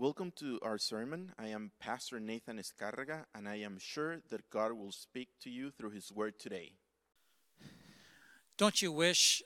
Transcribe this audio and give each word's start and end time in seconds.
Welcome 0.00 0.32
to 0.36 0.58
our 0.62 0.78
sermon. 0.78 1.32
I 1.38 1.48
am 1.48 1.72
Pastor 1.78 2.18
Nathan 2.18 2.58
Escarraga, 2.58 3.26
and 3.34 3.46
I 3.46 3.56
am 3.56 3.76
sure 3.78 4.22
that 4.30 4.48
God 4.48 4.72
will 4.72 4.92
speak 4.92 5.28
to 5.42 5.50
you 5.50 5.70
through 5.70 5.90
His 5.90 6.10
Word 6.10 6.38
today. 6.38 6.72
Don't 8.56 8.80
you 8.80 8.92
wish 8.92 9.42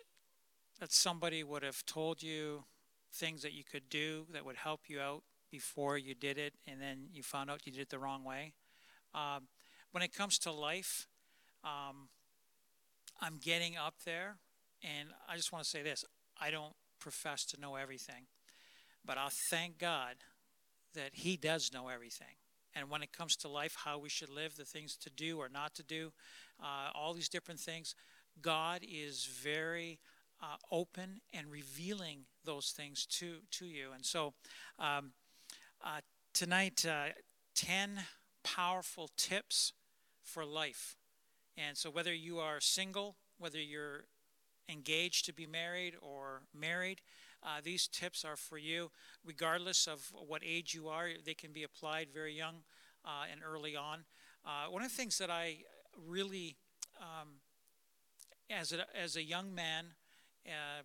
that 0.79 0.93
somebody 0.93 1.43
would 1.43 1.65
have 1.65 1.85
told 1.87 2.23
you 2.23 2.63
things 3.13 3.43
that 3.43 3.53
you 3.53 3.65
could 3.65 3.89
do 3.91 4.27
that 4.33 4.45
would 4.45 4.55
help 4.55 4.83
you 4.87 5.01
out 5.01 5.25
before 5.51 5.99
you 5.99 6.15
did 6.15 6.39
it 6.39 6.55
and 6.69 6.81
then 6.81 7.09
you 7.13 7.25
found 7.25 7.51
out 7.51 7.67
you 7.67 7.73
did 7.73 7.81
it 7.81 7.91
the 7.91 7.99
wrong 7.99 8.23
way? 8.23 8.53
Um, 9.13 9.49
when 9.91 10.05
it 10.05 10.15
comes 10.15 10.39
to 10.39 10.53
life, 10.53 11.09
um, 11.65 12.11
I'm 13.21 13.39
getting 13.43 13.77
up 13.77 13.95
there, 14.05 14.37
and 14.85 15.09
I 15.29 15.35
just 15.35 15.53
want 15.53 15.65
to 15.65 15.69
say 15.69 15.83
this 15.83 16.05
I 16.41 16.53
don't 16.53 16.75
profess 17.01 17.45
to 17.47 17.61
know 17.61 17.75
everything, 17.75 18.27
but 19.05 19.19
I'll 19.19 19.33
thank 19.51 19.79
God 19.79 20.15
that 20.95 21.11
He 21.13 21.37
does 21.37 21.73
know 21.73 21.89
everything. 21.89 22.37
And 22.75 22.91
when 22.91 23.03
it 23.03 23.13
comes 23.13 23.37
to 23.37 23.49
life, 23.49 23.77
how 23.85 23.99
we 23.99 24.09
should 24.09 24.31
live, 24.31 24.57
the 24.57 24.65
things 24.65 24.97
to 24.97 25.11
do 25.11 25.39
or 25.39 25.49
not 25.49 25.75
to 25.77 25.83
do, 25.83 26.13
uh, 26.61 26.91
all 26.95 27.15
these 27.15 27.29
different 27.29 27.61
things, 27.61 27.95
God 28.43 28.83
is 28.83 29.27
very 29.27 30.01
uh, 30.43 30.57
open 30.73 31.21
and 31.33 31.51
revealing 31.51 32.25
those 32.45 32.71
things 32.77 33.07
to, 33.07 33.37
to 33.53 33.67
you. 33.67 33.93
And 33.95 34.05
so 34.05 34.35
um, 34.79 35.13
uh, 35.85 36.01
tonight, 36.33 36.85
uh, 36.85 37.11
10 37.55 38.01
powerful 38.43 39.09
tips 39.17 39.73
for 40.23 40.45
life. 40.45 40.97
And 41.57 41.77
so 41.77 41.91
whether 41.91 42.13
you 42.13 42.41
are 42.41 42.61
single, 42.61 43.17
whether 43.39 43.61
you're 43.61 44.07
engaged 44.69 45.27
to 45.27 45.33
be 45.33 45.47
married 45.47 45.95
or 46.01 46.43
married, 46.53 47.01
uh, 47.45 47.61
these 47.63 47.87
tips 47.87 48.25
are 48.25 48.37
for 48.37 48.57
you, 48.57 48.91
regardless 49.25 49.87
of 49.87 50.11
what 50.13 50.43
age 50.45 50.75
you 50.75 50.89
are. 50.89 51.11
They 51.25 51.35
can 51.35 51.53
be 51.53 51.63
applied 51.63 52.09
very 52.13 52.35
young 52.35 52.63
uh, 53.05 53.25
and 53.31 53.41
early 53.47 53.77
on. 53.77 54.05
Uh, 54.45 54.71
one 54.71 54.83
of 54.83 54.91
the 54.91 54.97
things 54.97 55.19
that 55.19 55.31
I 55.31 55.59
really, 56.09 56.57
um, 57.01 57.29
as 58.51 58.73
a 58.73 58.87
as 58.99 59.17
a 59.17 59.23
young 59.23 59.55
man, 59.55 59.87
uh, 60.47 60.83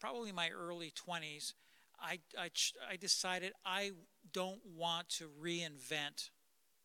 probably 0.00 0.32
my 0.32 0.50
early 0.50 0.92
20s, 0.92 1.54
I, 2.00 2.20
I 2.38 2.50
I 2.90 2.96
decided 2.96 3.52
I 3.64 3.92
don't 4.32 4.60
want 4.76 5.08
to 5.10 5.28
reinvent 5.42 6.30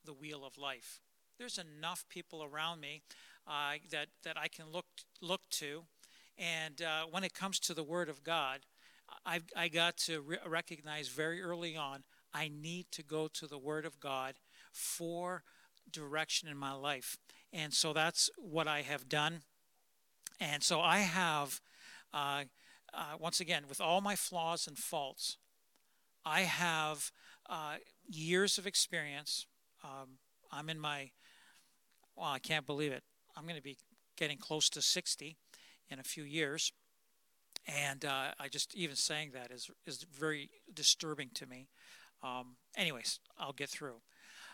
the 0.05 0.13
wheel 0.13 0.45
of 0.45 0.57
life. 0.57 1.01
There's 1.37 1.57
enough 1.57 2.05
people 2.09 2.43
around 2.43 2.79
me 2.81 3.03
uh, 3.47 3.75
that 3.91 4.07
that 4.23 4.37
I 4.37 4.47
can 4.47 4.65
look 4.71 4.85
look 5.21 5.41
to, 5.51 5.83
and 6.37 6.81
uh, 6.81 7.05
when 7.09 7.23
it 7.23 7.33
comes 7.33 7.59
to 7.61 7.73
the 7.73 7.83
Word 7.83 8.09
of 8.09 8.23
God, 8.23 8.59
I, 9.25 9.41
I 9.55 9.67
got 9.67 9.97
to 9.97 10.21
re- 10.21 10.37
recognize 10.45 11.07
very 11.07 11.41
early 11.41 11.75
on 11.75 12.03
I 12.33 12.49
need 12.49 12.87
to 12.91 13.03
go 13.03 13.27
to 13.27 13.47
the 13.47 13.59
Word 13.59 13.85
of 13.85 13.99
God 13.99 14.35
for 14.71 15.43
direction 15.91 16.49
in 16.49 16.57
my 16.57 16.73
life. 16.73 17.17
And 17.51 17.73
so 17.73 17.93
that's 17.93 18.29
what 18.37 18.67
I 18.67 18.81
have 18.81 19.07
done. 19.07 19.41
And 20.39 20.63
so 20.63 20.81
I 20.81 20.99
have, 20.99 21.61
uh, 22.13 22.45
uh, 22.93 23.17
once 23.19 23.39
again, 23.39 23.63
with 23.69 23.79
all 23.79 24.01
my 24.01 24.15
flaws 24.15 24.67
and 24.67 24.77
faults, 24.77 25.37
I 26.25 26.41
have 26.41 27.11
uh, 27.49 27.75
years 28.07 28.57
of 28.57 28.65
experience. 28.65 29.45
Um, 29.83 30.17
I'm 30.51 30.69
in 30.69 30.79
my, 30.79 31.11
well, 32.15 32.29
I 32.29 32.39
can't 32.39 32.65
believe 32.65 32.91
it. 32.91 33.03
I'm 33.35 33.43
going 33.43 33.55
to 33.55 33.61
be 33.61 33.77
getting 34.17 34.37
close 34.37 34.69
to 34.71 34.81
60 34.81 35.37
in 35.89 35.99
a 35.99 36.03
few 36.03 36.23
years. 36.23 36.71
And 37.67 38.03
uh, 38.03 38.31
I 38.39 38.49
just 38.49 38.75
even 38.75 38.95
saying 38.95 39.31
that 39.33 39.51
is 39.51 39.69
is 39.85 40.03
very 40.03 40.49
disturbing 40.73 41.29
to 41.35 41.45
me. 41.45 41.69
Um, 42.21 42.55
anyways, 42.77 43.19
I'll 43.37 43.53
get 43.53 43.69
through. 43.69 44.01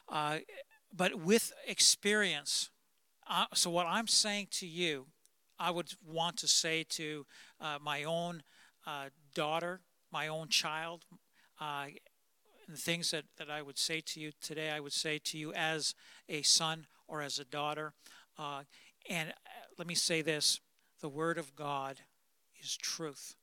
Uh, 0.07 0.39
but 0.95 1.15
with 1.15 1.53
experience, 1.67 2.69
uh, 3.29 3.45
so 3.53 3.69
what 3.69 3.85
I'm 3.85 4.07
saying 4.07 4.47
to 4.51 4.67
you, 4.67 5.07
I 5.59 5.71
would 5.71 5.93
want 6.05 6.37
to 6.37 6.47
say 6.47 6.83
to 6.89 7.25
uh, 7.61 7.77
my 7.81 8.03
own 8.03 8.43
uh, 8.87 9.09
daughter, 9.35 9.81
my 10.11 10.27
own 10.27 10.47
child, 10.47 11.05
uh, 11.59 11.87
the 12.67 12.77
things 12.77 13.11
that, 13.11 13.25
that 13.37 13.49
I 13.49 13.61
would 13.61 13.77
say 13.77 14.01
to 14.01 14.19
you 14.19 14.31
today, 14.41 14.71
I 14.71 14.79
would 14.79 14.93
say 14.93 15.19
to 15.25 15.37
you 15.37 15.53
as 15.53 15.93
a 16.27 16.41
son 16.41 16.87
or 17.07 17.21
as 17.21 17.37
a 17.39 17.45
daughter. 17.45 17.93
and 19.09 19.33
let 19.77 19.87
me 19.87 19.95
say 19.95 20.21
this 20.21 20.59
the 21.01 21.09
Word 21.09 21.37
of 21.37 21.55
God 21.55 22.01
is 22.61 22.75
truth 22.77 23.35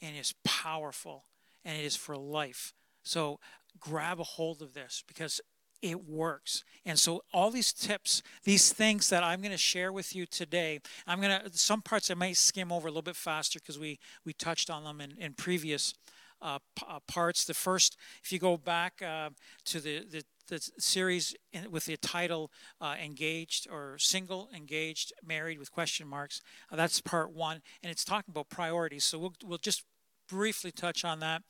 and 0.00 0.16
is 0.16 0.34
powerful 0.44 1.24
and 1.64 1.78
it 1.78 1.84
is 1.84 1.96
for 1.96 2.16
life. 2.16 2.74
So 3.02 3.38
grab 3.78 4.20
a 4.20 4.24
hold 4.24 4.62
of 4.62 4.74
this 4.74 5.02
because 5.06 5.40
it 5.80 6.08
works. 6.08 6.62
And 6.86 6.98
so 6.98 7.24
all 7.32 7.50
these 7.50 7.72
tips, 7.72 8.22
these 8.44 8.72
things 8.72 9.10
that 9.10 9.24
I'm 9.24 9.40
going 9.40 9.50
to 9.52 9.58
share 9.58 9.92
with 9.92 10.14
you 10.14 10.26
today, 10.26 10.80
I'm 11.06 11.20
going 11.20 11.40
to 11.40 11.58
some 11.58 11.82
parts 11.82 12.10
I 12.10 12.14
might 12.14 12.36
skim 12.36 12.70
over 12.70 12.86
a 12.86 12.90
little 12.90 13.02
bit 13.02 13.16
faster 13.16 13.58
because 13.58 13.78
we 13.78 13.98
we 14.24 14.32
touched 14.32 14.70
on 14.70 14.84
them 14.84 15.00
in, 15.00 15.16
in 15.18 15.34
previous 15.34 15.94
uh, 16.40 16.58
p- 16.76 16.86
uh, 16.88 17.00
parts. 17.08 17.44
The 17.44 17.54
first, 17.54 17.96
if 18.22 18.32
you 18.32 18.38
go 18.38 18.56
back 18.56 19.02
uh, 19.02 19.30
to 19.66 19.80
the, 19.80 20.00
the 20.00 20.24
the 20.48 20.60
series 20.78 21.34
with 21.70 21.86
the 21.86 21.96
title 21.96 22.50
uh, 22.80 22.94
engaged 23.02 23.66
or 23.70 23.96
single 23.98 24.48
engaged 24.54 25.12
married 25.24 25.58
with 25.58 25.70
question 25.70 26.06
marks 26.06 26.40
uh, 26.70 26.76
that's 26.76 27.00
part 27.00 27.32
one 27.32 27.62
and 27.82 27.90
it's 27.90 28.04
talking 28.04 28.30
about 28.32 28.48
priorities 28.48 29.04
so 29.04 29.18
we'll, 29.18 29.34
we'll 29.44 29.58
just 29.58 29.84
briefly 30.28 30.72
touch 30.72 31.04
on 31.04 31.20
that. 31.20 31.42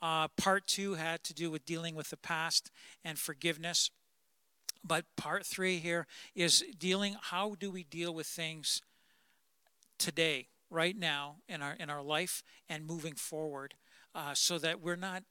Uh, 0.00 0.28
part 0.36 0.66
two 0.66 0.94
had 0.94 1.22
to 1.24 1.34
do 1.34 1.50
with 1.50 1.66
dealing 1.66 1.94
with 1.94 2.08
the 2.10 2.16
past 2.16 2.70
and 3.04 3.18
forgiveness 3.18 3.90
but 4.82 5.04
part 5.16 5.44
three 5.44 5.78
here 5.78 6.06
is 6.34 6.64
dealing 6.78 7.16
how 7.20 7.54
do 7.58 7.70
we 7.70 7.84
deal 7.84 8.14
with 8.14 8.26
things 8.26 8.80
today 9.98 10.48
right 10.70 10.96
now 10.96 11.36
in 11.48 11.60
our 11.60 11.74
in 11.74 11.90
our 11.90 12.02
life 12.02 12.42
and 12.68 12.86
moving 12.86 13.14
forward 13.14 13.74
uh, 14.14 14.32
so 14.32 14.58
that 14.58 14.80
we're 14.80 14.96
not 14.96 15.22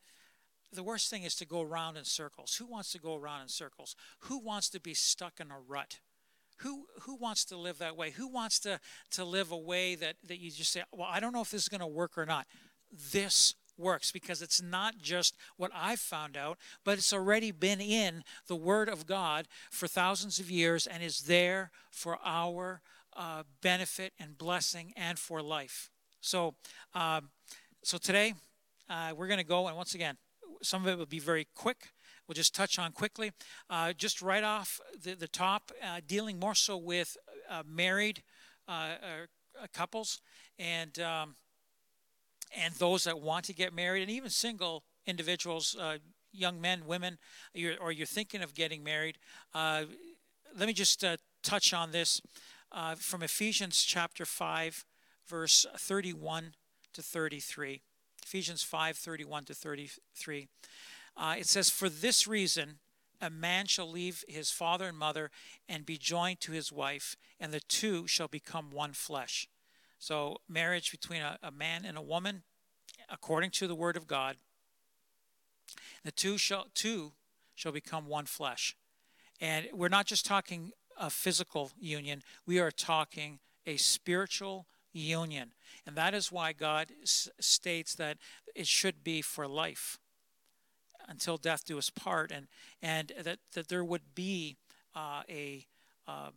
the 0.71 0.83
worst 0.83 1.09
thing 1.09 1.23
is 1.23 1.35
to 1.35 1.45
go 1.45 1.61
around 1.61 1.97
in 1.97 2.05
circles. 2.05 2.55
Who 2.55 2.65
wants 2.65 2.91
to 2.91 2.99
go 2.99 3.15
around 3.15 3.41
in 3.41 3.47
circles? 3.47 3.95
Who 4.21 4.39
wants 4.39 4.69
to 4.69 4.79
be 4.79 4.93
stuck 4.93 5.39
in 5.39 5.51
a 5.51 5.59
rut? 5.59 5.99
Who, 6.57 6.85
who 7.01 7.15
wants 7.15 7.45
to 7.45 7.57
live 7.57 7.77
that 7.77 7.95
way? 7.95 8.11
Who 8.11 8.27
wants 8.27 8.59
to, 8.61 8.79
to 9.11 9.23
live 9.23 9.51
a 9.51 9.57
way 9.57 9.95
that, 9.95 10.15
that 10.27 10.39
you 10.39 10.51
just 10.51 10.71
say, 10.71 10.83
well, 10.91 11.07
I 11.09 11.19
don't 11.19 11.33
know 11.33 11.41
if 11.41 11.51
this 11.51 11.63
is 11.63 11.69
going 11.69 11.81
to 11.81 11.87
work 11.87 12.17
or 12.17 12.25
not? 12.25 12.47
This 12.91 13.55
works 13.77 14.11
because 14.11 14.41
it's 14.41 14.61
not 14.61 14.97
just 14.97 15.37
what 15.55 15.71
I've 15.73 15.99
found 15.99 16.35
out, 16.35 16.57
but 16.83 16.97
it's 16.97 17.13
already 17.13 17.51
been 17.51 17.79
in 17.79 18.23
the 18.47 18.55
Word 18.55 18.89
of 18.89 19.07
God 19.07 19.47
for 19.71 19.87
thousands 19.87 20.39
of 20.39 20.51
years 20.51 20.85
and 20.85 21.01
is 21.01 21.21
there 21.21 21.71
for 21.89 22.19
our 22.25 22.81
uh, 23.15 23.43
benefit 23.61 24.13
and 24.19 24.37
blessing 24.37 24.93
and 24.97 25.17
for 25.17 25.41
life. 25.41 25.89
So, 26.19 26.55
um, 26.93 27.29
so 27.83 27.97
today 27.97 28.33
uh, 28.89 29.13
we're 29.15 29.27
going 29.27 29.39
to 29.39 29.45
go, 29.45 29.67
and 29.67 29.77
once 29.77 29.95
again, 29.95 30.17
some 30.61 30.83
of 30.85 30.87
it 30.87 30.97
will 30.97 31.05
be 31.05 31.19
very 31.19 31.47
quick. 31.55 31.91
We'll 32.27 32.35
just 32.35 32.53
touch 32.53 32.77
on 32.77 32.91
quickly. 32.91 33.31
Uh, 33.69 33.93
just 33.93 34.21
right 34.21 34.43
off 34.43 34.79
the, 35.01 35.15
the 35.15 35.27
top, 35.27 35.71
uh, 35.83 35.99
dealing 36.05 36.39
more 36.39 36.53
so 36.53 36.77
with 36.77 37.17
uh, 37.49 37.63
married 37.67 38.21
uh, 38.67 38.71
uh, 39.61 39.65
couples 39.73 40.21
and 40.59 40.99
um, 40.99 41.35
and 42.55 42.73
those 42.75 43.03
that 43.03 43.19
want 43.19 43.45
to 43.45 43.53
get 43.53 43.73
married, 43.73 44.01
and 44.01 44.11
even 44.11 44.29
single 44.29 44.83
individuals, 45.05 45.77
young 46.31 46.59
men, 46.59 46.81
women, 46.87 47.19
you're, 47.53 47.77
or 47.79 47.91
you're 47.91 48.07
thinking 48.07 48.41
of 48.41 48.55
getting 48.55 48.83
married. 48.83 49.19
let 49.53 49.87
me 50.57 50.73
just 50.73 51.05
touch 51.43 51.73
on 51.75 51.91
this 51.91 52.21
from 52.97 53.21
Ephesians 53.21 53.83
chapter 53.83 54.25
5, 54.25 54.83
verse 55.27 55.67
31 55.77 56.55
to 56.93 57.03
33. 57.03 57.83
Ephesians 58.29 58.61
5 58.61 58.95
31 58.95 59.45
to 59.45 59.55
33. 59.55 60.47
Uh, 61.17 61.35
it 61.39 61.47
says, 61.47 61.71
For 61.71 61.89
this 61.89 62.27
reason, 62.27 62.77
a 63.19 63.31
man 63.31 63.65
shall 63.65 63.89
leave 63.89 64.23
his 64.27 64.51
father 64.51 64.85
and 64.85 64.95
mother 64.95 65.31
and 65.67 65.83
be 65.83 65.97
joined 65.97 66.39
to 66.41 66.51
his 66.51 66.71
wife, 66.71 67.15
and 67.39 67.51
the 67.51 67.59
two 67.59 68.05
shall 68.05 68.27
become 68.27 68.69
one 68.69 68.93
flesh. 68.93 69.49
So, 69.97 70.41
marriage 70.47 70.91
between 70.91 71.23
a, 71.23 71.39
a 71.41 71.49
man 71.49 71.85
and 71.85 71.97
a 71.97 72.03
woman, 72.03 72.43
according 73.09 73.49
to 73.51 73.67
the 73.67 73.73
word 73.73 73.97
of 73.97 74.05
God, 74.05 74.35
the 76.03 76.11
two 76.11 76.37
shall, 76.37 76.67
two 76.75 77.13
shall 77.55 77.71
become 77.71 78.05
one 78.05 78.27
flesh. 78.27 78.75
And 79.41 79.69
we're 79.73 79.89
not 79.89 80.05
just 80.05 80.23
talking 80.23 80.71
a 80.99 81.09
physical 81.09 81.71
union, 81.79 82.21
we 82.45 82.59
are 82.59 82.69
talking 82.69 83.39
a 83.65 83.77
spiritual 83.77 84.67
union. 84.93 85.53
And 85.85 85.95
that 85.95 86.13
is 86.13 86.31
why 86.31 86.53
God 86.53 86.91
s- 87.01 87.29
states 87.39 87.95
that 87.95 88.17
it 88.55 88.67
should 88.67 89.03
be 89.03 89.21
for 89.21 89.47
life 89.47 89.99
until 91.07 91.37
death 91.37 91.65
do 91.65 91.77
us 91.77 91.89
part, 91.89 92.31
and, 92.31 92.47
and 92.81 93.11
that, 93.23 93.39
that 93.53 93.67
there 93.67 93.83
would 93.83 94.13
be 94.13 94.57
uh, 94.95 95.23
a, 95.27 95.65
uh, 96.07 96.29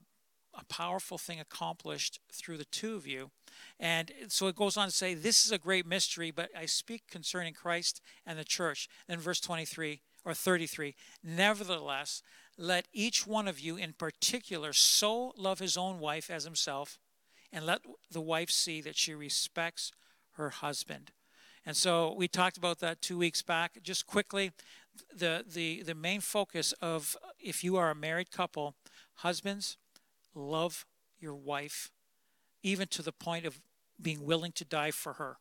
a 0.54 0.64
powerful 0.66 1.18
thing 1.18 1.38
accomplished 1.38 2.20
through 2.32 2.56
the 2.56 2.64
two 2.64 2.94
of 2.94 3.06
you. 3.06 3.30
And 3.78 4.10
so 4.28 4.48
it 4.48 4.56
goes 4.56 4.76
on 4.76 4.86
to 4.86 4.92
say, 4.92 5.14
This 5.14 5.44
is 5.44 5.52
a 5.52 5.58
great 5.58 5.86
mystery, 5.86 6.30
but 6.30 6.48
I 6.56 6.66
speak 6.66 7.02
concerning 7.10 7.52
Christ 7.52 8.00
and 8.26 8.38
the 8.38 8.44
church. 8.44 8.88
Then 9.06 9.18
verse 9.18 9.40
23 9.40 10.00
or 10.24 10.34
33 10.34 10.94
Nevertheless, 11.22 12.22
let 12.58 12.88
each 12.92 13.26
one 13.26 13.48
of 13.48 13.60
you 13.60 13.76
in 13.76 13.92
particular 13.92 14.72
so 14.72 15.32
love 15.36 15.58
his 15.58 15.76
own 15.76 16.00
wife 16.00 16.30
as 16.30 16.44
himself, 16.44 16.98
and 17.52 17.66
let 17.66 17.82
the 18.10 18.20
wife 18.20 18.50
see 18.50 18.80
that 18.80 18.96
she 18.96 19.14
respects 19.14 19.92
her 20.32 20.50
husband. 20.50 21.10
And 21.64 21.76
so 21.76 22.14
we 22.16 22.26
talked 22.26 22.56
about 22.56 22.80
that 22.80 23.02
two 23.02 23.18
weeks 23.18 23.42
back. 23.42 23.82
Just 23.82 24.06
quickly, 24.06 24.52
the, 25.14 25.44
the, 25.46 25.82
the 25.82 25.94
main 25.94 26.20
focus 26.20 26.72
of 26.80 27.16
if 27.38 27.62
you 27.62 27.76
are 27.76 27.90
a 27.90 27.94
married 27.94 28.30
couple, 28.30 28.74
husbands, 29.16 29.76
love 30.34 30.84
your 31.20 31.34
wife, 31.34 31.90
even 32.62 32.88
to 32.88 33.02
the 33.02 33.12
point 33.12 33.46
of 33.46 33.60
being 34.00 34.24
willing 34.24 34.52
to 34.52 34.64
die 34.64 34.90
for 34.90 35.14
her. 35.14 35.36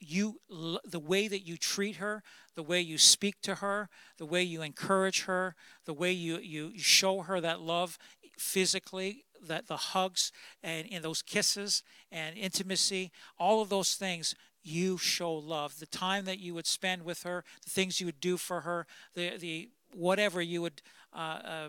You, 0.00 0.40
the 0.84 0.98
way 0.98 1.28
that 1.28 1.46
you 1.46 1.56
treat 1.56 1.96
her, 1.96 2.24
the 2.56 2.62
way 2.64 2.80
you 2.80 2.98
speak 2.98 3.40
to 3.42 3.56
her, 3.56 3.88
the 4.18 4.26
way 4.26 4.42
you 4.42 4.60
encourage 4.60 5.22
her, 5.24 5.54
the 5.84 5.94
way 5.94 6.10
you, 6.10 6.38
you 6.38 6.72
show 6.78 7.20
her 7.22 7.40
that 7.40 7.60
love 7.60 7.98
physically, 8.36 9.24
that 9.46 9.66
the 9.66 9.76
hugs 9.76 10.32
and, 10.62 10.86
and 10.90 11.04
those 11.04 11.22
kisses 11.22 11.82
and 12.10 12.36
intimacy, 12.36 13.10
all 13.38 13.60
of 13.60 13.68
those 13.68 13.94
things 13.94 14.34
you 14.62 14.96
show 14.96 15.32
love. 15.32 15.78
The 15.78 15.86
time 15.86 16.24
that 16.24 16.38
you 16.38 16.54
would 16.54 16.66
spend 16.66 17.04
with 17.04 17.24
her, 17.24 17.44
the 17.64 17.70
things 17.70 18.00
you 18.00 18.06
would 18.06 18.20
do 18.20 18.36
for 18.36 18.60
her, 18.60 18.86
the, 19.14 19.36
the 19.36 19.70
whatever 19.92 20.40
you 20.40 20.62
would 20.62 20.82
uh, 21.12 21.40
uh, 21.44 21.68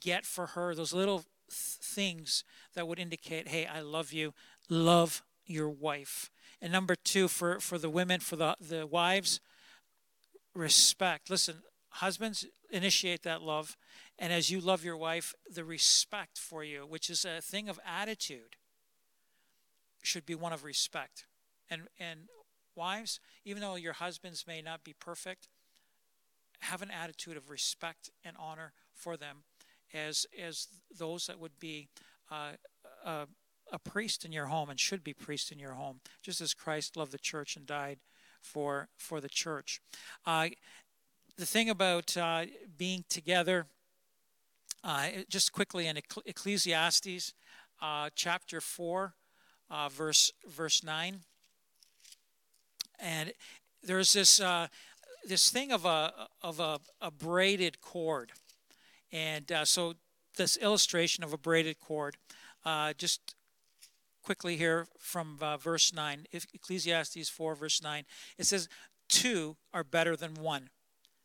get 0.00 0.26
for 0.26 0.46
her, 0.48 0.74
those 0.74 0.92
little 0.92 1.18
th- 1.18 1.28
things 1.50 2.44
that 2.74 2.86
would 2.88 2.98
indicate, 2.98 3.48
hey, 3.48 3.66
I 3.66 3.80
love 3.80 4.12
you. 4.12 4.34
Love 4.68 5.22
your 5.46 5.68
wife. 5.68 6.30
And 6.60 6.72
number 6.72 6.94
two, 6.94 7.28
for, 7.28 7.60
for 7.60 7.78
the 7.78 7.90
women, 7.90 8.20
for 8.20 8.36
the, 8.36 8.56
the 8.60 8.86
wives, 8.86 9.40
respect. 10.54 11.30
Listen, 11.30 11.56
husbands, 11.88 12.46
initiate 12.70 13.22
that 13.22 13.42
love. 13.42 13.76
And 14.22 14.32
as 14.32 14.50
you 14.50 14.60
love 14.60 14.84
your 14.84 14.96
wife, 14.96 15.34
the 15.52 15.64
respect 15.64 16.38
for 16.38 16.62
you, 16.62 16.86
which 16.88 17.10
is 17.10 17.24
a 17.24 17.40
thing 17.40 17.68
of 17.68 17.80
attitude, 17.84 18.54
should 20.00 20.24
be 20.24 20.36
one 20.36 20.52
of 20.52 20.62
respect. 20.62 21.24
And, 21.68 21.82
and 21.98 22.20
wives, 22.76 23.18
even 23.44 23.62
though 23.62 23.74
your 23.74 23.94
husbands 23.94 24.44
may 24.46 24.62
not 24.62 24.84
be 24.84 24.92
perfect, 24.92 25.48
have 26.60 26.82
an 26.82 26.90
attitude 26.92 27.36
of 27.36 27.50
respect 27.50 28.10
and 28.24 28.36
honor 28.38 28.72
for 28.94 29.16
them 29.16 29.38
as, 29.92 30.24
as 30.40 30.68
those 30.96 31.26
that 31.26 31.40
would 31.40 31.58
be 31.58 31.88
uh, 32.30 32.52
uh, 33.04 33.26
a 33.72 33.78
priest 33.80 34.24
in 34.24 34.30
your 34.30 34.46
home 34.46 34.70
and 34.70 34.78
should 34.78 35.02
be 35.02 35.12
priest 35.12 35.50
in 35.50 35.58
your 35.58 35.72
home, 35.72 35.98
just 36.22 36.40
as 36.40 36.54
Christ 36.54 36.96
loved 36.96 37.10
the 37.10 37.18
church 37.18 37.56
and 37.56 37.66
died 37.66 37.98
for 38.40 38.88
for 38.96 39.20
the 39.20 39.28
church. 39.28 39.80
Uh, 40.24 40.50
the 41.36 41.46
thing 41.46 41.68
about 41.68 42.16
uh, 42.16 42.44
being 42.76 43.04
together, 43.08 43.66
uh, 44.84 45.08
just 45.28 45.52
quickly 45.52 45.86
in 45.86 45.96
Ecclesiastes 46.26 47.34
uh, 47.80 48.10
chapter 48.14 48.60
four, 48.60 49.14
uh, 49.70 49.88
verse 49.88 50.32
verse 50.48 50.82
nine. 50.84 51.20
And 52.98 53.32
there's 53.82 54.12
this 54.12 54.40
uh, 54.40 54.68
this 55.28 55.50
thing 55.50 55.72
of 55.72 55.84
a 55.84 56.28
of 56.42 56.60
a, 56.60 56.78
a 57.00 57.10
braided 57.10 57.80
cord, 57.80 58.32
and 59.10 59.50
uh, 59.50 59.64
so 59.64 59.94
this 60.36 60.56
illustration 60.56 61.24
of 61.24 61.32
a 61.32 61.38
braided 61.38 61.78
cord, 61.80 62.16
just 62.96 63.34
quickly 64.22 64.56
here 64.56 64.86
from 64.98 65.38
verse 65.60 65.92
nine, 65.92 66.26
Ecclesiastes 66.32 67.28
four 67.28 67.54
verse 67.54 67.82
nine, 67.82 68.04
it 68.38 68.46
says, 68.46 68.68
two 69.08 69.56
are 69.72 69.84
better 69.84 70.16
than 70.16 70.34
one." 70.34 70.70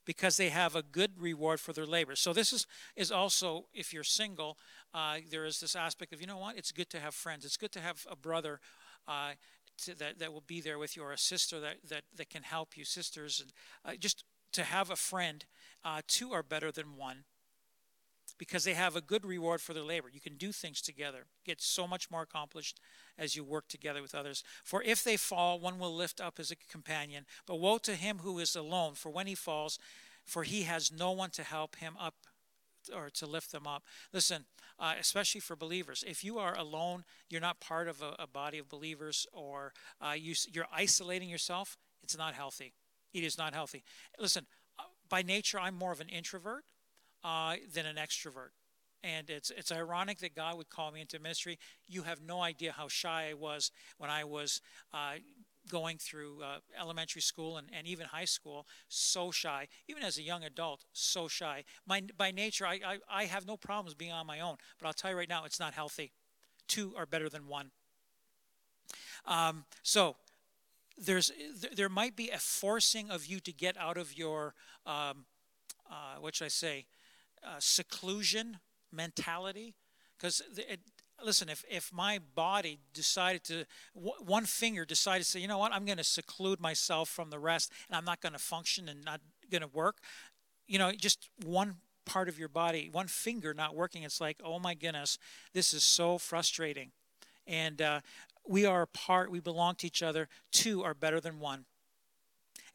Because 0.07 0.37
they 0.37 0.49
have 0.49 0.75
a 0.75 0.81
good 0.81 1.11
reward 1.19 1.59
for 1.59 1.73
their 1.73 1.85
labor. 1.85 2.15
So 2.15 2.33
this 2.33 2.51
is 2.51 2.65
is 2.95 3.11
also 3.11 3.65
if 3.73 3.93
you're 3.93 4.03
single, 4.03 4.57
uh, 4.93 5.17
there 5.29 5.45
is 5.45 5.59
this 5.59 5.75
aspect 5.75 6.13
of 6.13 6.21
you 6.21 6.27
know 6.27 6.39
what? 6.39 6.57
It's 6.57 6.71
good 6.71 6.89
to 6.91 6.99
have 6.99 7.13
friends. 7.13 7.45
It's 7.45 7.57
good 7.57 7.73
to 7.73 7.79
have 7.79 8.07
a 8.09 8.15
brother 8.15 8.59
uh, 9.07 9.33
to, 9.83 9.95
that, 9.99 10.19
that 10.19 10.33
will 10.33 10.43
be 10.47 10.61
there 10.61 10.79
with 10.79 10.95
you 10.95 11.03
or 11.03 11.11
a 11.11 11.17
sister 11.17 11.59
that, 11.59 11.77
that, 11.89 12.03
that 12.15 12.29
can 12.29 12.43
help 12.43 12.77
you, 12.77 12.85
sisters. 12.85 13.41
And 13.41 13.51
uh, 13.85 13.97
just 13.97 14.23
to 14.53 14.63
have 14.63 14.89
a 14.89 14.95
friend, 14.95 15.45
uh, 15.85 16.01
two 16.07 16.31
are 16.33 16.43
better 16.43 16.71
than 16.71 16.95
one 16.95 17.25
because 18.37 18.63
they 18.63 18.73
have 18.73 18.95
a 18.95 19.01
good 19.01 19.25
reward 19.25 19.61
for 19.61 19.73
their 19.73 19.83
labor. 19.83 20.09
You 20.11 20.19
can 20.19 20.35
do 20.35 20.51
things 20.51 20.81
together, 20.81 21.25
get 21.45 21.61
so 21.61 21.87
much 21.87 22.11
more 22.11 22.21
accomplished 22.21 22.79
as 23.17 23.35
you 23.35 23.43
work 23.43 23.67
together 23.67 24.01
with 24.01 24.15
others. 24.15 24.43
For 24.63 24.83
if 24.83 25.03
they 25.03 25.17
fall, 25.17 25.59
one 25.59 25.79
will 25.79 25.95
lift 25.95 26.21
up 26.21 26.39
a 26.39 26.43
companion. 26.69 27.25
But 27.45 27.59
woe 27.59 27.77
to 27.79 27.95
him 27.95 28.19
who 28.19 28.39
is 28.39 28.55
alone, 28.55 28.93
for 28.93 29.09
when 29.09 29.27
he 29.27 29.35
falls, 29.35 29.79
for 30.25 30.43
he 30.43 30.63
has 30.63 30.91
no 30.91 31.11
one 31.11 31.29
to 31.31 31.43
help 31.43 31.77
him 31.77 31.95
up 31.99 32.15
or 32.93 33.09
to 33.09 33.25
lift 33.25 33.51
them 33.51 33.67
up. 33.67 33.83
Listen, 34.13 34.45
uh, 34.79 34.93
especially 34.99 35.41
for 35.41 35.55
believers, 35.55 36.03
if 36.07 36.23
you 36.23 36.37
are 36.37 36.55
alone, 36.55 37.03
you're 37.29 37.41
not 37.41 37.59
part 37.59 37.87
of 37.87 38.01
a, 38.01 38.15
a 38.19 38.27
body 38.27 38.57
of 38.59 38.69
believers, 38.69 39.27
or 39.33 39.73
uh, 39.99 40.13
you, 40.13 40.33
you're 40.51 40.67
isolating 40.73 41.27
yourself, 41.27 41.77
it's 42.03 42.17
not 42.17 42.33
healthy. 42.33 42.73
It 43.13 43.23
is 43.23 43.37
not 43.37 43.53
healthy. 43.53 43.83
Listen, 44.19 44.45
uh, 44.77 44.83
by 45.09 45.21
nature, 45.21 45.59
I'm 45.59 45.75
more 45.75 45.91
of 45.91 45.99
an 45.99 46.09
introvert 46.09 46.63
uh, 47.23 47.55
than 47.73 47.85
an 47.85 47.95
extrovert. 47.95 48.49
And 49.03 49.29
it's 49.29 49.51
it's 49.51 49.71
ironic 49.71 50.19
that 50.19 50.35
God 50.35 50.57
would 50.57 50.69
call 50.69 50.91
me 50.91 51.01
into 51.01 51.19
ministry. 51.19 51.59
You 51.87 52.03
have 52.03 52.19
no 52.21 52.41
idea 52.41 52.71
how 52.71 52.87
shy 52.87 53.29
I 53.29 53.33
was 53.35 53.71
when 53.97 54.09
I 54.09 54.23
was 54.23 54.59
uh, 54.93 55.15
going 55.67 55.97
through 55.97 56.41
uh, 56.41 56.57
elementary 56.79 57.21
school 57.21 57.57
and, 57.57 57.67
and 57.77 57.87
even 57.87 58.07
high 58.07 58.25
school 58.25 58.65
so 58.87 59.31
shy 59.31 59.67
even 59.87 60.03
as 60.03 60.17
a 60.17 60.21
young 60.21 60.43
adult 60.43 60.85
so 60.93 61.27
shy 61.27 61.63
my, 61.85 62.01
by 62.17 62.31
nature 62.31 62.65
I, 62.65 62.79
I, 62.85 62.97
I 63.09 63.23
have 63.25 63.45
no 63.45 63.57
problems 63.57 63.93
being 63.93 64.11
on 64.11 64.25
my 64.25 64.39
own 64.39 64.55
but 64.79 64.87
i'll 64.87 64.93
tell 64.93 65.11
you 65.11 65.17
right 65.17 65.29
now 65.29 65.43
it's 65.45 65.59
not 65.59 65.73
healthy 65.73 66.11
two 66.67 66.93
are 66.97 67.05
better 67.05 67.29
than 67.29 67.47
one 67.47 67.71
um, 69.25 69.65
so 69.83 70.15
there's 70.97 71.31
there 71.75 71.89
might 71.89 72.15
be 72.15 72.29
a 72.29 72.39
forcing 72.39 73.11
of 73.11 73.25
you 73.25 73.39
to 73.41 73.51
get 73.51 73.77
out 73.77 73.97
of 73.97 74.17
your 74.17 74.53
um, 74.85 75.25
uh, 75.91 76.15
what 76.19 76.35
should 76.35 76.45
i 76.45 76.49
say 76.49 76.85
uh, 77.43 77.55
seclusion 77.59 78.59
mentality 78.91 79.75
because 80.17 80.41
listen, 81.23 81.49
if, 81.49 81.63
if 81.69 81.91
my 81.93 82.19
body 82.35 82.79
decided 82.93 83.43
to, 83.45 83.65
one 83.93 84.45
finger 84.45 84.85
decided 84.85 85.23
to 85.23 85.29
say, 85.29 85.39
you 85.39 85.47
know 85.47 85.57
what, 85.57 85.73
I'm 85.73 85.85
going 85.85 85.97
to 85.97 86.03
seclude 86.03 86.59
myself 86.59 87.09
from 87.09 87.29
the 87.29 87.39
rest 87.39 87.71
and 87.87 87.97
I'm 87.97 88.05
not 88.05 88.21
going 88.21 88.33
to 88.33 88.39
function 88.39 88.89
and 88.89 89.03
not 89.03 89.21
going 89.51 89.61
to 89.61 89.67
work, 89.67 89.97
you 90.67 90.79
know, 90.79 90.91
just 90.91 91.29
one 91.43 91.75
part 92.05 92.29
of 92.29 92.39
your 92.39 92.49
body, 92.49 92.89
one 92.91 93.07
finger 93.07 93.53
not 93.53 93.75
working, 93.75 94.03
it's 94.03 94.21
like, 94.21 94.37
oh 94.43 94.59
my 94.59 94.73
goodness, 94.73 95.17
this 95.53 95.73
is 95.73 95.83
so 95.83 96.17
frustrating. 96.17 96.91
And 97.45 97.81
uh, 97.81 98.01
we 98.47 98.65
are 98.65 98.81
a 98.81 98.87
part, 98.87 99.31
we 99.31 99.39
belong 99.39 99.75
to 99.75 99.87
each 99.87 100.03
other. 100.03 100.27
Two 100.51 100.83
are 100.83 100.93
better 100.93 101.19
than 101.19 101.39
one. 101.39 101.65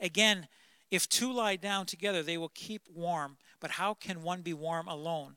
Again, 0.01 0.49
if 0.91 1.09
two 1.09 1.33
lie 1.33 1.57
down 1.57 1.87
together, 1.87 2.23
they 2.23 2.37
will 2.37 2.53
keep 2.55 2.83
warm. 2.95 3.39
But 3.63 3.71
how 3.71 3.95
can 3.95 4.25
one 4.25 4.43
be 4.43 4.53
warm 4.53 4.89
alone? 4.89 5.37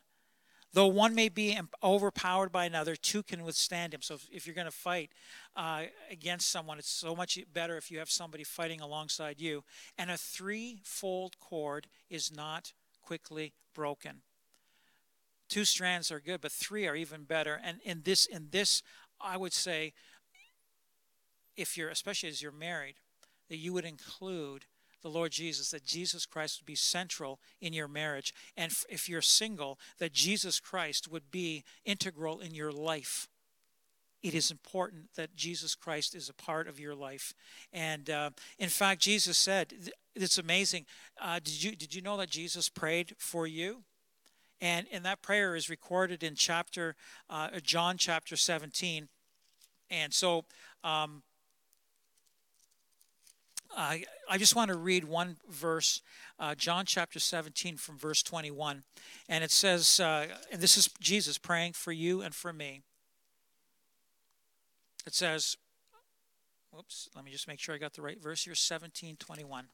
Though 0.73 0.87
one 0.87 1.13
may 1.13 1.29
be 1.29 1.57
overpowered 1.83 2.51
by 2.51 2.65
another, 2.65 2.95
two 2.95 3.21
can 3.21 3.43
withstand 3.43 3.93
him. 3.93 4.01
So 4.01 4.17
if, 4.31 4.45
you're 4.45 4.55
going 4.55 4.65
to 4.65 4.71
fight 4.71 5.11
uh, 5.55 5.83
against 6.09 6.49
someone, 6.49 6.79
it's 6.79 6.89
so 6.89 7.15
much 7.15 7.39
better 7.53 7.77
if 7.77 7.91
you 7.91 7.99
have 7.99 8.09
somebody 8.09 8.43
fighting 8.43 8.81
alongside 8.81 9.39
you. 9.39 9.63
And 9.95 10.09
a 10.09 10.17
threefold 10.17 11.39
cord 11.39 11.85
is 12.09 12.35
not 12.35 12.73
quickly 13.03 13.53
broken. 13.75 14.23
Two 15.47 15.63
strands 15.63 16.11
are 16.11 16.19
good, 16.19 16.41
but 16.41 16.51
three 16.51 16.87
are 16.87 16.95
even 16.95 17.23
better. 17.25 17.61
And 17.63 17.77
in 17.85 18.01
this, 18.03 18.25
in 18.25 18.47
this, 18.49 18.81
I 19.21 19.37
would 19.37 19.53
say, 19.53 19.93
if 21.55 21.77
you're, 21.77 21.89
especially 21.89 22.29
as 22.29 22.41
you're 22.41 22.51
married, 22.51 22.95
that 23.49 23.57
you 23.57 23.71
would 23.71 23.85
include 23.85 24.65
the 25.05 25.11
Lord 25.11 25.31
Jesus, 25.31 25.69
that 25.69 25.85
Jesus 25.85 26.25
Christ 26.25 26.59
would 26.59 26.65
be 26.65 26.73
central 26.73 27.39
in 27.61 27.73
your 27.73 27.87
marriage. 27.87 28.33
And 28.57 28.73
if 28.89 29.07
you're 29.07 29.21
single, 29.21 29.77
that 29.99 30.13
Jesus 30.13 30.59
Christ 30.59 31.07
would 31.07 31.29
be 31.29 31.63
integral 31.85 32.39
in 32.39 32.55
your 32.55 32.71
life. 32.71 33.27
It 34.23 34.33
is 34.33 34.49
important 34.49 35.13
that 35.15 35.35
Jesus 35.35 35.75
Christ 35.75 36.15
is 36.15 36.27
a 36.27 36.33
part 36.33 36.67
of 36.67 36.79
your 36.79 36.95
life. 36.95 37.35
And 37.71 38.09
uh, 38.09 38.31
in 38.57 38.69
fact, 38.69 38.99
Jesus 38.99 39.37
said, 39.37 39.75
it's 40.15 40.39
amazing. 40.39 40.87
Uh, 41.21 41.35
did, 41.35 41.63
you, 41.63 41.75
did 41.75 41.93
you 41.93 42.01
know 42.01 42.17
that 42.17 42.31
Jesus 42.31 42.67
prayed 42.67 43.13
for 43.19 43.45
you? 43.45 43.83
And, 44.59 44.87
and 44.91 45.05
that 45.05 45.21
prayer 45.21 45.55
is 45.55 45.69
recorded 45.69 46.23
in 46.23 46.33
chapter 46.33 46.95
uh, 47.29 47.49
John 47.61 47.97
chapter 47.97 48.35
17. 48.35 49.07
And 49.91 50.11
so 50.11 50.45
um, 50.83 51.21
I 53.75 54.03
I 54.29 54.37
just 54.37 54.55
want 54.55 54.69
to 54.69 54.77
read 54.77 55.03
one 55.03 55.37
verse, 55.49 56.01
uh, 56.39 56.55
John 56.55 56.85
chapter 56.85 57.19
17 57.19 57.77
from 57.77 57.97
verse 57.97 58.23
21. 58.23 58.83
And 59.29 59.43
it 59.43 59.51
says, 59.51 59.99
uh, 59.99 60.27
and 60.51 60.61
this 60.61 60.77
is 60.77 60.89
Jesus 60.99 61.37
praying 61.37 61.73
for 61.73 61.91
you 61.91 62.21
and 62.21 62.33
for 62.33 62.51
me. 62.51 62.81
It 65.05 65.13
says, 65.13 65.57
whoops, 66.71 67.09
let 67.15 67.23
me 67.23 67.31
just 67.31 67.47
make 67.47 67.59
sure 67.59 67.75
I 67.75 67.77
got 67.77 67.93
the 67.93 68.01
right 68.01 68.21
verse 68.21 68.45
here 68.45 68.55
17 68.55 69.17
21. 69.17 69.65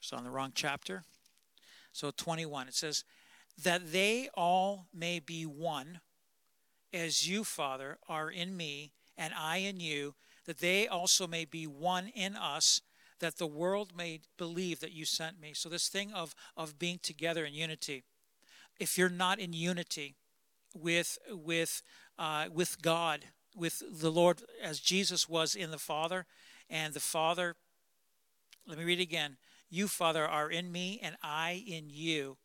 It's 0.00 0.12
on 0.12 0.24
the 0.24 0.30
wrong 0.30 0.52
chapter. 0.54 1.04
So 1.92 2.10
21, 2.10 2.68
it 2.68 2.74
says, 2.74 3.04
that 3.62 3.92
they 3.92 4.28
all 4.34 4.86
may 4.94 5.20
be 5.20 5.44
one, 5.44 6.00
as 6.92 7.28
you, 7.28 7.44
Father, 7.44 7.98
are 8.08 8.30
in 8.30 8.56
me, 8.56 8.92
and 9.20 9.34
I 9.34 9.58
in 9.58 9.78
you, 9.78 10.14
that 10.46 10.58
they 10.58 10.88
also 10.88 11.26
may 11.26 11.44
be 11.44 11.66
one 11.66 12.08
in 12.08 12.34
us, 12.34 12.80
that 13.20 13.36
the 13.36 13.46
world 13.46 13.92
may 13.94 14.20
believe 14.38 14.80
that 14.80 14.92
you 14.92 15.04
sent 15.04 15.38
me. 15.38 15.52
So, 15.52 15.68
this 15.68 15.88
thing 15.88 16.10
of, 16.14 16.34
of 16.56 16.78
being 16.78 16.98
together 17.02 17.44
in 17.44 17.52
unity. 17.52 18.02
If 18.80 18.96
you're 18.96 19.10
not 19.10 19.38
in 19.38 19.52
unity 19.52 20.14
with, 20.74 21.18
with, 21.28 21.82
uh, 22.18 22.46
with 22.50 22.80
God, 22.80 23.26
with 23.54 23.82
the 23.92 24.10
Lord, 24.10 24.40
as 24.62 24.80
Jesus 24.80 25.28
was 25.28 25.54
in 25.54 25.70
the 25.70 25.78
Father, 25.78 26.24
and 26.70 26.94
the 26.94 27.00
Father, 27.00 27.56
let 28.66 28.78
me 28.78 28.84
read 28.84 29.00
again. 29.00 29.36
You, 29.68 29.86
Father, 29.86 30.26
are 30.26 30.50
in 30.50 30.72
me, 30.72 30.98
and 31.02 31.16
I 31.22 31.62
in 31.66 31.90
you. 31.90 32.38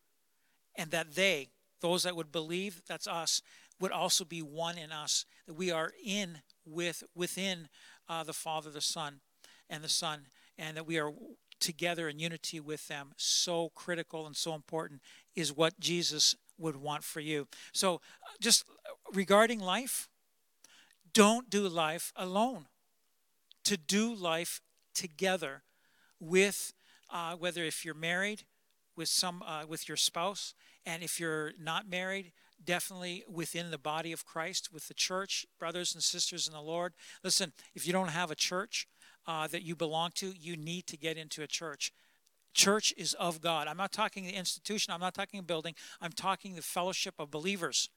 And 0.75 0.91
that 0.91 1.15
they, 1.15 1.47
those 1.79 2.03
that 2.03 2.17
would 2.17 2.33
believe, 2.33 2.81
that's 2.85 3.07
us, 3.07 3.41
would 3.79 3.93
also 3.93 4.25
be 4.25 4.41
one 4.41 4.77
in 4.77 4.91
us. 4.91 5.25
That 5.47 5.53
we 5.53 5.71
are 5.71 5.93
in 6.03 6.39
with 6.65 7.03
within 7.15 7.69
uh, 8.07 8.23
the 8.23 8.33
Father, 8.33 8.69
the 8.69 8.81
Son, 8.81 9.19
and 9.69 9.83
the 9.83 9.89
Son, 9.89 10.27
and 10.57 10.77
that 10.77 10.85
we 10.85 10.97
are 10.97 11.11
together 11.59 12.09
in 12.09 12.19
unity 12.19 12.59
with 12.59 12.87
them. 12.87 13.13
So 13.17 13.69
critical 13.75 14.25
and 14.25 14.35
so 14.35 14.53
important 14.53 15.01
is 15.35 15.55
what 15.55 15.79
Jesus 15.79 16.35
would 16.57 16.75
want 16.75 17.03
for 17.03 17.19
you. 17.19 17.47
So, 17.73 17.95
uh, 17.95 17.99
just 18.39 18.65
regarding 19.13 19.59
life, 19.59 20.07
don't 21.13 21.49
do 21.49 21.67
life 21.67 22.13
alone. 22.15 22.65
To 23.65 23.77
do 23.77 24.13
life 24.13 24.61
together 24.93 25.63
with, 26.19 26.73
uh, 27.09 27.35
whether 27.35 27.63
if 27.63 27.83
you're 27.83 27.95
married, 27.95 28.43
with 28.95 29.09
some 29.09 29.41
uh, 29.41 29.65
with 29.67 29.87
your 29.89 29.97
spouse, 29.97 30.53
and 30.85 31.03
if 31.03 31.19
you're 31.19 31.53
not 31.59 31.89
married, 31.89 32.31
definitely 32.65 33.23
within 33.31 33.71
the 33.71 33.77
body 33.77 34.11
of 34.11 34.25
Christ, 34.25 34.73
with 34.73 34.87
the 34.87 34.93
church, 34.93 35.45
brothers 35.59 35.93
and 35.93 36.03
sisters 36.03 36.47
in 36.47 36.53
the 36.53 36.61
Lord. 36.61 36.93
Listen, 37.23 37.53
if 37.73 37.85
you 37.85 37.93
don't 37.93 38.09
have 38.09 38.31
a 38.31 38.35
church 38.35 38.87
uh, 39.27 39.47
that 39.47 39.63
you 39.63 39.75
belong 39.75 40.11
to, 40.15 40.33
you 40.37 40.57
need 40.57 40.87
to 40.87 40.97
get 40.97 41.17
into 41.17 41.41
a 41.41 41.47
church. 41.47 41.93
Church 42.53 42.93
is 42.97 43.13
of 43.15 43.41
God. 43.41 43.67
I'm 43.67 43.77
not 43.77 43.91
talking 43.91 44.25
the 44.25 44.33
institution, 44.33 44.93
I'm 44.93 45.01
not 45.01 45.13
talking 45.13 45.41
building, 45.43 45.75
I'm 46.01 46.11
talking 46.11 46.55
the 46.55 46.61
fellowship 46.61 47.15
of 47.19 47.29
believers. 47.29 47.89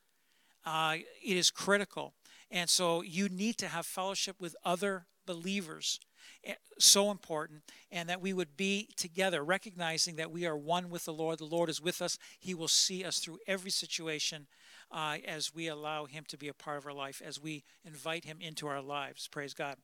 Uh, 0.66 0.96
it 1.22 1.36
is 1.36 1.50
critical. 1.50 2.12
And 2.50 2.68
so 2.68 3.02
you 3.02 3.28
need 3.28 3.56
to 3.58 3.68
have 3.68 3.86
fellowship 3.86 4.36
with 4.40 4.56
other 4.64 5.06
believers. 5.26 6.00
Eh, 6.44 6.54
so 6.78 7.10
important. 7.10 7.62
And 7.92 8.08
that 8.08 8.20
we 8.20 8.32
would 8.32 8.56
be 8.56 8.88
together, 8.96 9.44
recognizing 9.44 10.16
that 10.16 10.30
we 10.30 10.46
are 10.46 10.56
one 10.56 10.90
with 10.90 11.04
the 11.04 11.12
Lord. 11.12 11.38
The 11.38 11.44
Lord 11.44 11.68
is 11.68 11.80
with 11.80 12.02
us. 12.02 12.18
He 12.38 12.54
will 12.54 12.68
see 12.68 13.04
us 13.04 13.18
through 13.18 13.38
every 13.46 13.70
situation 13.70 14.46
uh, 14.90 15.18
as 15.26 15.54
we 15.54 15.68
allow 15.68 16.06
Him 16.06 16.24
to 16.28 16.36
be 16.36 16.48
a 16.48 16.54
part 16.54 16.78
of 16.78 16.86
our 16.86 16.92
life, 16.92 17.22
as 17.24 17.40
we 17.40 17.64
invite 17.84 18.24
Him 18.24 18.38
into 18.40 18.66
our 18.66 18.80
lives. 18.80 19.28
Praise 19.28 19.54
God. 19.54 19.76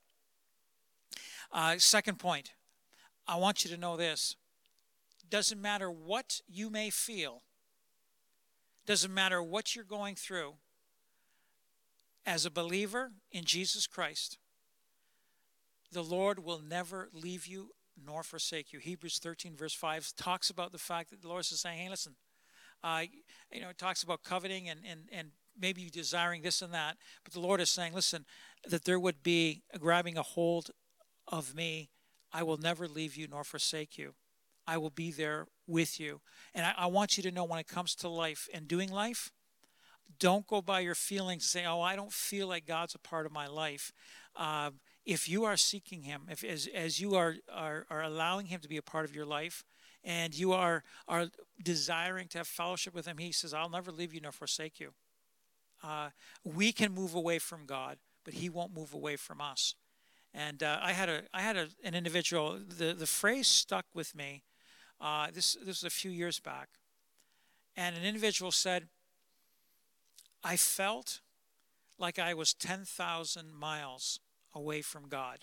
Uh, 1.52 1.76
second 1.78 2.18
point, 2.18 2.52
I 3.26 3.36
want 3.36 3.64
you 3.64 3.70
to 3.70 3.76
know 3.76 3.96
this. 3.96 4.36
Doesn't 5.28 5.60
matter 5.60 5.90
what 5.90 6.40
you 6.48 6.70
may 6.70 6.90
feel, 6.90 7.42
doesn't 8.86 9.12
matter 9.12 9.42
what 9.42 9.74
you're 9.74 9.84
going 9.84 10.14
through, 10.14 10.54
as 12.26 12.46
a 12.46 12.50
believer 12.50 13.12
in 13.30 13.44
Jesus 13.44 13.86
Christ, 13.86 14.38
the 15.92 16.02
Lord 16.02 16.44
will 16.44 16.60
never 16.60 17.08
leave 17.12 17.46
you 17.46 17.70
nor 18.02 18.22
forsake 18.22 18.72
you. 18.72 18.78
Hebrews 18.78 19.18
13, 19.18 19.56
verse 19.56 19.74
5 19.74 20.12
talks 20.16 20.50
about 20.50 20.72
the 20.72 20.78
fact 20.78 21.10
that 21.10 21.22
the 21.22 21.28
Lord 21.28 21.40
is 21.40 21.60
saying, 21.60 21.78
hey, 21.78 21.88
listen, 21.88 22.16
uh, 22.84 23.02
you 23.50 23.62
know, 23.62 23.70
it 23.70 23.78
talks 23.78 24.02
about 24.02 24.22
coveting 24.22 24.68
and, 24.68 24.80
and, 24.88 25.08
and 25.10 25.28
maybe 25.58 25.88
desiring 25.88 26.42
this 26.42 26.60
and 26.60 26.74
that. 26.74 26.98
But 27.24 27.32
the 27.32 27.40
Lord 27.40 27.60
is 27.60 27.70
saying, 27.70 27.94
listen, 27.94 28.26
that 28.68 28.84
there 28.84 29.00
would 29.00 29.22
be 29.22 29.62
a 29.72 29.78
grabbing 29.78 30.18
a 30.18 30.22
hold 30.22 30.70
of 31.26 31.54
me. 31.54 31.88
I 32.32 32.42
will 32.42 32.58
never 32.58 32.86
leave 32.86 33.16
you 33.16 33.26
nor 33.26 33.42
forsake 33.42 33.96
you. 33.96 34.14
I 34.66 34.76
will 34.76 34.90
be 34.90 35.10
there 35.10 35.46
with 35.66 35.98
you. 35.98 36.20
And 36.54 36.66
I, 36.66 36.74
I 36.76 36.86
want 36.86 37.16
you 37.16 37.22
to 37.22 37.30
know 37.30 37.44
when 37.44 37.58
it 37.58 37.68
comes 37.68 37.94
to 37.96 38.08
life 38.08 38.48
and 38.52 38.68
doing 38.68 38.92
life, 38.92 39.32
don't 40.18 40.46
go 40.46 40.60
by 40.60 40.80
your 40.80 40.94
feelings 40.94 41.46
say, 41.46 41.64
oh, 41.64 41.80
I 41.80 41.96
don't 41.96 42.12
feel 42.12 42.48
like 42.48 42.66
God's 42.66 42.94
a 42.94 42.98
part 42.98 43.24
of 43.24 43.32
my 43.32 43.46
life. 43.46 43.92
Uh, 44.36 44.70
if 45.04 45.28
you 45.28 45.44
are 45.44 45.56
seeking 45.56 46.02
Him, 46.02 46.22
if 46.30 46.42
as, 46.44 46.68
as 46.74 47.00
you 47.00 47.14
are, 47.14 47.36
are, 47.52 47.86
are 47.90 48.02
allowing 48.02 48.46
Him 48.46 48.60
to 48.60 48.68
be 48.68 48.76
a 48.76 48.82
part 48.82 49.04
of 49.04 49.14
your 49.14 49.26
life, 49.26 49.64
and 50.02 50.34
you 50.34 50.52
are, 50.52 50.82
are 51.08 51.28
desiring 51.62 52.28
to 52.28 52.38
have 52.38 52.46
fellowship 52.46 52.94
with 52.94 53.06
Him, 53.06 53.18
He 53.18 53.32
says, 53.32 53.52
I'll 53.52 53.68
never 53.68 53.92
leave 53.92 54.14
you 54.14 54.20
nor 54.20 54.32
forsake 54.32 54.80
you. 54.80 54.92
Uh, 55.82 56.10
we 56.42 56.72
can 56.72 56.92
move 56.92 57.14
away 57.14 57.38
from 57.38 57.66
God, 57.66 57.98
but 58.24 58.34
He 58.34 58.48
won't 58.48 58.74
move 58.74 58.94
away 58.94 59.16
from 59.16 59.40
us. 59.40 59.74
And 60.32 60.62
uh, 60.62 60.78
I 60.82 60.92
had 60.92 61.08
a 61.08 61.22
I 61.32 61.42
had 61.42 61.56
a, 61.56 61.68
an 61.84 61.94
individual. 61.94 62.58
The 62.58 62.92
the 62.92 63.06
phrase 63.06 63.46
stuck 63.46 63.86
with 63.94 64.16
me. 64.16 64.42
Uh, 65.00 65.28
this 65.32 65.56
this 65.60 65.82
was 65.82 65.84
a 65.84 65.90
few 65.90 66.10
years 66.10 66.40
back, 66.40 66.70
and 67.76 67.94
an 67.96 68.02
individual 68.02 68.50
said, 68.50 68.88
"I 70.42 70.56
felt 70.56 71.20
like 71.98 72.18
I 72.18 72.34
was 72.34 72.52
ten 72.52 72.84
thousand 72.84 73.54
miles 73.54 74.18
away 74.54 74.82
from 74.82 75.08
God, 75.08 75.40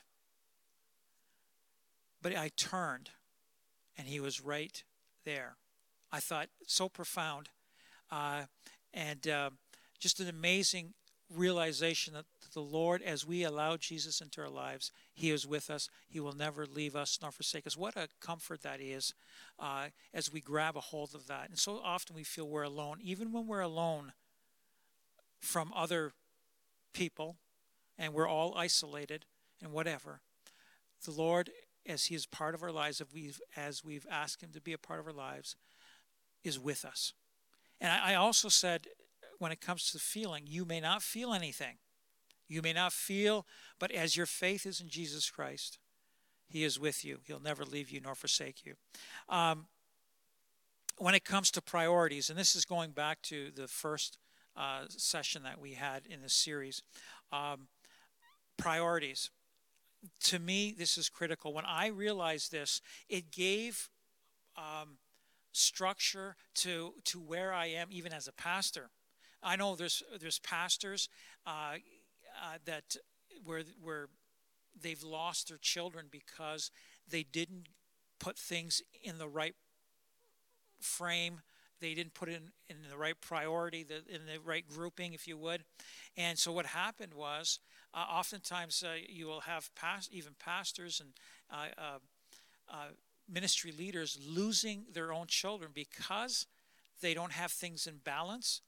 but 2.21 2.35
I 2.35 2.49
turned, 2.55 3.09
and 3.97 4.07
He 4.07 4.19
was 4.19 4.41
right 4.41 4.83
there." 5.25 5.55
I 6.11 6.19
thought 6.19 6.49
so 6.67 6.89
profound, 6.89 7.49
uh, 8.11 8.43
and 8.93 9.27
uh, 9.27 9.51
just 9.99 10.19
an 10.19 10.27
amazing 10.27 10.93
realization 11.33 12.13
that 12.13 12.25
the 12.53 12.59
Lord, 12.59 13.01
as 13.01 13.25
we 13.25 13.43
allow 13.43 13.77
Jesus 13.77 14.19
into 14.19 14.41
our 14.41 14.49
lives, 14.49 14.91
He 15.13 15.31
is 15.31 15.47
with 15.47 15.69
us. 15.69 15.89
He 16.09 16.19
will 16.19 16.35
never 16.35 16.65
leave 16.65 16.95
us 16.95 17.17
nor 17.21 17.31
forsake 17.31 17.65
us. 17.65 17.77
What 17.77 17.95
a 17.95 18.09
comfort 18.19 18.61
that 18.63 18.81
is 18.81 19.13
uh, 19.57 19.87
as 20.13 20.31
we 20.31 20.41
grab 20.41 20.75
a 20.75 20.81
hold 20.81 21.15
of 21.15 21.27
that. 21.27 21.49
And 21.49 21.57
so 21.57 21.79
often 21.83 22.15
we 22.15 22.23
feel 22.23 22.47
we're 22.47 22.63
alone, 22.63 22.97
even 23.01 23.31
when 23.31 23.47
we're 23.47 23.61
alone 23.61 24.13
from 25.39 25.71
other 25.73 26.11
people 26.93 27.37
and 27.97 28.13
we're 28.13 28.27
all 28.27 28.53
isolated 28.57 29.25
and 29.61 29.71
whatever. 29.71 30.21
The 31.05 31.11
Lord, 31.11 31.49
as 31.85 32.05
He 32.05 32.15
is 32.15 32.25
part 32.25 32.55
of 32.55 32.63
our 32.63 32.71
lives, 32.71 33.01
we've, 33.13 33.41
as 33.55 33.83
we've 33.83 34.05
asked 34.09 34.41
Him 34.41 34.51
to 34.53 34.61
be 34.61 34.73
a 34.73 34.77
part 34.77 34.99
of 34.99 35.07
our 35.07 35.13
lives, 35.13 35.55
is 36.43 36.59
with 36.59 36.85
us. 36.85 37.13
And 37.79 37.91
I, 37.91 38.11
I 38.11 38.15
also 38.15 38.49
said 38.49 38.87
when 39.41 39.51
it 39.51 39.59
comes 39.59 39.91
to 39.91 39.97
feeling. 39.97 40.43
You 40.45 40.65
may 40.65 40.79
not 40.79 41.01
feel 41.01 41.33
anything. 41.33 41.77
You 42.47 42.61
may 42.61 42.73
not 42.73 42.93
feel, 42.93 43.47
but 43.79 43.91
as 43.91 44.15
your 44.15 44.27
faith 44.27 44.67
is 44.67 44.79
in 44.79 44.87
Jesus 44.87 45.31
Christ, 45.31 45.79
He 46.47 46.63
is 46.63 46.79
with 46.79 47.03
you. 47.03 47.19
He'll 47.25 47.39
never 47.39 47.65
leave 47.65 47.89
you 47.89 47.99
nor 48.01 48.13
forsake 48.13 48.63
you. 48.65 48.75
Um, 49.29 49.65
when 50.97 51.15
it 51.15 51.25
comes 51.25 51.49
to 51.51 51.61
priorities, 51.61 52.29
and 52.29 52.37
this 52.37 52.55
is 52.55 52.65
going 52.65 52.91
back 52.91 53.23
to 53.23 53.49
the 53.55 53.67
first 53.67 54.19
uh, 54.55 54.83
session 54.89 55.41
that 55.41 55.59
we 55.59 55.73
had 55.73 56.03
in 56.05 56.21
this 56.21 56.33
series, 56.33 56.83
um, 57.31 57.67
priorities. 58.61 59.29
To 60.21 60.39
me, 60.39 60.73
this 60.77 60.97
is 60.97 61.09
critical. 61.09 61.53
When 61.53 61.65
I 61.65 61.87
realized 61.87 62.51
this, 62.51 62.81
it 63.07 63.31
gave 63.31 63.89
um, 64.57 64.97
structure 65.51 66.35
to 66.55 66.93
to 67.05 67.19
where 67.19 67.53
I 67.53 67.67
am, 67.67 67.87
even 67.91 68.13
as 68.13 68.27
a 68.27 68.33
pastor. 68.33 68.89
I 69.43 69.55
know 69.55 69.75
there's 69.75 70.03
there's 70.19 70.39
pastors 70.39 71.09
uh, 71.45 71.75
uh, 72.43 72.57
that 72.65 72.95
where 73.45 73.63
where 73.81 74.07
they've 74.81 75.03
lost 75.03 75.49
their 75.49 75.59
children 75.59 76.05
because 76.09 76.71
they 77.09 77.23
didn't 77.23 77.67
put 78.19 78.37
things 78.37 78.81
in 79.03 79.17
the 79.17 79.27
right 79.27 79.55
frame. 80.79 81.41
They 81.79 81.95
didn't 81.95 82.13
put 82.13 82.29
in, 82.29 82.51
in 82.69 82.77
the 82.89 82.97
right 82.97 83.19
priority, 83.19 83.83
the, 83.83 84.03
in 84.07 84.25
the 84.27 84.39
right 84.45 84.63
grouping, 84.67 85.13
if 85.13 85.27
you 85.27 85.35
would. 85.37 85.63
And 86.15 86.37
so 86.37 86.51
what 86.51 86.67
happened 86.67 87.13
was, 87.13 87.59
uh, 87.93 88.05
oftentimes 88.09 88.83
uh, 88.83 88.95
you 89.07 89.27
will 89.27 89.41
have 89.41 89.73
past, 89.75 90.11
even 90.13 90.33
pastors 90.39 91.01
and 91.01 91.09
uh, 91.51 91.67
uh, 91.77 91.99
uh, 92.71 92.87
ministry 93.29 93.71
leaders 93.71 94.17
losing 94.25 94.85
their 94.93 95.11
own 95.11 95.27
children 95.27 95.71
because 95.73 96.47
they 97.01 97.13
don't 97.13 97.33
have 97.33 97.51
things 97.51 97.87
in 97.87 97.97
balance 97.97 98.61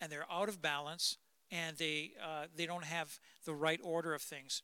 and 0.00 0.10
they're 0.10 0.26
out 0.30 0.48
of 0.48 0.60
balance 0.60 1.18
and 1.50 1.76
they 1.78 2.12
they 2.54 2.66
don't 2.66 2.84
have 2.84 3.18
the 3.46 3.54
right 3.54 3.80
order 3.82 4.12
of 4.12 4.20
things. 4.20 4.62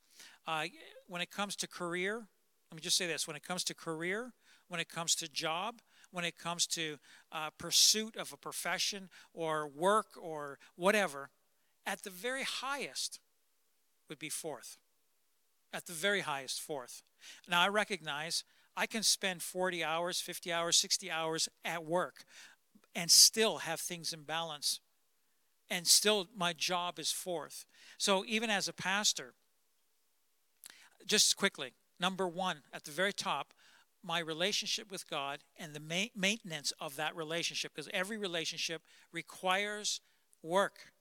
When 1.06 1.22
it 1.22 1.30
comes 1.30 1.56
to 1.56 1.66
career, 1.66 2.26
let 2.70 2.76
me 2.76 2.82
just 2.82 2.98
say 2.98 3.06
this: 3.06 3.26
when 3.26 3.36
it 3.36 3.42
comes 3.42 3.64
to 3.64 3.74
career, 3.74 4.34
when 4.68 4.80
it 4.80 4.88
comes 4.88 5.14
to 5.16 5.28
job, 5.28 5.80
when 6.10 6.24
it 6.24 6.38
comes 6.38 6.66
to 6.66 6.98
uh, 7.32 7.50
pursuit 7.58 8.16
of 8.16 8.32
a 8.32 8.36
profession 8.36 9.08
or 9.32 9.66
work 9.66 10.08
or 10.20 10.58
whatever, 10.76 11.30
at 11.86 12.02
the 12.02 12.10
very 12.10 12.44
highest 12.44 13.18
would 14.08 14.18
be 14.18 14.28
fourth. 14.28 14.78
At 15.73 15.87
the 15.87 15.92
very 15.92 16.20
highest, 16.20 16.61
fourth. 16.61 17.02
Now 17.49 17.62
I 17.62 17.68
recognize 17.68 18.44
I 18.76 18.87
can 18.87 19.02
spend 19.02 19.42
40 19.42 19.84
hours, 19.84 20.20
50 20.20 20.52
hours, 20.52 20.76
60 20.76 21.11
hours 21.11 21.49
at 21.64 21.84
work 21.84 22.25
and 22.94 23.11
still 23.11 23.58
have 23.58 23.80
things 23.80 24.12
in 24.12 24.23
balance. 24.23 24.80
And 25.70 25.87
still, 25.87 26.28
my 26.37 26.52
job 26.52 26.99
is 26.99 27.11
fourth. 27.11 27.64
So, 27.99 28.25
even 28.26 28.50
as 28.50 28.68
a 28.68 28.73
pastor, 28.73 29.34
just 31.06 31.37
quickly, 31.37 31.73
number 31.99 32.28
one, 32.28 32.58
at 32.73 32.84
the 32.84 32.90
very 32.90 33.12
top, 33.12 33.52
my 34.02 34.18
relationship 34.18 34.90
with 34.90 35.08
God 35.08 35.40
and 35.56 35.73
the 35.73 35.80
ma- 35.80 36.12
maintenance 36.14 36.73
of 36.78 36.96
that 36.96 37.16
relationship, 37.16 37.73
because 37.75 37.90
every 37.94 38.18
relationship 38.18 38.82
requires 39.12 40.00
work 40.42 40.92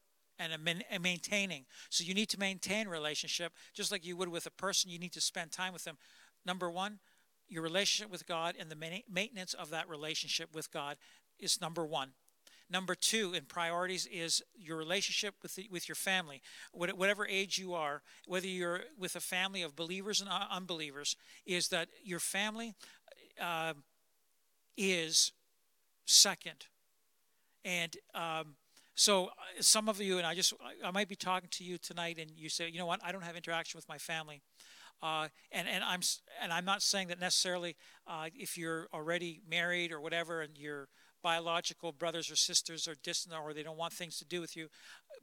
and 0.51 0.63
man- 0.63 0.83
maintaining. 1.01 1.65
So, 1.89 2.03
you 2.03 2.13
need 2.13 2.29
to 2.29 2.39
maintain 2.39 2.88
relationship 2.88 3.53
just 3.73 3.91
like 3.91 4.05
you 4.05 4.17
would 4.17 4.29
with 4.29 4.45
a 4.45 4.51
person. 4.51 4.89
You 4.89 5.00
need 5.00 5.13
to 5.13 5.21
spend 5.21 5.51
time 5.51 5.73
with 5.73 5.83
them. 5.83 5.97
Number 6.45 6.69
one, 6.69 7.00
your 7.47 7.63
relationship 7.63 8.12
with 8.12 8.27
God 8.27 8.55
and 8.59 8.69
the 8.69 9.01
maintenance 9.09 9.53
of 9.53 9.69
that 9.69 9.88
relationship 9.88 10.53
with 10.53 10.71
God 10.71 10.97
is 11.39 11.62
number 11.62 11.85
one. 11.85 12.09
Number 12.69 12.95
two 12.95 13.33
in 13.33 13.43
priorities 13.43 14.07
is 14.12 14.41
your 14.55 14.77
relationship 14.77 15.35
with 15.43 15.55
the, 15.55 15.67
with 15.69 15.88
your 15.88 15.95
family, 15.95 16.41
whatever 16.71 17.27
age 17.27 17.57
you 17.59 17.73
are, 17.73 18.01
whether 18.25 18.47
you're 18.47 18.81
with 18.97 19.15
a 19.15 19.19
family 19.19 19.62
of 19.62 19.75
believers 19.75 20.21
and 20.21 20.29
unbelievers, 20.50 21.15
is 21.45 21.67
that 21.67 21.89
your 22.03 22.19
family 22.19 22.73
uh, 23.39 23.73
is 24.75 25.33
second. 26.05 26.65
And 27.63 27.95
um, 28.15 28.55
so 28.95 29.25
uh, 29.25 29.29
some 29.62 29.89
of 29.89 30.00
you, 30.00 30.17
and 30.17 30.27
I 30.27 30.35
just 30.35 30.53
I 30.83 30.91
might 30.91 31.07
be 31.07 31.15
talking 31.15 31.50
to 31.51 31.63
you 31.63 31.77
tonight, 31.77 32.17
and 32.19 32.31
you 32.35 32.50
say, 32.50 32.69
you 32.69 32.77
know 32.77 32.85
what, 32.85 33.00
I 33.03 33.12
don't 33.12 33.23
have 33.23 33.35
interaction 33.35 33.77
with 33.77 33.88
my 33.89 33.97
family. 33.97 34.41
Uh, 35.01 35.27
and 35.51 35.67
and 35.67 35.83
I'm 35.83 36.01
and 36.41 36.53
I'm 36.53 36.65
not 36.65 36.81
saying 36.81 37.07
that 37.09 37.19
necessarily 37.19 37.75
uh, 38.07 38.29
if 38.33 38.57
you're 38.57 38.88
already 38.93 39.41
married 39.50 39.91
or 39.91 40.00
whatever, 40.00 40.41
and 40.41 40.57
your 40.57 40.88
biological 41.21 41.91
brothers 41.91 42.29
or 42.29 42.35
sisters 42.35 42.88
are 42.88 42.95
distant 43.01 43.35
or 43.41 43.53
they 43.53 43.63
don't 43.63 43.77
want 43.77 43.93
things 43.93 44.17
to 44.19 44.25
do 44.25 44.41
with 44.41 44.55
you, 44.55 44.67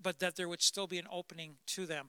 but 0.02 0.18
that 0.18 0.34
there 0.34 0.48
would 0.48 0.62
still 0.62 0.86
be 0.86 0.98
an 0.98 1.06
opening 1.12 1.56
to 1.66 1.86
them. 1.86 2.08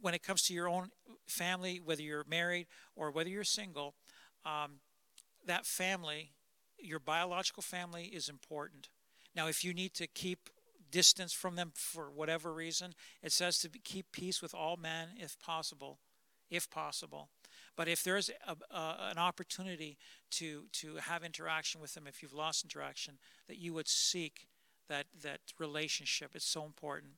When 0.00 0.14
it 0.14 0.22
comes 0.22 0.42
to 0.44 0.54
your 0.54 0.68
own 0.68 0.90
family, 1.26 1.80
whether 1.84 2.02
you're 2.02 2.24
married 2.28 2.68
or 2.94 3.10
whether 3.10 3.28
you're 3.28 3.44
single, 3.44 3.94
um, 4.44 4.80
that 5.46 5.66
family, 5.66 6.32
your 6.78 7.00
biological 7.00 7.62
family, 7.62 8.04
is 8.04 8.28
important. 8.28 8.88
Now, 9.34 9.48
if 9.48 9.64
you 9.64 9.74
need 9.74 9.94
to 9.94 10.06
keep 10.06 10.48
distance 10.90 11.32
from 11.32 11.56
them 11.56 11.72
for 11.74 12.10
whatever 12.10 12.52
reason, 12.52 12.94
it 13.22 13.32
says 13.32 13.58
to 13.60 13.68
keep 13.68 14.12
peace 14.12 14.42
with 14.42 14.54
all 14.54 14.76
men 14.76 15.08
if 15.18 15.38
possible 15.38 15.98
if 16.50 16.70
possible. 16.70 17.28
But 17.76 17.88
if 17.88 18.02
there's 18.02 18.30
a, 18.46 18.56
a, 18.74 19.10
an 19.10 19.18
opportunity 19.18 19.98
to, 20.32 20.64
to 20.72 20.96
have 20.96 21.22
interaction 21.22 21.80
with 21.80 21.94
them, 21.94 22.06
if 22.06 22.22
you've 22.22 22.34
lost 22.34 22.64
interaction, 22.64 23.18
that 23.46 23.58
you 23.58 23.72
would 23.74 23.88
seek 23.88 24.48
that, 24.88 25.06
that 25.22 25.40
relationship. 25.58 26.30
It's 26.34 26.46
so 26.46 26.64
important. 26.64 27.12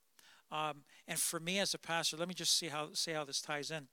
Um, 0.52 0.82
and 1.06 1.18
for 1.18 1.40
me 1.40 1.58
as 1.58 1.74
a 1.74 1.78
pastor, 1.78 2.16
let 2.16 2.28
me 2.28 2.34
just 2.34 2.58
see 2.58 2.66
how, 2.66 2.90
say 2.92 3.12
how 3.12 3.24
this 3.24 3.40
ties 3.40 3.70
in. 3.70 3.88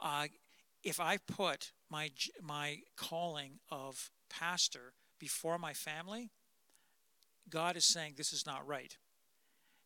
Uh, 0.00 0.26
if 0.84 1.00
I 1.00 1.16
put 1.16 1.72
my, 1.90 2.10
my 2.42 2.78
calling 2.96 3.58
of 3.70 4.10
pastor 4.28 4.92
before 5.18 5.58
my 5.58 5.72
family, 5.72 6.30
God 7.50 7.76
is 7.76 7.84
saying 7.84 8.14
this 8.16 8.32
is 8.32 8.46
not 8.46 8.66
right. 8.66 8.96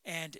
And 0.04 0.36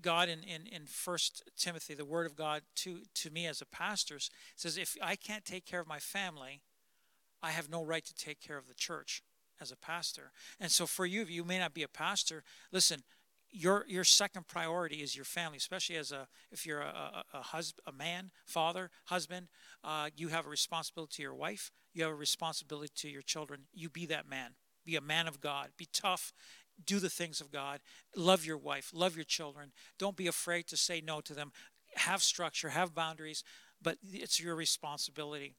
God 0.00 0.28
in, 0.28 0.42
in, 0.42 0.66
in 0.66 0.82
1 1.04 1.18
Timothy, 1.56 1.94
the 1.94 2.04
word 2.04 2.26
of 2.26 2.36
God 2.36 2.62
to, 2.76 3.00
to 3.14 3.30
me 3.30 3.46
as 3.46 3.60
a 3.60 3.66
pastor, 3.66 4.18
says, 4.56 4.76
if 4.76 4.96
I 5.02 5.16
can't 5.16 5.44
take 5.44 5.64
care 5.64 5.80
of 5.80 5.86
my 5.86 5.98
family, 5.98 6.60
I 7.42 7.50
have 7.50 7.70
no 7.70 7.82
right 7.82 8.04
to 8.04 8.14
take 8.14 8.40
care 8.40 8.58
of 8.58 8.68
the 8.68 8.74
church 8.74 9.22
as 9.60 9.70
a 9.70 9.76
pastor. 9.76 10.32
And 10.60 10.70
so 10.70 10.86
for 10.86 11.06
you, 11.06 11.24
you 11.24 11.44
may 11.44 11.58
not 11.58 11.74
be 11.74 11.82
a 11.82 11.88
pastor, 11.88 12.42
listen, 12.72 13.02
your 13.56 13.84
your 13.86 14.02
second 14.02 14.48
priority 14.48 14.96
is 14.96 15.14
your 15.14 15.24
family, 15.24 15.58
especially 15.58 15.94
as 15.94 16.10
a 16.10 16.26
if 16.50 16.66
you're 16.66 16.80
a 16.80 17.24
a, 17.32 17.38
a, 17.38 17.42
husband, 17.42 17.84
a 17.86 17.92
man, 17.92 18.32
father, 18.44 18.90
husband. 19.04 19.46
Uh, 19.84 20.10
you 20.16 20.28
have 20.28 20.44
a 20.44 20.48
responsibility 20.48 21.16
to 21.16 21.22
your 21.22 21.34
wife. 21.34 21.70
You 21.92 22.02
have 22.02 22.10
a 22.10 22.16
responsibility 22.16 22.92
to 22.96 23.08
your 23.08 23.22
children. 23.22 23.60
You 23.72 23.88
be 23.88 24.06
that 24.06 24.28
man. 24.28 24.54
Be 24.84 24.96
a 24.96 25.00
man 25.00 25.28
of 25.28 25.40
God. 25.40 25.68
Be 25.76 25.86
tough 25.92 26.32
do 26.84 26.98
the 26.98 27.10
things 27.10 27.40
of 27.40 27.50
God. 27.50 27.80
Love 28.16 28.44
your 28.44 28.58
wife, 28.58 28.90
love 28.94 29.16
your 29.16 29.24
children. 29.24 29.72
Don't 29.98 30.16
be 30.16 30.26
afraid 30.26 30.66
to 30.68 30.76
say 30.76 31.00
no 31.00 31.20
to 31.20 31.34
them. 31.34 31.52
Have 31.96 32.22
structure, 32.22 32.70
have 32.70 32.94
boundaries, 32.94 33.44
but 33.80 33.98
it's 34.02 34.40
your 34.40 34.54
responsibility. 34.54 35.54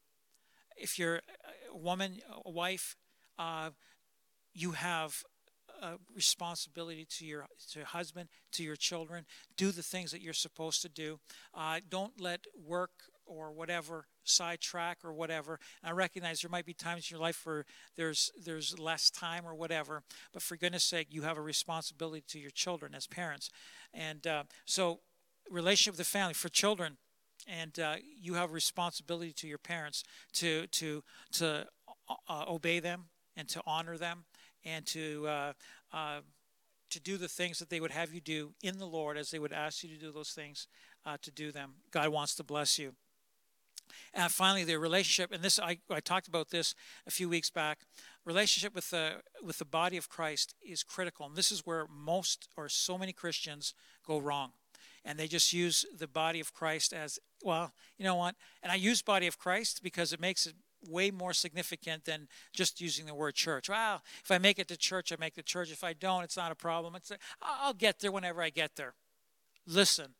If 0.76 0.98
you're 0.98 1.22
a 1.72 1.76
woman, 1.76 2.20
a 2.44 2.50
wife, 2.50 2.96
uh, 3.38 3.70
you 4.52 4.72
have 4.72 5.22
a 5.82 5.94
responsibility 6.14 7.06
to 7.18 7.26
your 7.26 7.46
to 7.72 7.78
your 7.78 7.86
husband, 7.86 8.28
to 8.52 8.62
your 8.62 8.76
children. 8.76 9.26
Do 9.56 9.70
the 9.70 9.82
things 9.82 10.10
that 10.10 10.22
you're 10.22 10.32
supposed 10.32 10.82
to 10.82 10.88
do. 10.88 11.20
Uh, 11.54 11.80
don't 11.88 12.20
let 12.20 12.40
work 12.54 12.92
or 13.26 13.52
whatever 13.52 14.06
sidetrack 14.28 14.98
or 15.04 15.12
whatever. 15.12 15.58
And 15.82 15.90
I 15.90 15.92
recognize 15.92 16.40
there 16.40 16.50
might 16.50 16.66
be 16.66 16.74
times 16.74 17.10
in 17.10 17.14
your 17.14 17.22
life 17.22 17.44
where 17.44 17.64
there's 17.96 18.30
there's 18.44 18.78
less 18.78 19.10
time 19.10 19.46
or 19.46 19.54
whatever, 19.54 20.02
but 20.32 20.42
for 20.42 20.56
goodness 20.56 20.84
sake, 20.84 21.08
you 21.10 21.22
have 21.22 21.38
a 21.38 21.42
responsibility 21.42 22.24
to 22.28 22.38
your 22.38 22.50
children 22.50 22.94
as 22.94 23.06
parents, 23.06 23.50
and 23.92 24.26
uh, 24.26 24.44
so 24.64 25.00
relationship 25.50 25.92
with 25.92 25.98
the 25.98 26.04
family 26.04 26.34
for 26.34 26.48
children, 26.48 26.96
and 27.46 27.78
uh, 27.78 27.96
you 28.20 28.34
have 28.34 28.50
a 28.50 28.52
responsibility 28.52 29.32
to 29.32 29.46
your 29.46 29.58
parents 29.58 30.04
to 30.34 30.66
to 30.68 31.02
to 31.32 31.66
uh, 32.28 32.44
obey 32.48 32.80
them 32.80 33.04
and 33.36 33.48
to 33.48 33.62
honor 33.66 33.98
them 33.98 34.24
and 34.64 34.86
to 34.86 35.26
uh, 35.28 35.52
uh, 35.92 36.20
to 36.90 37.00
do 37.00 37.16
the 37.16 37.28
things 37.28 37.58
that 37.58 37.68
they 37.68 37.80
would 37.80 37.90
have 37.90 38.12
you 38.12 38.20
do 38.20 38.54
in 38.62 38.78
the 38.78 38.86
Lord 38.86 39.16
as 39.16 39.30
they 39.30 39.38
would 39.38 39.52
ask 39.52 39.82
you 39.82 39.90
to 39.90 39.96
do 40.00 40.12
those 40.12 40.30
things 40.30 40.66
uh, 41.04 41.16
to 41.22 41.30
do 41.30 41.52
them. 41.52 41.74
God 41.90 42.08
wants 42.08 42.34
to 42.36 42.44
bless 42.44 42.78
you. 42.78 42.94
And 44.14 44.30
finally, 44.30 44.64
the 44.64 44.76
relationship, 44.78 45.32
and 45.32 45.42
this 45.42 45.58
I, 45.58 45.78
I 45.90 46.00
talked 46.00 46.28
about 46.28 46.50
this 46.50 46.74
a 47.06 47.10
few 47.10 47.28
weeks 47.28 47.50
back. 47.50 47.80
Relationship 48.24 48.74
with 48.74 48.90
the 48.90 49.22
with 49.42 49.58
the 49.58 49.64
body 49.64 49.96
of 49.96 50.08
Christ 50.08 50.54
is 50.66 50.82
critical, 50.82 51.26
and 51.26 51.36
this 51.36 51.52
is 51.52 51.64
where 51.64 51.86
most 51.88 52.48
or 52.56 52.68
so 52.68 52.98
many 52.98 53.12
Christians 53.12 53.74
go 54.04 54.18
wrong, 54.18 54.52
and 55.04 55.18
they 55.18 55.28
just 55.28 55.52
use 55.52 55.84
the 55.96 56.08
body 56.08 56.40
of 56.40 56.52
Christ 56.52 56.92
as 56.92 57.18
well. 57.42 57.72
You 57.98 58.04
know 58.04 58.16
what? 58.16 58.34
And 58.62 58.72
I 58.72 58.76
use 58.76 59.02
body 59.02 59.26
of 59.26 59.38
Christ 59.38 59.80
because 59.82 60.12
it 60.12 60.20
makes 60.20 60.46
it 60.46 60.54
way 60.88 61.10
more 61.10 61.32
significant 61.32 62.04
than 62.04 62.28
just 62.52 62.80
using 62.80 63.06
the 63.06 63.14
word 63.14 63.34
church. 63.34 63.68
Well, 63.68 64.02
if 64.22 64.30
I 64.30 64.38
make 64.38 64.58
it 64.58 64.68
to 64.68 64.76
church, 64.76 65.12
I 65.12 65.16
make 65.18 65.34
the 65.34 65.42
church. 65.42 65.70
If 65.70 65.84
I 65.84 65.92
don't, 65.92 66.22
it's 66.22 66.36
not 66.36 66.52
a 66.52 66.56
problem. 66.56 66.94
It's 66.96 67.10
a, 67.10 67.18
I'll 67.42 67.74
get 67.74 68.00
there 68.00 68.12
whenever 68.12 68.42
I 68.42 68.50
get 68.50 68.76
there. 68.76 68.94
Listen, 69.66 70.14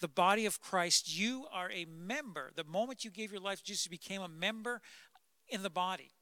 the 0.00 0.08
body 0.08 0.46
of 0.46 0.60
Christ, 0.60 1.16
you 1.16 1.46
are 1.52 1.70
a 1.70 1.86
member. 1.86 2.50
The 2.54 2.64
moment 2.64 3.04
you 3.04 3.10
gave 3.10 3.32
your 3.32 3.40
life 3.40 3.58
to 3.58 3.64
Jesus, 3.64 3.86
you 3.86 3.90
became 3.90 4.22
a 4.22 4.28
member 4.28 4.80
in 5.48 5.62
the 5.62 5.70
body. 5.70 6.12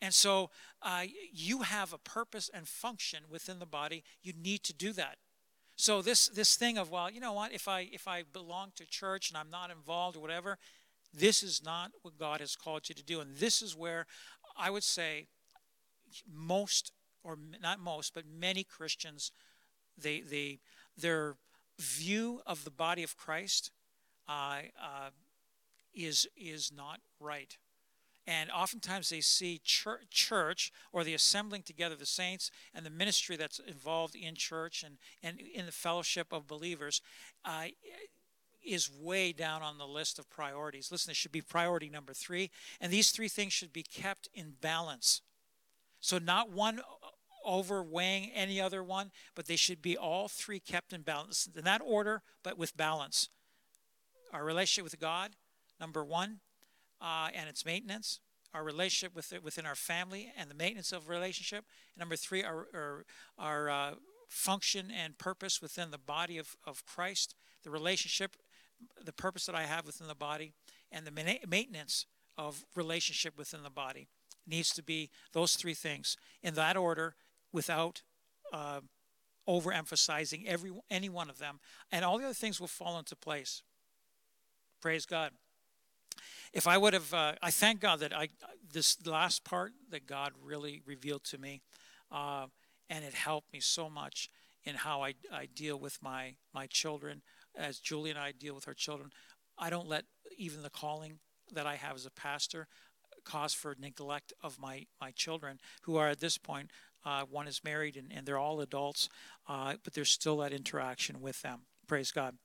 And 0.00 0.12
so 0.12 0.50
uh, 0.82 1.04
you 1.32 1.62
have 1.62 1.92
a 1.92 1.98
purpose 1.98 2.50
and 2.52 2.66
function 2.66 3.24
within 3.30 3.58
the 3.60 3.66
body. 3.66 4.02
You 4.22 4.32
need 4.32 4.64
to 4.64 4.74
do 4.74 4.92
that. 4.94 5.16
So 5.76 6.02
this 6.02 6.28
this 6.28 6.56
thing 6.56 6.76
of 6.76 6.90
well, 6.90 7.10
you 7.10 7.20
know 7.20 7.32
what? 7.32 7.52
If 7.52 7.66
I 7.66 7.88
if 7.92 8.06
I 8.06 8.24
belong 8.30 8.72
to 8.76 8.86
church 8.86 9.30
and 9.30 9.38
I'm 9.38 9.50
not 9.50 9.70
involved 9.70 10.16
or 10.16 10.20
whatever, 10.20 10.58
this 11.14 11.42
is 11.42 11.62
not 11.64 11.92
what 12.02 12.18
God 12.18 12.40
has 12.40 12.56
called 12.56 12.88
you 12.88 12.94
to 12.94 13.02
do. 13.02 13.20
And 13.20 13.36
this 13.36 13.62
is 13.62 13.76
where 13.76 14.06
I 14.56 14.70
would 14.70 14.84
say 14.84 15.28
most 16.30 16.92
or 17.24 17.38
not 17.60 17.78
most, 17.78 18.12
but 18.12 18.24
many 18.26 18.64
Christians 18.64 19.32
they 19.96 20.20
they 20.20 20.58
they're 20.96 21.36
view 21.78 22.40
of 22.46 22.64
the 22.64 22.70
body 22.70 23.02
of 23.02 23.16
Christ 23.16 23.70
uh, 24.28 24.60
uh, 24.80 25.10
is 25.94 26.26
is 26.36 26.72
not 26.74 27.00
right. 27.20 27.56
And 28.26 28.50
oftentimes 28.50 29.08
they 29.08 29.20
see 29.20 29.60
church, 29.64 30.08
church, 30.10 30.72
or 30.92 31.02
the 31.02 31.14
assembling 31.14 31.62
together 31.62 31.94
of 31.94 31.98
the 31.98 32.06
saints 32.06 32.52
and 32.72 32.86
the 32.86 32.90
ministry 32.90 33.36
that's 33.36 33.58
involved 33.58 34.14
in 34.14 34.36
church 34.36 34.84
and, 34.84 34.98
and 35.22 35.40
in 35.40 35.66
the 35.66 35.72
fellowship 35.72 36.32
of 36.32 36.46
believers 36.46 37.02
uh, 37.44 37.64
is 38.64 38.88
way 38.88 39.32
down 39.32 39.60
on 39.62 39.78
the 39.78 39.86
list 39.86 40.20
of 40.20 40.30
priorities. 40.30 40.92
Listen, 40.92 41.10
it 41.10 41.16
should 41.16 41.32
be 41.32 41.40
priority 41.40 41.88
number 41.88 42.14
three. 42.14 42.50
And 42.80 42.92
these 42.92 43.10
three 43.10 43.28
things 43.28 43.52
should 43.52 43.72
be 43.72 43.82
kept 43.82 44.28
in 44.32 44.54
balance. 44.60 45.20
So 46.00 46.18
not 46.18 46.50
one 46.50 46.80
overweighing 47.46 48.30
any 48.34 48.60
other 48.60 48.82
one, 48.82 49.10
but 49.34 49.46
they 49.46 49.56
should 49.56 49.82
be 49.82 49.96
all 49.96 50.28
three 50.28 50.60
kept 50.60 50.92
in 50.92 51.02
balance. 51.02 51.48
In 51.56 51.64
that 51.64 51.82
order, 51.84 52.22
but 52.42 52.58
with 52.58 52.76
balance. 52.76 53.28
Our 54.32 54.44
relationship 54.44 54.84
with 54.84 54.98
God, 55.00 55.32
number 55.80 56.04
one, 56.04 56.40
uh, 57.00 57.28
and 57.34 57.48
its 57.48 57.64
maintenance. 57.64 58.20
Our 58.54 58.64
relationship 58.64 59.14
with 59.14 59.32
within 59.42 59.64
our 59.64 59.74
family 59.74 60.32
and 60.36 60.50
the 60.50 60.54
maintenance 60.54 60.92
of 60.92 61.08
relationship. 61.08 61.64
And 61.94 62.00
number 62.00 62.16
three, 62.16 62.44
our 62.44 62.66
our, 62.74 63.04
our 63.38 63.70
uh, 63.70 63.94
function 64.28 64.90
and 64.90 65.18
purpose 65.18 65.60
within 65.60 65.90
the 65.90 65.98
body 65.98 66.38
of, 66.38 66.56
of 66.66 66.84
Christ, 66.86 67.34
the 67.62 67.70
relationship, 67.70 68.36
the 69.02 69.12
purpose 69.12 69.46
that 69.46 69.54
I 69.54 69.64
have 69.64 69.86
within 69.86 70.08
the 70.08 70.14
body, 70.14 70.52
and 70.90 71.06
the 71.06 71.38
maintenance 71.46 72.06
of 72.36 72.64
relationship 72.74 73.36
within 73.36 73.62
the 73.62 73.70
body 73.70 74.08
needs 74.46 74.70
to 74.74 74.82
be 74.82 75.10
those 75.32 75.54
three 75.54 75.74
things 75.74 76.16
in 76.42 76.54
that 76.54 76.76
order 76.76 77.14
without 77.52 78.02
uh, 78.52 78.80
overemphasizing 79.48 80.46
every 80.46 80.70
any 80.90 81.08
one 81.08 81.28
of 81.28 81.38
them 81.38 81.58
and 81.90 82.04
all 82.04 82.18
the 82.18 82.24
other 82.24 82.34
things 82.34 82.60
will 82.60 82.68
fall 82.68 82.98
into 82.98 83.16
place. 83.16 83.62
Praise 84.80 85.06
god. 85.06 85.32
If 86.52 86.66
i 86.66 86.76
would 86.76 86.92
have 86.92 87.12
uh, 87.12 87.32
i 87.42 87.50
thank 87.50 87.80
god 87.80 88.00
that 88.00 88.12
i 88.12 88.28
this 88.72 89.04
last 89.06 89.44
part 89.44 89.72
that 89.90 90.06
god 90.06 90.32
really 90.42 90.82
revealed 90.86 91.24
to 91.24 91.38
me 91.38 91.62
uh, 92.10 92.46
and 92.88 93.04
it 93.04 93.14
helped 93.14 93.52
me 93.52 93.60
so 93.60 93.88
much 93.88 94.28
in 94.64 94.76
how 94.76 95.02
I, 95.02 95.14
I 95.32 95.46
deal 95.46 95.78
with 95.78 96.00
my 96.02 96.36
my 96.54 96.66
children. 96.66 97.22
As 97.54 97.78
julie 97.78 98.10
and 98.10 98.18
i 98.18 98.32
deal 98.32 98.54
with 98.54 98.68
our 98.68 98.74
children 98.74 99.10
i 99.58 99.70
don't 99.70 99.88
let 99.88 100.04
even 100.38 100.62
the 100.62 100.70
calling 100.70 101.18
that 101.52 101.66
i 101.66 101.74
have 101.74 101.96
as 101.96 102.06
a 102.06 102.10
pastor 102.10 102.66
cause 103.24 103.54
for 103.54 103.76
neglect 103.78 104.32
of 104.42 104.58
my 104.58 104.86
my 105.00 105.10
children 105.10 105.58
who 105.82 105.96
are 105.96 106.08
at 106.08 106.20
this 106.20 106.38
point 106.38 106.70
uh, 107.04 107.22
one 107.30 107.48
is 107.48 107.62
married 107.64 107.96
and, 107.96 108.12
and 108.14 108.26
they're 108.26 108.38
all 108.38 108.60
adults 108.60 109.08
uh, 109.48 109.74
but 109.82 109.94
there's 109.94 110.10
still 110.10 110.38
that 110.38 110.52
interaction 110.52 111.20
with 111.20 111.42
them. 111.42 111.60
Praise 111.86 112.12
god. 112.12 112.36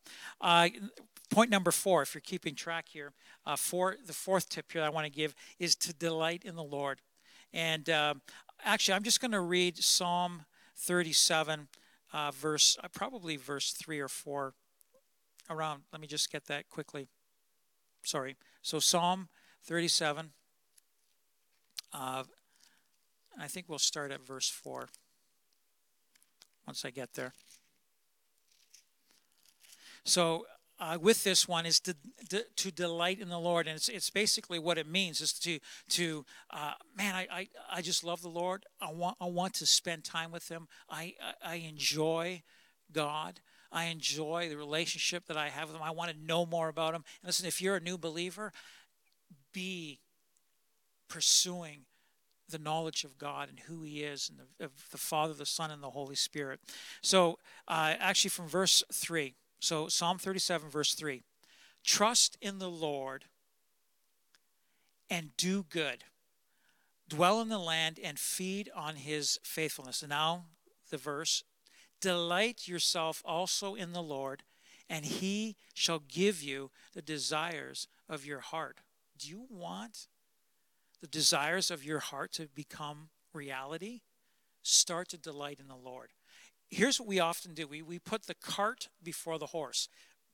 Uh, 0.42 0.70
point 1.30 1.50
number 1.50 1.72
four 1.72 2.02
if 2.02 2.14
you're 2.14 2.22
keeping 2.22 2.56
track 2.56 2.88
here 2.90 3.14
uh, 3.46 3.56
for 3.56 3.96
the 4.06 4.14
fourth 4.14 4.50
tip 4.50 4.72
here 4.72 4.82
i 4.82 4.90
want 4.90 5.06
to 5.06 5.12
give 5.12 5.36
is 5.60 5.76
to 5.76 5.94
delight 5.94 6.44
in 6.46 6.56
the 6.56 6.64
lord. 6.64 7.02
And 7.54 7.90
um, 7.90 8.22
actually 8.64 8.96
i'm 8.96 9.04
just 9.04 9.22
going 9.22 9.32
to 9.32 9.42
read 9.42 9.78
psalm 9.78 10.46
37 10.76 11.68
uh, 12.14 12.32
verse 12.32 12.78
uh, 12.84 12.88
probably 12.94 13.36
verse 13.36 13.72
3 13.74 14.00
or 14.00 14.08
4 14.08 14.54
around. 15.50 15.84
Let 15.92 16.02
me 16.02 16.08
just 16.08 16.32
get 16.32 16.46
that 16.46 16.70
quickly. 16.70 17.08
Sorry. 18.04 18.36
So 18.62 18.80
psalm 18.80 19.30
37 19.64 20.32
uh, 21.94 22.24
I 23.40 23.48
think 23.48 23.68
we'll 23.70 23.80
start 23.80 24.12
at 24.12 24.26
verse 24.26 24.50
4 24.50 24.90
once 26.66 26.84
I 26.84 26.90
get 26.90 27.14
there. 27.14 27.34
So, 30.04 30.46
uh, 30.80 30.98
with 31.02 31.24
this 31.24 31.48
one 31.48 31.66
is 31.66 31.80
to, 31.80 31.96
to, 32.56 32.72
delight 32.72 33.20
in 33.20 33.30
the 33.30 33.40
Lord, 33.40 33.68
and 33.68 33.76
it's, 33.76 33.90
it's 33.90 34.12
basically 34.12 34.60
what 34.60 34.78
it 34.78 34.88
means 34.88 35.22
is 35.22 35.34
to 35.34 35.60
to 35.90 36.24
uh, 36.52 36.74
man, 36.96 37.16
I, 37.16 37.28
I 37.32 37.48
I 37.74 37.82
just 37.82 38.04
love 38.04 38.22
the 38.22 38.30
Lord. 38.30 38.64
I 38.80 38.92
want 38.92 39.18
I 39.20 39.26
want 39.26 39.56
to 39.56 39.66
spend 39.66 40.04
time 40.04 40.32
with 40.32 40.50
Him. 40.50 40.68
I 40.88 41.16
I, 41.44 41.54
I 41.54 41.56
enjoy 41.56 42.44
God. 42.92 43.40
I 43.72 43.86
enjoy 43.86 44.50
the 44.50 44.58
relationship 44.58 45.26
that 45.28 45.36
I 45.36 45.50
have 45.50 45.70
with 45.70 45.78
Him. 45.78 45.84
I 45.84 45.92
want 45.92 46.12
to 46.12 46.18
know 46.18 46.46
more 46.46 46.68
about 46.68 46.94
Him. 46.94 47.04
And 47.22 47.28
listen, 47.28 47.48
if 47.48 47.60
you're 47.60 47.78
a 47.78 47.82
new 47.82 47.98
believer, 47.98 48.54
be 49.52 50.00
pursuing 51.08 51.86
the 52.50 52.60
knowledge 52.60 53.04
of 53.04 53.18
God 53.18 53.50
and 53.50 53.60
who 53.60 53.84
He 53.84 54.04
is, 54.04 54.30
and 54.30 54.40
the, 54.40 54.66
of 54.66 54.72
the 54.92 54.98
Father, 54.98 55.34
the 55.34 55.46
Son, 55.46 55.72
and 55.72 55.84
the 55.84 55.90
Holy 55.90 56.16
Spirit. 56.16 56.60
So, 57.02 57.40
uh, 57.68 57.96
actually, 58.00 58.30
from 58.30 58.48
verse 58.48 58.84
3, 58.92 59.36
so 59.60 59.88
Psalm 59.88 60.18
37, 60.18 60.70
verse 60.70 60.94
3 60.94 61.24
Trust 61.84 62.38
in 62.42 62.60
the 62.60 62.70
Lord 62.70 63.26
and 65.10 65.36
do 65.38 65.64
good, 65.64 66.04
dwell 67.08 67.42
in 67.42 67.50
the 67.50 67.60
land 67.60 68.00
and 68.04 68.20
feed 68.20 68.70
on 68.76 68.96
His 68.96 69.40
faithfulness. 69.44 70.02
And 70.02 70.10
now, 70.10 70.46
the 70.90 70.98
verse 70.98 71.44
Delight 72.00 72.68
yourself 72.68 73.24
also 73.26 73.74
in 73.74 73.94
the 73.94 74.04
Lord, 74.04 74.44
and 74.90 75.06
He 75.06 75.56
shall 75.74 76.00
give 76.00 76.44
you 76.44 76.70
the 76.94 77.02
desires 77.02 77.88
of 78.08 78.26
your 78.26 78.40
heart. 78.40 78.82
Do 79.18 79.30
you 79.30 79.46
want 79.50 80.08
the 81.02 81.08
desires 81.08 81.72
of 81.72 81.84
your 81.84 82.00
heart 82.00 82.32
to 82.34 82.48
become 82.54 83.10
reality, 83.34 84.02
start 84.64 85.10
to 85.10 85.18
delight 85.18 85.60
in 85.60 85.68
the 85.68 85.76
Lord. 85.76 86.10
Here's 86.70 87.00
what 87.00 87.08
we 87.08 87.20
often 87.20 87.54
do 87.54 87.68
we, 87.68 87.82
we 87.82 88.00
put 88.00 88.24
the 88.24 88.36
cart 88.36 88.90
before 89.02 89.40
the 89.40 89.48
horse. 89.48 89.88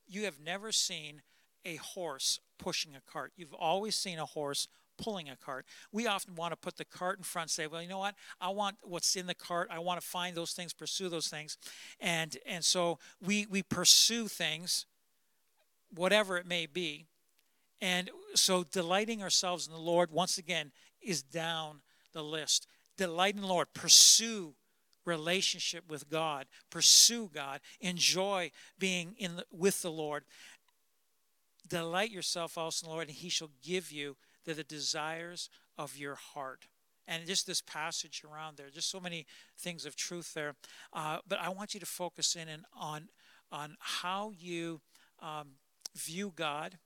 You 0.06 0.24
have 0.24 0.40
never 0.40 0.72
seen 0.72 1.22
a 1.64 1.76
horse 1.76 2.40
pushing 2.58 2.94
a 2.94 3.00
cart, 3.00 3.32
you've 3.36 3.54
always 3.54 3.94
seen 3.94 4.18
a 4.18 4.26
horse 4.26 4.68
pulling 4.96 5.28
a 5.28 5.36
cart. 5.36 5.66
We 5.92 6.06
often 6.06 6.34
want 6.34 6.52
to 6.52 6.56
put 6.56 6.76
the 6.76 6.84
cart 6.84 7.18
in 7.18 7.24
front, 7.24 7.50
say, 7.50 7.66
well, 7.66 7.82
you 7.82 7.88
know 7.88 7.98
what? 7.98 8.14
I 8.40 8.50
want 8.50 8.76
what's 8.82 9.16
in 9.16 9.26
the 9.26 9.34
cart. 9.34 9.68
I 9.70 9.78
want 9.78 10.00
to 10.00 10.06
find 10.06 10.36
those 10.36 10.52
things, 10.52 10.72
pursue 10.72 11.08
those 11.08 11.28
things. 11.28 11.58
And 12.00 12.36
and 12.46 12.64
so 12.64 12.98
we 13.20 13.46
we 13.46 13.62
pursue 13.62 14.28
things, 14.28 14.86
whatever 15.94 16.36
it 16.36 16.46
may 16.46 16.66
be, 16.66 17.06
and 17.84 18.10
so 18.34 18.64
delighting 18.64 19.22
ourselves 19.22 19.66
in 19.66 19.74
the 19.74 19.78
Lord, 19.78 20.10
once 20.10 20.38
again, 20.38 20.72
is 21.02 21.22
down 21.22 21.82
the 22.14 22.24
list. 22.24 22.66
Delight 22.96 23.34
in 23.34 23.42
the 23.42 23.46
Lord. 23.46 23.74
Pursue 23.74 24.54
relationship 25.04 25.84
with 25.86 26.08
God. 26.08 26.46
Pursue 26.70 27.30
God. 27.34 27.60
Enjoy 27.82 28.50
being 28.78 29.14
in 29.18 29.36
the, 29.36 29.44
with 29.52 29.82
the 29.82 29.90
Lord. 29.90 30.24
Delight 31.68 32.10
yourself 32.10 32.56
also 32.56 32.86
in 32.86 32.88
the 32.88 32.94
Lord, 32.94 33.08
and 33.08 33.16
He 33.18 33.28
shall 33.28 33.50
give 33.62 33.92
you 33.92 34.16
the, 34.46 34.54
the 34.54 34.64
desires 34.64 35.50
of 35.76 35.98
your 35.98 36.14
heart. 36.14 36.68
And 37.06 37.26
just 37.26 37.46
this 37.46 37.60
passage 37.60 38.22
around 38.24 38.56
there, 38.56 38.70
just 38.70 38.90
so 38.90 38.98
many 38.98 39.26
things 39.58 39.84
of 39.84 39.94
truth 39.94 40.32
there. 40.32 40.54
Uh, 40.90 41.18
but 41.28 41.38
I 41.38 41.50
want 41.50 41.74
you 41.74 41.80
to 41.80 41.86
focus 41.86 42.34
in 42.34 42.48
on 42.74 43.08
on 43.52 43.76
how 43.78 44.32
you 44.34 44.80
um, 45.20 45.48
view 45.94 46.32
God 46.34 46.78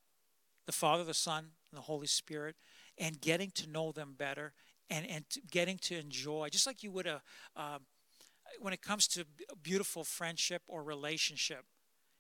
the 0.69 0.73
Father, 0.73 1.03
the 1.03 1.15
Son, 1.15 1.39
and 1.73 1.79
the 1.79 1.83
Holy 1.83 2.07
Spirit, 2.07 2.55
and 2.99 3.23
getting 3.23 3.51
to 3.53 3.67
know 3.67 3.91
them 3.91 4.15
better 4.17 4.53
and, 4.91 5.07
and 5.09 5.25
getting 5.51 5.79
to 5.79 5.99
enjoy, 5.99 6.51
just 6.51 6.67
like 6.67 6.83
you 6.83 6.91
would 6.91 7.07
a, 7.07 7.23
when 8.61 8.75
it 8.75 8.83
comes 8.83 9.07
to 9.09 9.25
beautiful 9.63 10.05
friendship 10.05 10.63
or 10.69 10.83
relationship, 10.83 11.65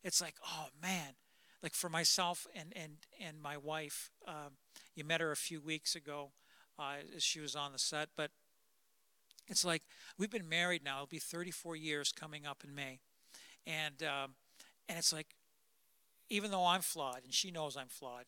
it's 0.03 0.21
like, 0.21 0.37
oh 0.47 0.69
man, 0.81 1.15
like 1.63 1.75
for 1.75 1.91
myself 1.91 2.47
and, 2.55 2.73
and, 2.75 2.93
and 3.21 3.41
my 3.43 3.59
wife, 3.59 4.11
um, 4.27 4.57
you 4.95 5.05
met 5.05 5.21
her 5.21 5.31
a 5.31 5.37
few 5.37 5.61
weeks 5.61 5.95
ago 5.95 6.31
uh, 6.79 6.95
as 7.15 7.23
she 7.23 7.41
was 7.41 7.55
on 7.55 7.73
the 7.73 7.79
set, 7.79 8.09
but 8.17 8.31
it's 9.49 9.65
like 9.65 9.83
we've 10.17 10.31
been 10.31 10.49
married 10.49 10.83
now, 10.83 10.97
it'll 10.97 11.07
be 11.07 11.19
34 11.19 11.77
years 11.77 12.13
coming 12.13 12.47
up 12.47 12.63
in 12.65 12.75
May. 12.75 13.01
And, 13.67 14.03
um, 14.03 14.35
and 14.89 14.99
it's 14.99 15.13
like, 15.13 15.35
even 16.31 16.51
though 16.51 16.67
I'm 16.67 16.83
flawed 16.83 17.21
and 17.25 17.33
she 17.33 17.51
knows 17.51 17.77
I'm 17.77 17.89
flawed, 17.89 18.25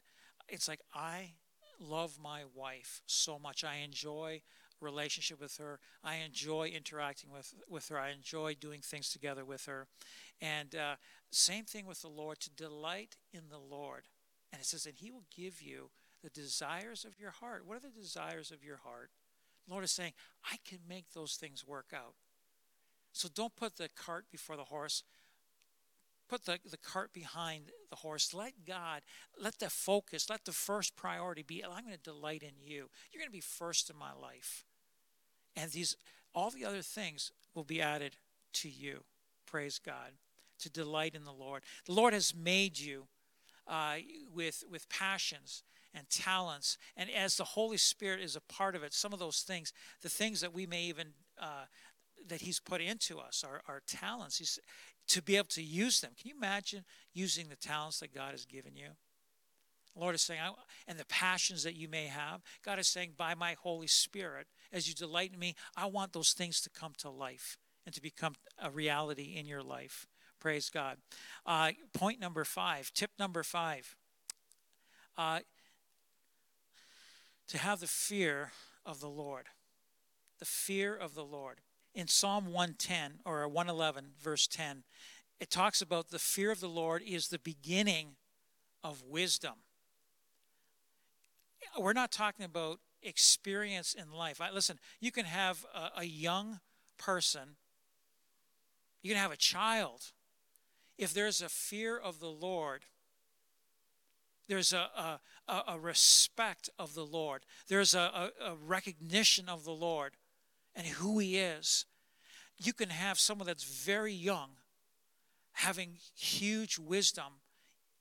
it's 0.50 0.68
like 0.68 0.80
I 0.94 1.32
love 1.78 2.18
my 2.22 2.42
wife 2.54 3.02
so 3.06 3.38
much. 3.38 3.64
I 3.64 3.76
enjoy 3.76 4.42
relationship 4.80 5.40
with 5.40 5.56
her. 5.58 5.78
I 6.02 6.16
enjoy 6.16 6.68
interacting 6.74 7.30
with 7.30 7.54
with 7.68 7.88
her. 7.88 7.98
I 7.98 8.10
enjoy 8.10 8.54
doing 8.54 8.80
things 8.80 9.10
together 9.10 9.44
with 9.44 9.66
her. 9.66 9.86
And 10.40 10.74
uh, 10.74 10.96
same 11.30 11.64
thing 11.64 11.86
with 11.86 12.02
the 12.02 12.08
Lord 12.08 12.40
to 12.40 12.50
delight 12.50 13.16
in 13.32 13.48
the 13.50 13.58
Lord. 13.58 14.04
And 14.52 14.60
it 14.60 14.66
says, 14.66 14.86
and 14.86 14.96
He 14.96 15.10
will 15.10 15.26
give 15.34 15.62
you 15.62 15.90
the 16.22 16.30
desires 16.30 17.04
of 17.04 17.18
your 17.18 17.30
heart. 17.30 17.66
What 17.66 17.76
are 17.76 17.80
the 17.80 18.00
desires 18.00 18.50
of 18.50 18.64
your 18.64 18.78
heart? 18.78 19.10
The 19.66 19.72
Lord 19.72 19.84
is 19.84 19.92
saying, 19.92 20.12
I 20.44 20.56
can 20.66 20.80
make 20.88 21.12
those 21.12 21.34
things 21.34 21.66
work 21.66 21.92
out. 21.94 22.14
So 23.12 23.28
don't 23.32 23.56
put 23.56 23.76
the 23.76 23.88
cart 23.88 24.26
before 24.30 24.56
the 24.56 24.64
horse 24.64 25.02
put 26.30 26.44
the, 26.44 26.58
the 26.70 26.76
cart 26.76 27.12
behind 27.12 27.64
the 27.90 27.96
horse. 27.96 28.32
Let 28.32 28.64
God, 28.64 29.02
let 29.38 29.58
the 29.58 29.68
focus, 29.68 30.30
let 30.30 30.44
the 30.44 30.52
first 30.52 30.94
priority 30.94 31.42
be 31.42 31.64
I'm 31.64 31.84
going 31.84 31.96
to 31.96 32.02
delight 32.02 32.42
in 32.42 32.54
you. 32.62 32.88
You're 33.10 33.20
going 33.20 33.28
to 33.28 33.32
be 33.32 33.40
first 33.40 33.90
in 33.90 33.96
my 33.96 34.12
life. 34.12 34.64
And 35.56 35.70
these 35.72 35.96
all 36.32 36.50
the 36.50 36.64
other 36.64 36.82
things 36.82 37.32
will 37.54 37.64
be 37.64 37.82
added 37.82 38.16
to 38.54 38.68
you. 38.68 39.00
Praise 39.46 39.80
God. 39.84 40.12
To 40.60 40.70
delight 40.70 41.16
in 41.16 41.24
the 41.24 41.32
Lord. 41.32 41.62
The 41.86 41.92
Lord 41.92 42.14
has 42.14 42.34
made 42.34 42.78
you 42.78 43.08
uh, 43.66 43.96
with, 44.32 44.62
with 44.70 44.88
passions 44.88 45.64
and 45.92 46.08
talents. 46.08 46.78
And 46.96 47.10
as 47.10 47.36
the 47.36 47.44
Holy 47.44 47.78
Spirit 47.78 48.20
is 48.20 48.36
a 48.36 48.40
part 48.40 48.76
of 48.76 48.84
it, 48.84 48.94
some 48.94 49.12
of 49.12 49.18
those 49.18 49.42
things, 49.42 49.72
the 50.02 50.08
things 50.08 50.40
that 50.40 50.54
we 50.54 50.66
may 50.66 50.82
even 50.82 51.08
uh, 51.40 51.64
that 52.28 52.42
He's 52.42 52.60
put 52.60 52.80
into 52.80 53.18
us, 53.18 53.44
our, 53.46 53.62
our 53.66 53.82
talents. 53.86 54.38
He's, 54.38 54.58
to 55.10 55.22
be 55.22 55.36
able 55.36 55.48
to 55.48 55.62
use 55.62 56.00
them. 56.00 56.12
Can 56.20 56.30
you 56.30 56.36
imagine 56.36 56.84
using 57.12 57.48
the 57.48 57.56
talents 57.56 58.00
that 58.00 58.14
God 58.14 58.30
has 58.30 58.44
given 58.44 58.76
you? 58.76 58.90
Lord 59.96 60.14
is 60.14 60.22
saying, 60.22 60.40
and 60.86 60.98
the 60.98 61.04
passions 61.06 61.64
that 61.64 61.74
you 61.74 61.88
may 61.88 62.06
have, 62.06 62.42
God 62.64 62.78
is 62.78 62.86
saying, 62.86 63.14
by 63.16 63.34
my 63.34 63.56
Holy 63.60 63.88
Spirit, 63.88 64.46
as 64.72 64.88
you 64.88 64.94
delight 64.94 65.32
in 65.32 65.38
me, 65.38 65.56
I 65.76 65.86
want 65.86 66.12
those 66.12 66.32
things 66.32 66.60
to 66.62 66.70
come 66.70 66.92
to 66.98 67.10
life 67.10 67.58
and 67.84 67.94
to 67.94 68.00
become 68.00 68.34
a 68.62 68.70
reality 68.70 69.34
in 69.36 69.46
your 69.46 69.62
life. 69.62 70.06
Praise 70.38 70.70
God. 70.70 70.98
Uh, 71.44 71.72
point 71.92 72.20
number 72.20 72.44
five, 72.44 72.92
tip 72.94 73.10
number 73.18 73.42
five. 73.42 73.96
Uh, 75.18 75.40
to 77.48 77.58
have 77.58 77.80
the 77.80 77.88
fear 77.88 78.52
of 78.86 79.00
the 79.00 79.08
Lord. 79.08 79.46
The 80.38 80.44
fear 80.44 80.94
of 80.96 81.14
the 81.14 81.24
Lord. 81.24 81.58
In 81.94 82.06
Psalm 82.06 82.46
110 82.46 83.20
or 83.24 83.46
111, 83.48 84.12
verse 84.22 84.46
10, 84.46 84.84
it 85.40 85.50
talks 85.50 85.82
about 85.82 86.10
the 86.10 86.18
fear 86.18 86.50
of 86.50 86.60
the 86.60 86.68
Lord 86.68 87.02
is 87.04 87.28
the 87.28 87.38
beginning 87.38 88.16
of 88.84 89.02
wisdom. 89.02 89.54
We're 91.78 91.92
not 91.92 92.12
talking 92.12 92.44
about 92.44 92.80
experience 93.02 93.94
in 93.94 94.12
life. 94.12 94.40
I, 94.40 94.50
listen, 94.50 94.78
you 95.00 95.10
can 95.10 95.24
have 95.24 95.64
a, 95.74 96.00
a 96.00 96.04
young 96.04 96.60
person, 96.98 97.56
you 99.02 99.10
can 99.12 99.20
have 99.20 99.32
a 99.32 99.36
child. 99.36 100.12
If 100.98 101.14
there's 101.14 101.40
a 101.40 101.48
fear 101.48 101.96
of 101.96 102.20
the 102.20 102.28
Lord, 102.28 102.84
there's 104.48 104.74
a, 104.74 105.18
a, 105.48 105.62
a 105.68 105.78
respect 105.78 106.68
of 106.78 106.94
the 106.94 107.06
Lord, 107.06 107.46
there's 107.68 107.94
a, 107.94 108.30
a, 108.44 108.54
recognition 108.56 109.48
of 109.48 109.64
the 109.64 109.72
Lord 109.72 110.12
and 110.74 110.86
who 110.86 111.18
He 111.18 111.38
is. 111.38 111.86
You 112.58 112.72
can 112.72 112.90
have 112.90 113.18
someone 113.18 113.46
that's 113.46 113.64
very 113.64 114.12
young 114.12 114.50
having 115.52 115.96
huge 116.14 116.78
wisdom 116.78 117.40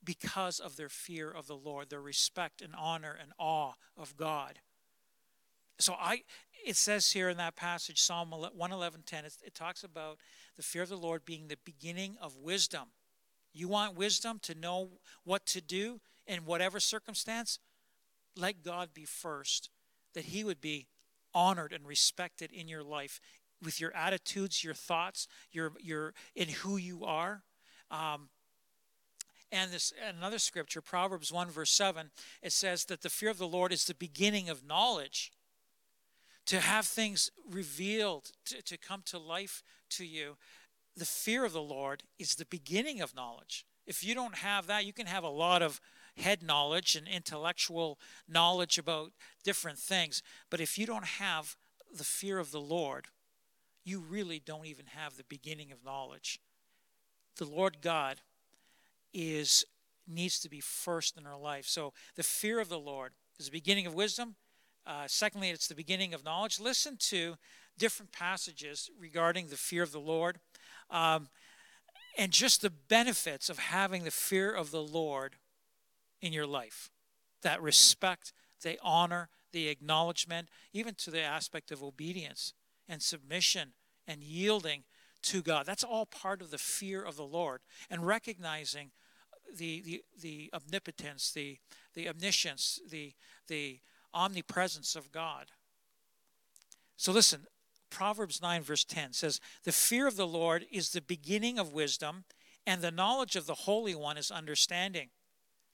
because 0.02 0.60
of 0.60 0.76
their 0.76 0.88
fear 0.88 1.30
of 1.30 1.46
the 1.46 1.56
Lord, 1.56 1.90
their 1.90 2.00
respect 2.00 2.62
and 2.62 2.74
honor 2.74 3.16
and 3.20 3.32
awe 3.38 3.72
of 3.96 4.16
God. 4.16 4.60
So 5.78 5.94
I 5.94 6.22
it 6.64 6.76
says 6.76 7.12
here 7.12 7.30
in 7.30 7.38
that 7.38 7.56
passage 7.56 8.00
Psalm 8.00 8.30
111:10 8.30 9.24
it, 9.24 9.36
it 9.44 9.54
talks 9.54 9.82
about 9.82 10.18
the 10.56 10.62
fear 10.62 10.82
of 10.82 10.88
the 10.88 10.96
Lord 10.96 11.24
being 11.24 11.48
the 11.48 11.56
beginning 11.64 12.16
of 12.20 12.36
wisdom. 12.36 12.88
You 13.52 13.68
want 13.68 13.96
wisdom 13.96 14.38
to 14.42 14.54
know 14.54 14.90
what 15.24 15.46
to 15.46 15.60
do 15.60 16.00
in 16.26 16.44
whatever 16.44 16.80
circumstance? 16.80 17.58
Let 18.36 18.62
God 18.62 18.94
be 18.94 19.04
first, 19.04 19.70
that 20.14 20.26
he 20.26 20.44
would 20.44 20.60
be 20.60 20.86
honored 21.34 21.72
and 21.72 21.86
respected 21.86 22.52
in 22.52 22.68
your 22.68 22.82
life 22.82 23.20
with 23.62 23.80
your 23.80 23.94
attitudes, 23.94 24.64
your 24.64 24.74
thoughts, 24.74 25.26
your 25.52 25.72
your 25.80 26.14
in 26.34 26.48
who 26.48 26.76
you 26.76 27.04
are. 27.04 27.42
Um, 27.90 28.28
and 29.52 29.72
this 29.72 29.92
another 30.08 30.38
scripture, 30.38 30.80
Proverbs 30.80 31.32
1, 31.32 31.48
verse 31.48 31.72
7, 31.72 32.10
it 32.42 32.52
says 32.52 32.84
that 32.84 33.02
the 33.02 33.10
fear 33.10 33.30
of 33.30 33.38
the 33.38 33.48
Lord 33.48 33.72
is 33.72 33.84
the 33.84 33.94
beginning 33.94 34.48
of 34.48 34.64
knowledge. 34.64 35.32
To 36.46 36.60
have 36.60 36.86
things 36.86 37.30
revealed, 37.48 38.30
to, 38.46 38.62
to 38.62 38.78
come 38.78 39.02
to 39.06 39.18
life 39.18 39.62
to 39.90 40.04
you. 40.04 40.36
The 40.96 41.04
fear 41.04 41.44
of 41.44 41.52
the 41.52 41.62
Lord 41.62 42.04
is 42.18 42.34
the 42.34 42.46
beginning 42.46 43.00
of 43.00 43.14
knowledge. 43.14 43.64
If 43.86 44.04
you 44.04 44.14
don't 44.14 44.36
have 44.36 44.66
that, 44.66 44.84
you 44.84 44.92
can 44.92 45.06
have 45.06 45.24
a 45.24 45.28
lot 45.28 45.62
of 45.62 45.80
head 46.16 46.42
knowledge 46.42 46.96
and 46.96 47.08
intellectual 47.08 47.98
knowledge 48.28 48.78
about 48.78 49.12
different 49.44 49.78
things. 49.78 50.22
But 50.50 50.60
if 50.60 50.78
you 50.78 50.86
don't 50.86 51.06
have 51.06 51.56
the 51.96 52.04
fear 52.04 52.38
of 52.38 52.50
the 52.50 52.60
Lord, 52.60 53.06
you 53.84 54.00
really 54.00 54.40
don't 54.44 54.66
even 54.66 54.86
have 54.86 55.16
the 55.16 55.24
beginning 55.24 55.72
of 55.72 55.84
knowledge. 55.84 56.40
The 57.36 57.46
Lord 57.46 57.78
God 57.80 58.20
is 59.12 59.64
needs 60.06 60.40
to 60.40 60.48
be 60.48 60.60
first 60.60 61.16
in 61.16 61.26
our 61.26 61.38
life. 61.38 61.66
So 61.66 61.92
the 62.16 62.22
fear 62.22 62.60
of 62.60 62.68
the 62.68 62.78
Lord 62.78 63.12
is 63.38 63.46
the 63.46 63.52
beginning 63.52 63.86
of 63.86 63.94
wisdom. 63.94 64.34
Uh, 64.86 65.04
secondly, 65.06 65.50
it's 65.50 65.68
the 65.68 65.74
beginning 65.74 66.14
of 66.14 66.24
knowledge. 66.24 66.58
Listen 66.58 66.96
to 66.98 67.36
different 67.78 68.12
passages 68.12 68.90
regarding 68.98 69.48
the 69.48 69.56
fear 69.56 69.82
of 69.82 69.92
the 69.92 70.00
Lord 70.00 70.38
um, 70.90 71.28
and 72.18 72.32
just 72.32 72.60
the 72.60 72.70
benefits 72.70 73.48
of 73.48 73.58
having 73.58 74.04
the 74.04 74.10
fear 74.10 74.52
of 74.52 74.70
the 74.70 74.82
Lord 74.82 75.36
in 76.20 76.32
your 76.32 76.46
life. 76.46 76.90
That 77.42 77.62
respect, 77.62 78.32
the 78.62 78.78
honor, 78.82 79.28
the 79.52 79.68
acknowledgement, 79.68 80.48
even 80.72 80.94
to 80.96 81.10
the 81.10 81.22
aspect 81.22 81.70
of 81.70 81.82
obedience 81.82 82.54
and 82.88 83.02
submission 83.02 83.72
and 84.06 84.22
yielding 84.22 84.84
to 85.22 85.42
God. 85.42 85.66
That's 85.66 85.84
all 85.84 86.06
part 86.06 86.40
of 86.40 86.50
the 86.50 86.58
fear 86.58 87.02
of 87.02 87.16
the 87.16 87.24
Lord 87.24 87.60
and 87.90 88.06
recognizing 88.06 88.90
the, 89.56 89.80
the, 89.82 90.02
the 90.20 90.50
omnipotence, 90.54 91.32
the, 91.32 91.58
the 91.94 92.08
omniscience, 92.08 92.80
the, 92.88 93.14
the 93.48 93.80
omnipresence 94.14 94.96
of 94.96 95.12
God. 95.12 95.46
So 96.96 97.12
listen, 97.12 97.46
Proverbs 97.90 98.40
9, 98.40 98.62
verse 98.62 98.84
10 98.84 99.12
says, 99.12 99.40
The 99.64 99.72
fear 99.72 100.06
of 100.06 100.16
the 100.16 100.26
Lord 100.26 100.64
is 100.70 100.90
the 100.90 101.00
beginning 101.00 101.58
of 101.58 101.72
wisdom, 101.72 102.24
and 102.66 102.82
the 102.82 102.90
knowledge 102.90 103.36
of 103.36 103.46
the 103.46 103.54
Holy 103.54 103.94
One 103.94 104.16
is 104.16 104.30
understanding. 104.30 105.08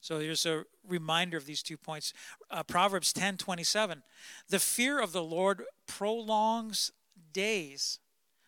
So 0.07 0.21
here's 0.21 0.47
a 0.47 0.63
reminder 0.87 1.37
of 1.37 1.47
these 1.47 1.65
two 1.65 1.77
points. 1.77 2.13
Uh, 2.49 2.63
Proverbs 2.63 3.13
10, 3.13 3.39
27. 3.39 4.05
The 4.49 4.61
fear 4.61 5.01
of 5.01 5.11
the 5.11 5.21
Lord 5.21 5.65
prolongs 5.89 6.93
days, 7.33 7.99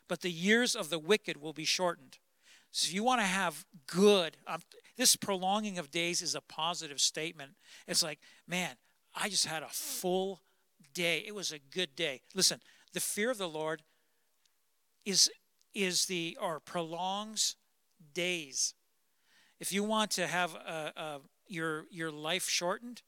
but 0.06 0.20
the 0.20 0.30
years 0.30 0.76
of 0.76 0.88
the 0.88 1.00
wicked 1.00 1.40
will 1.40 1.52
be 1.52 1.64
shortened. 1.64 2.18
So 2.70 2.86
if 2.86 2.94
you 2.94 3.02
want 3.02 3.22
to 3.22 3.26
have 3.26 3.64
good, 3.88 4.36
um, 4.46 4.60
this 4.96 5.16
prolonging 5.16 5.78
of 5.78 5.90
days 5.90 6.22
is 6.22 6.36
a 6.36 6.40
positive 6.40 7.00
statement. 7.00 7.54
It's 7.88 8.04
like, 8.04 8.20
man, 8.46 8.76
I 9.12 9.28
just 9.28 9.46
had 9.46 9.64
a 9.64 9.68
full 9.68 10.42
day. 10.94 11.24
It 11.26 11.34
was 11.34 11.50
a 11.50 11.58
good 11.58 11.96
day. 11.96 12.20
Listen, 12.36 12.60
the 12.92 13.00
fear 13.00 13.32
of 13.32 13.38
the 13.38 13.48
Lord 13.48 13.82
is 15.04 15.28
is 15.74 16.06
the 16.06 16.38
or 16.40 16.60
prolongs 16.60 17.56
days. 18.14 18.74
If 19.58 19.72
you 19.72 19.82
want 19.82 20.12
to 20.12 20.28
have 20.28 20.54
a, 20.54 20.92
a, 20.96 21.20
your 21.48 21.86
your 21.90 22.10
life 22.10 22.48
shortened, 22.48 23.02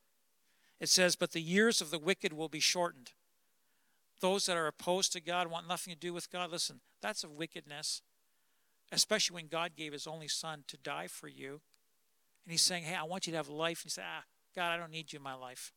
it 0.78 0.88
says, 0.88 1.16
"But 1.16 1.32
the 1.32 1.42
years 1.42 1.80
of 1.80 1.90
the 1.90 1.98
wicked 1.98 2.32
will 2.32 2.48
be 2.48 2.60
shortened." 2.60 3.12
Those 4.20 4.46
that 4.46 4.56
are 4.56 4.66
opposed 4.66 5.12
to 5.12 5.20
God 5.20 5.46
want 5.46 5.66
nothing 5.66 5.94
to 5.94 5.98
do 5.98 6.12
with 6.12 6.30
God. 6.30 6.50
Listen, 6.50 6.80
that's 7.00 7.24
a 7.24 7.28
wickedness, 7.28 8.02
especially 8.92 9.34
when 9.34 9.48
God 9.48 9.74
gave 9.74 9.94
His 9.94 10.06
only 10.06 10.28
Son 10.28 10.64
to 10.68 10.76
die 10.76 11.06
for 11.06 11.26
you. 11.26 11.62
And 12.44 12.52
he's 12.52 12.62
saying, 12.62 12.84
Hey, 12.84 12.96
I 12.96 13.04
want 13.04 13.26
you 13.26 13.30
to 13.32 13.38
have 13.38 13.48
life. 13.48 13.82
And 13.82 13.86
you 13.86 13.90
say, 13.90 14.02
Ah, 14.04 14.24
God, 14.54 14.72
I 14.72 14.76
don't 14.76 14.90
need 14.90 15.12
you 15.12 15.18
in 15.18 15.22
my 15.22 15.34
life. 15.34 15.72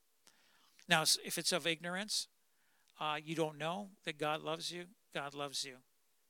Now, 0.89 1.03
if 1.23 1.37
it's 1.37 1.53
of 1.53 1.65
ignorance, 1.65 2.27
uh, 2.99 3.17
you 3.23 3.35
don't 3.35 3.57
know 3.57 3.89
that 4.03 4.17
God 4.17 4.41
loves 4.41 4.71
you, 4.71 4.85
God 5.13 5.33
loves 5.33 5.63
you 5.63 5.75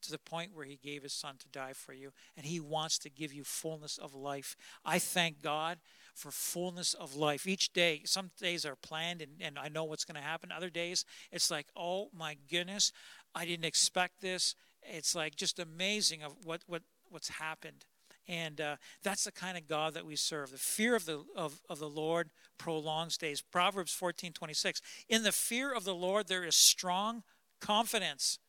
to 0.04 0.12
the 0.12 0.20
point 0.20 0.54
where 0.54 0.66
he 0.66 0.78
gave 0.82 1.04
his 1.04 1.14
son 1.14 1.36
to 1.38 1.48
die 1.48 1.74
for 1.74 1.94
you 1.94 2.12
and 2.38 2.46
he 2.46 2.60
wants 2.60 2.98
to 2.98 3.10
give 3.10 3.34
you 3.34 3.44
fullness 3.44 3.98
of 3.98 4.14
life 4.14 4.56
i 4.86 5.00
thank 5.00 5.42
god 5.42 5.80
for 6.14 6.32
fullness 6.32 6.94
of 6.94 7.16
life 7.16 7.48
each 7.48 7.74
day 7.74 8.02
some 8.06 8.32
days 8.40 8.66
are 8.66 8.76
planned 8.76 9.22
and, 9.22 9.32
and 9.42 9.58
i 9.58 9.68
know 9.68 9.84
what's 9.84 10.06
going 10.06 10.20
to 10.20 10.28
happen 10.28 10.52
other 10.52 10.70
days 10.70 11.06
it's 11.32 11.50
like 11.50 11.68
oh 11.76 12.10
my 12.16 12.38
goodness 12.50 12.92
i 13.34 13.46
didn't 13.46 13.66
expect 13.66 14.22
this 14.22 14.56
it's 14.84 15.16
like 15.16 15.36
just 15.36 15.60
amazing 15.60 16.22
of 16.22 16.34
what, 16.44 16.62
what 16.68 16.84
what's 17.10 17.30
happened 17.30 17.86
and 18.28 18.62
uh, 18.62 18.78
that's 19.04 19.26
the 19.26 19.32
kind 19.32 19.58
of 19.58 19.68
God 19.68 19.94
that 19.96 20.06
we 20.06 20.16
serve. 20.16 20.52
The 20.52 20.58
fear 20.58 20.96
of 20.96 21.06
the, 21.06 21.24
of, 21.36 21.62
of 21.70 21.80
the 21.80 21.90
Lord 21.90 22.30
prolongs 22.58 23.18
days. 23.18 23.42
Proverbs 23.42 23.94
14 23.94 24.32
26. 24.32 24.82
In 25.10 25.24
the 25.24 25.32
fear 25.32 25.74
of 25.74 25.84
the 25.84 25.96
Lord, 25.96 26.28
there 26.28 26.44
is 26.44 26.56
strong 26.56 27.24
confidence. 27.60 28.40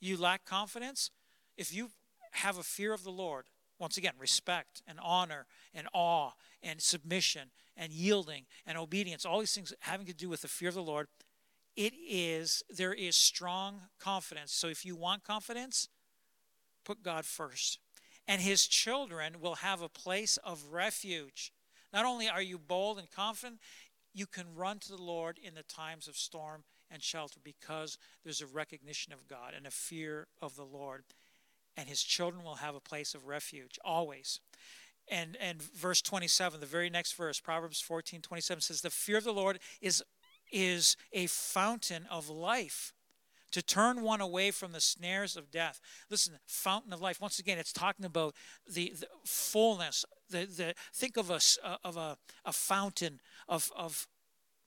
You 0.00 0.16
lack 0.16 0.44
confidence? 0.44 1.10
If 1.56 1.74
you 1.74 1.90
have 2.32 2.58
a 2.58 2.62
fear 2.62 2.92
of 2.92 3.04
the 3.04 3.10
Lord, 3.10 3.46
once 3.78 3.96
again, 3.96 4.14
respect 4.18 4.82
and 4.86 4.98
honor 5.02 5.46
and 5.74 5.88
awe 5.92 6.32
and 6.62 6.80
submission 6.80 7.50
and 7.76 7.92
yielding 7.92 8.46
and 8.66 8.76
obedience, 8.76 9.24
all 9.24 9.40
these 9.40 9.54
things 9.54 9.72
having 9.80 10.06
to 10.06 10.14
do 10.14 10.28
with 10.28 10.42
the 10.42 10.48
fear 10.48 10.68
of 10.68 10.74
the 10.74 10.82
Lord, 10.82 11.08
it 11.76 11.94
is, 11.94 12.62
there 12.68 12.92
is 12.92 13.14
strong 13.14 13.82
confidence. 14.00 14.52
So 14.52 14.68
if 14.68 14.84
you 14.84 14.96
want 14.96 15.24
confidence, 15.24 15.88
put 16.84 17.02
God 17.02 17.24
first 17.24 17.78
and 18.28 18.42
his 18.42 18.66
children 18.66 19.40
will 19.40 19.56
have 19.56 19.80
a 19.80 19.88
place 19.88 20.36
of 20.44 20.62
refuge. 20.70 21.50
Not 21.92 22.04
only 22.04 22.28
are 22.28 22.42
you 22.42 22.58
bold 22.58 22.98
and 22.98 23.10
confident, 23.10 23.58
you 24.12 24.26
can 24.26 24.54
run 24.54 24.78
to 24.80 24.90
the 24.90 25.02
Lord 25.02 25.38
in 25.42 25.54
the 25.54 25.62
times 25.62 26.06
of 26.06 26.16
storm 26.16 26.64
and 26.90 27.02
shelter 27.02 27.38
because 27.42 27.98
there's 28.24 28.40
a 28.40 28.46
recognition 28.46 29.12
of 29.12 29.28
God 29.28 29.52
and 29.56 29.66
a 29.66 29.70
fear 29.70 30.26
of 30.40 30.56
the 30.56 30.64
Lord. 30.64 31.04
And 31.76 31.88
his 31.88 32.02
children 32.02 32.44
will 32.44 32.56
have 32.56 32.74
a 32.74 32.80
place 32.80 33.14
of 33.14 33.26
refuge 33.26 33.78
always. 33.84 34.40
And 35.10 35.36
and 35.40 35.62
verse 35.62 36.02
27, 36.02 36.60
the 36.60 36.66
very 36.66 36.90
next 36.90 37.12
verse, 37.12 37.40
Proverbs 37.40 37.80
14, 37.80 38.20
27 38.20 38.60
says, 38.60 38.82
The 38.82 38.90
fear 38.90 39.16
of 39.16 39.24
the 39.24 39.32
Lord 39.32 39.58
is 39.80 40.02
is 40.50 40.96
a 41.12 41.26
fountain 41.26 42.06
of 42.10 42.28
life 42.28 42.92
to 43.50 43.62
turn 43.62 44.02
one 44.02 44.20
away 44.20 44.50
from 44.50 44.72
the 44.72 44.80
snares 44.80 45.36
of 45.36 45.50
death. 45.50 45.80
Listen, 46.10 46.38
fountain 46.46 46.92
of 46.92 47.00
life. 47.00 47.20
Once 47.20 47.38
again, 47.38 47.58
it's 47.58 47.72
talking 47.72 48.04
about 48.04 48.34
the, 48.70 48.94
the 48.98 49.06
fullness, 49.24 50.04
The, 50.30 50.44
the, 50.44 50.74
think 50.94 51.16
of 51.16 51.30
a, 51.30 51.40
uh, 51.64 51.76
of 51.82 51.96
a, 51.96 52.18
a 52.44 52.52
fountain 52.52 53.20
of, 53.48 53.70
of 53.76 54.06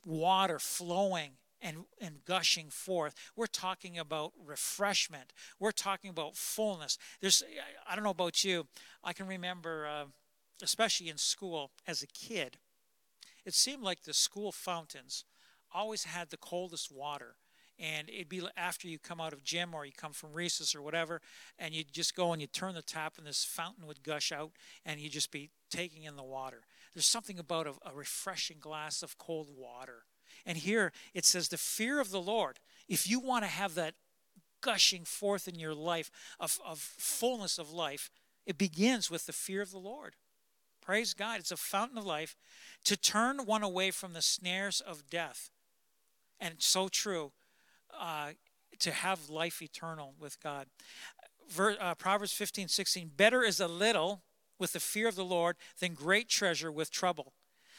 water 0.06 0.58
flowing 0.58 1.34
and, 1.62 1.86
and 2.00 2.26
gushing 2.26 2.70
forth. 2.70 3.14
We're 3.36 3.48
talking 3.48 3.98
about 3.98 4.34
refreshment. 4.44 5.34
We're 5.60 5.72
talking 5.72 6.10
about 6.10 6.36
fullness. 6.36 6.98
There's, 7.22 7.44
I- 7.88 7.96
don't 7.96 8.04
know 8.04 8.10
about 8.12 8.44
you, 8.44 8.68
I 9.04 9.14
can 9.14 9.28
remember, 9.28 9.86
uh, 9.88 10.06
especially 10.64 11.10
in 11.10 11.18
school 11.18 11.72
as 11.88 12.02
a 12.02 12.08
kid, 12.08 12.58
it 13.46 13.54
seemed 13.54 13.84
like 13.84 14.04
the 14.04 14.14
school 14.14 14.52
fountains 14.52 15.26
always 15.74 16.04
had 16.06 16.30
the 16.30 16.38
coldest 16.38 16.92
water. 16.92 17.36
And 17.80 18.10
it'd 18.10 18.30
be 18.30 18.44
after 18.56 18.88
you 18.88 19.00
come 19.00 19.20
out 19.20 19.34
of 19.34 19.44
gym 19.44 19.74
or 19.74 19.86
you 19.86 19.92
come 19.92 20.14
from 20.14 20.34
recess 20.34 20.76
or 20.76 20.84
whatever, 20.84 21.20
and 21.58 21.74
you'd 21.74 21.92
just 21.92 22.16
go 22.16 22.32
and 22.32 22.40
you 22.40 22.48
turn 22.48 22.76
the 22.76 22.84
tap 22.84 23.14
and 23.18 23.26
this 23.26 23.44
fountain 23.44 23.88
would 23.88 24.04
gush 24.04 24.32
out 24.32 24.52
and 24.86 25.00
you'd 25.00 25.14
just 25.14 25.32
be 25.32 25.50
taking 25.72 26.04
in 26.04 26.16
the 26.16 26.24
water. 26.24 26.62
There's 26.94 27.08
something 27.08 27.40
about 27.40 27.66
a, 27.66 27.74
a 27.84 27.94
refreshing 27.96 28.58
glass 28.60 29.02
of 29.02 29.18
cold 29.18 29.48
water. 29.56 30.04
And 30.46 30.58
here 30.58 30.92
it 31.14 31.26
says, 31.26 31.50
the 31.50 31.58
fear 31.58 32.00
of 32.00 32.12
the 32.12 32.22
Lord. 32.22 32.60
If 32.88 33.10
you 33.10 33.20
want 33.20 33.44
to 33.44 33.50
have 33.50 33.76
that 33.76 33.96
gushing 34.62 35.06
forth 35.06 35.48
in 35.48 35.56
your 35.56 35.74
life 35.74 36.12
of, 36.40 36.60
of 36.66 36.80
fullness 36.80 37.58
of 37.58 37.72
life, 37.72 38.10
it 38.46 38.58
begins 38.58 39.10
with 39.10 39.26
the 39.26 39.34
fear 39.34 39.62
of 39.62 39.72
the 39.72 39.80
Lord. 39.80 40.16
Praise 40.82 41.14
God. 41.14 41.40
It's 41.40 41.52
a 41.52 41.58
fountain 41.58 41.98
of 41.98 42.06
life 42.06 42.36
to 42.86 42.98
turn 42.98 43.46
one 43.46 43.64
away 43.64 43.92
from 43.92 44.14
the 44.14 44.22
snares 44.22 44.82
of 44.82 45.10
death. 45.10 45.50
And 46.40 46.56
it's 46.56 46.66
so 46.66 46.88
true 46.88 47.32
uh, 47.98 48.32
to 48.80 48.92
have 48.92 49.30
life 49.30 49.62
eternal 49.62 50.16
with 50.20 50.42
God. 50.42 50.68
Ver, 51.48 51.78
uh, 51.80 51.96
Proverbs 51.96 52.34
15, 52.34 52.68
16 52.68 53.12
Better 53.16 53.44
is 53.44 53.60
a 53.60 53.68
little 53.68 54.24
with 54.58 54.74
the 54.74 54.80
fear 54.80 55.08
of 55.08 55.16
the 55.16 55.26
Lord 55.26 55.56
than 55.80 55.94
great 55.94 56.30
treasure 56.30 56.72
with 56.72 56.92
trouble. 56.92 57.34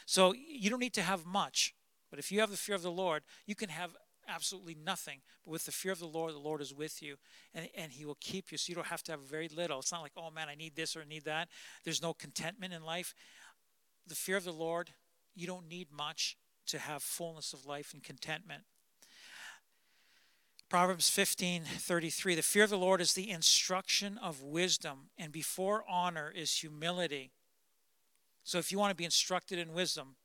So 0.06 0.34
you 0.34 0.70
don't 0.70 0.80
need 0.80 0.94
to 0.94 1.02
have 1.02 1.26
much, 1.26 1.74
but 2.12 2.18
if 2.18 2.30
you 2.30 2.40
have 2.40 2.50
the 2.50 2.58
fear 2.58 2.74
of 2.74 2.82
the 2.82 2.90
Lord, 2.90 3.22
you 3.46 3.54
can 3.54 3.70
have 3.70 3.96
absolutely 4.28 4.76
nothing. 4.84 5.20
But 5.46 5.52
with 5.52 5.64
the 5.64 5.72
fear 5.72 5.92
of 5.92 5.98
the 5.98 6.04
Lord, 6.04 6.34
the 6.34 6.38
Lord 6.38 6.60
is 6.60 6.74
with 6.74 7.02
you 7.02 7.16
and, 7.54 7.70
and 7.74 7.90
He 7.90 8.04
will 8.04 8.18
keep 8.20 8.52
you. 8.52 8.58
So 8.58 8.70
you 8.70 8.74
don't 8.74 8.88
have 8.88 9.02
to 9.04 9.12
have 9.12 9.20
very 9.20 9.48
little. 9.48 9.78
It's 9.78 9.90
not 9.90 10.02
like, 10.02 10.12
oh 10.14 10.30
man, 10.30 10.50
I 10.50 10.54
need 10.54 10.76
this 10.76 10.94
or 10.94 11.00
I 11.00 11.08
need 11.08 11.24
that. 11.24 11.48
There's 11.84 12.02
no 12.02 12.12
contentment 12.12 12.74
in 12.74 12.84
life. 12.84 13.14
The 14.06 14.14
fear 14.14 14.36
of 14.36 14.44
the 14.44 14.52
Lord, 14.52 14.90
you 15.34 15.46
don't 15.46 15.70
need 15.70 15.88
much 15.90 16.36
to 16.66 16.78
have 16.78 17.02
fullness 17.02 17.54
of 17.54 17.64
life 17.64 17.94
and 17.94 18.02
contentment. 18.02 18.64
Proverbs 20.68 21.08
15, 21.08 21.64
33. 21.64 22.34
The 22.34 22.42
fear 22.42 22.64
of 22.64 22.70
the 22.70 22.76
Lord 22.76 23.00
is 23.00 23.14
the 23.14 23.30
instruction 23.30 24.18
of 24.18 24.42
wisdom, 24.42 25.10
and 25.18 25.32
before 25.32 25.82
honor 25.88 26.30
is 26.34 26.56
humility. 26.56 27.30
So 28.44 28.58
if 28.58 28.72
you 28.72 28.78
want 28.78 28.90
to 28.90 28.96
be 28.96 29.04
instructed 29.04 29.58
in 29.58 29.72
wisdom, 29.72 30.16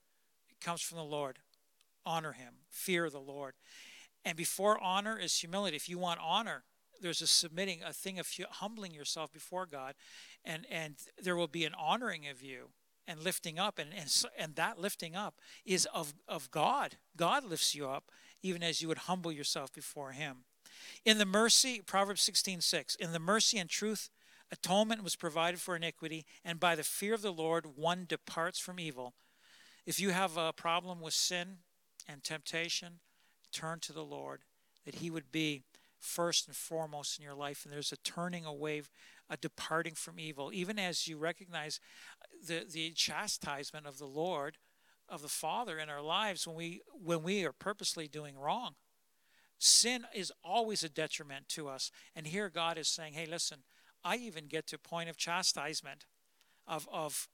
it 0.50 0.64
comes 0.64 0.82
from 0.82 0.98
the 0.98 1.04
Lord. 1.04 1.40
Honor 2.08 2.32
him, 2.32 2.54
fear 2.70 3.10
the 3.10 3.20
Lord. 3.20 3.56
And 4.24 4.38
before 4.38 4.82
honor 4.82 5.20
is 5.20 5.38
humility. 5.38 5.76
If 5.76 5.90
you 5.90 5.98
want 5.98 6.20
honor, 6.24 6.64
there's 7.02 7.22
a 7.22 7.28
submitting, 7.28 7.82
a 7.84 7.92
thing 7.94 8.18
of 8.18 8.30
humbling 8.50 8.94
yourself 8.94 9.32
before 9.32 9.66
God, 9.66 9.94
and, 10.44 10.66
and 10.72 10.96
there 11.22 11.36
will 11.36 11.48
be 11.48 11.66
an 11.66 11.74
honoring 11.78 12.28
of 12.28 12.42
you 12.42 12.70
and 13.08 13.20
lifting 13.20 13.60
up. 13.60 13.78
And, 13.78 13.92
and, 13.96 14.10
and 14.38 14.56
that 14.56 14.80
lifting 14.80 15.16
up 15.16 15.36
is 15.66 15.86
of, 15.94 16.14
of 16.28 16.50
God. 16.50 16.96
God 17.16 17.44
lifts 17.44 17.76
you 17.76 17.88
up 17.90 18.12
even 18.42 18.64
as 18.64 18.82
you 18.82 18.88
would 18.88 19.00
humble 19.00 19.32
yourself 19.32 19.74
before 19.74 20.12
him. 20.12 20.46
In 21.06 21.18
the 21.18 21.26
mercy, 21.26 21.82
Proverbs 21.86 22.22
16, 22.22 22.62
6, 22.62 22.96
in 22.96 23.12
the 23.12 23.20
mercy 23.20 23.58
and 23.58 23.70
truth, 23.70 24.10
atonement 24.52 25.04
was 25.04 25.16
provided 25.16 25.60
for 25.60 25.76
iniquity, 25.76 26.26
and 26.46 26.60
by 26.60 26.76
the 26.76 26.84
fear 26.84 27.14
of 27.14 27.22
the 27.22 27.34
Lord, 27.34 27.76
one 27.76 28.06
departs 28.08 28.60
from 28.60 28.80
evil. 28.80 29.14
If 29.86 30.00
you 30.00 30.12
have 30.12 30.38
a 30.38 30.54
problem 30.54 31.02
with 31.02 31.14
sin 31.14 31.58
and 32.08 32.24
temptation, 32.24 33.00
turn 33.52 33.80
to 33.82 33.94
the 33.94 34.06
Lord, 34.06 34.42
that 34.86 34.96
he 34.96 35.10
would 35.10 35.32
be 35.32 35.64
first 36.00 36.48
and 36.48 36.56
foremost 36.56 37.18
in 37.18 37.26
your 37.26 37.34
life. 37.34 37.64
And 37.64 37.74
there's 37.74 37.92
a 37.92 37.98
turning 37.98 38.46
away, 38.46 38.84
a 39.30 39.38
departing 39.38 39.96
from 39.96 40.20
evil, 40.20 40.52
even 40.54 40.78
as 40.78 41.08
you 41.08 41.18
recognize 41.18 41.80
the, 42.46 42.66
the 42.72 42.92
chastisement 42.92 43.86
of 43.88 43.98
the 43.98 44.06
Lord 44.06 44.58
of 45.10 45.22
the 45.22 45.28
Father 45.28 45.80
in 45.80 45.90
our 45.90 46.02
lives 46.02 46.46
when 46.46 46.56
we 46.56 46.82
when 46.92 47.24
we 47.24 47.46
are 47.46 47.54
purposely 47.54 48.08
doing 48.08 48.38
wrong. 48.38 48.76
Sin 49.60 50.06
is 50.14 50.32
always 50.44 50.84
a 50.84 50.90
detriment 50.90 51.50
to 51.50 51.68
us. 51.68 51.90
And 52.16 52.28
here 52.28 52.50
God 52.50 52.78
is 52.78 52.88
saying, 52.88 53.14
hey, 53.14 53.26
listen, 53.26 53.60
I 54.04 54.18
even 54.18 54.48
get 54.48 54.68
to 54.68 54.76
a 54.76 54.80
point 54.80 55.10
of 55.10 55.18
chastisement, 55.18 56.06
of, 56.68 56.88
of 56.92 57.28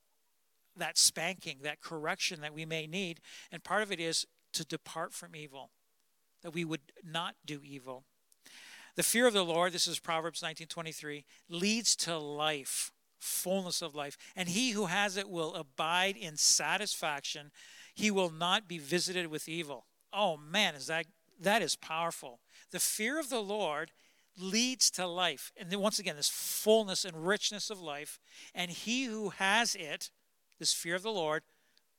that 0.77 0.97
spanking, 0.97 1.59
that 1.63 1.81
correction 1.81 2.39
that 2.41 2.53
we 2.53 2.65
may 2.65 2.87
need. 2.87 3.19
And 3.51 3.63
part 3.63 3.83
of 3.83 3.91
it 3.91 3.99
is 3.99 4.25
to 4.53 4.65
depart 4.65 5.13
from 5.13 5.35
evil, 5.35 5.71
that 6.41 6.53
we 6.53 6.65
would 6.65 6.91
not 7.03 7.35
do 7.45 7.61
evil. 7.63 8.05
The 8.95 9.03
fear 9.03 9.27
of 9.27 9.33
the 9.33 9.45
Lord, 9.45 9.73
this 9.73 9.87
is 9.87 9.99
Proverbs 9.99 10.41
19:23, 10.41 11.25
leads 11.49 11.95
to 11.97 12.17
life 12.17 12.91
fullness 13.23 13.81
of 13.81 13.95
life. 13.95 14.17
And 14.35 14.49
he 14.49 14.71
who 14.71 14.85
has 14.85 15.17
it 15.17 15.29
will 15.29 15.55
abide 15.55 16.15
in 16.17 16.37
satisfaction. 16.37 17.51
He 17.93 18.11
will 18.11 18.29
not 18.29 18.67
be 18.67 18.77
visited 18.77 19.27
with 19.27 19.47
evil. 19.47 19.87
Oh 20.11 20.37
man, 20.37 20.75
is 20.75 20.87
that 20.87 21.07
that 21.39 21.61
is 21.61 21.75
powerful. 21.75 22.39
The 22.71 22.79
fear 22.79 23.19
of 23.19 23.29
the 23.29 23.41
Lord 23.41 23.91
leads 24.37 24.89
to 24.91 25.07
life. 25.07 25.51
And 25.57 25.69
then 25.69 25.79
once 25.79 25.99
again, 25.99 26.15
this 26.15 26.29
fullness 26.29 27.05
and 27.05 27.25
richness 27.25 27.69
of 27.69 27.81
life. 27.81 28.19
And 28.53 28.71
he 28.71 29.05
who 29.05 29.29
has 29.29 29.75
it, 29.75 30.11
this 30.59 30.73
fear 30.73 30.95
of 30.95 31.03
the 31.03 31.11
Lord, 31.11 31.43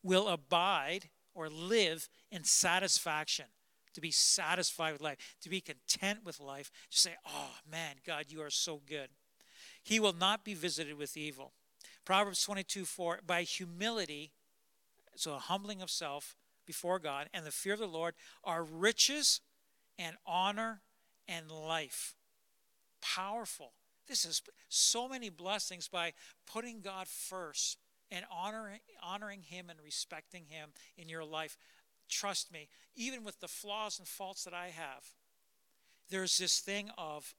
will 0.03 0.29
abide 0.29 1.11
or 1.35 1.49
live 1.49 2.09
in 2.31 2.44
satisfaction. 2.44 3.47
To 3.94 4.01
be 4.01 4.11
satisfied 4.11 4.92
with 4.92 5.01
life, 5.01 5.37
to 5.42 5.49
be 5.49 5.61
content 5.61 6.25
with 6.25 6.40
life, 6.40 6.73
to 6.90 6.99
say, 6.99 7.14
Oh 7.25 7.51
man, 7.70 7.97
God, 8.05 8.25
you 8.29 8.42
are 8.42 8.51
so 8.51 8.81
good. 8.88 9.09
He 9.85 10.01
will 10.01 10.12
not 10.12 10.44
be 10.44 10.55
visited 10.55 10.99
with 10.99 11.16
evil. 11.16 11.53
Proverbs 12.05 12.42
22 12.42 12.85
4 12.85 13.20
By 13.25 13.42
humility, 13.42 14.33
so 15.14 15.35
a 15.35 15.38
humbling 15.38 15.81
of 15.81 15.90
self 15.90 16.35
before 16.66 16.99
God, 16.99 17.29
and 17.33 17.47
the 17.47 17.53
fear 17.53 17.75
of 17.75 17.79
the 17.79 17.87
Lord 17.87 18.14
are 18.42 18.64
riches 18.64 19.40
and 19.99 20.16
honor 20.27 20.81
and 21.29 21.51
life. 21.51 22.14
Powerful. 23.01 23.73
This 24.09 24.25
is 24.25 24.42
so 24.68 25.09
many 25.09 25.31
blessings 25.31 25.88
by 25.88 26.12
putting 26.47 26.81
God 26.81 27.07
first 27.07 27.79
and 28.11 28.25
honoring, 28.31 28.81
honoring 29.03 29.43
Him 29.43 29.71
and 29.71 29.79
respecting 29.83 30.45
Him 30.49 30.71
in 30.97 31.09
your 31.09 31.25
life. 31.25 31.57
Trust 32.09 32.53
me, 32.53 32.69
even 32.95 33.25
with 33.25 33.40
the 33.40 33.49
flaws 33.49 33.99
and 33.99 34.07
faults 34.07 34.45
that 34.45 34.55
I 34.55 34.69
have, 34.69 35.05
there's 36.11 36.38
this 36.38 36.61
thing 36.61 36.90
of 36.99 37.35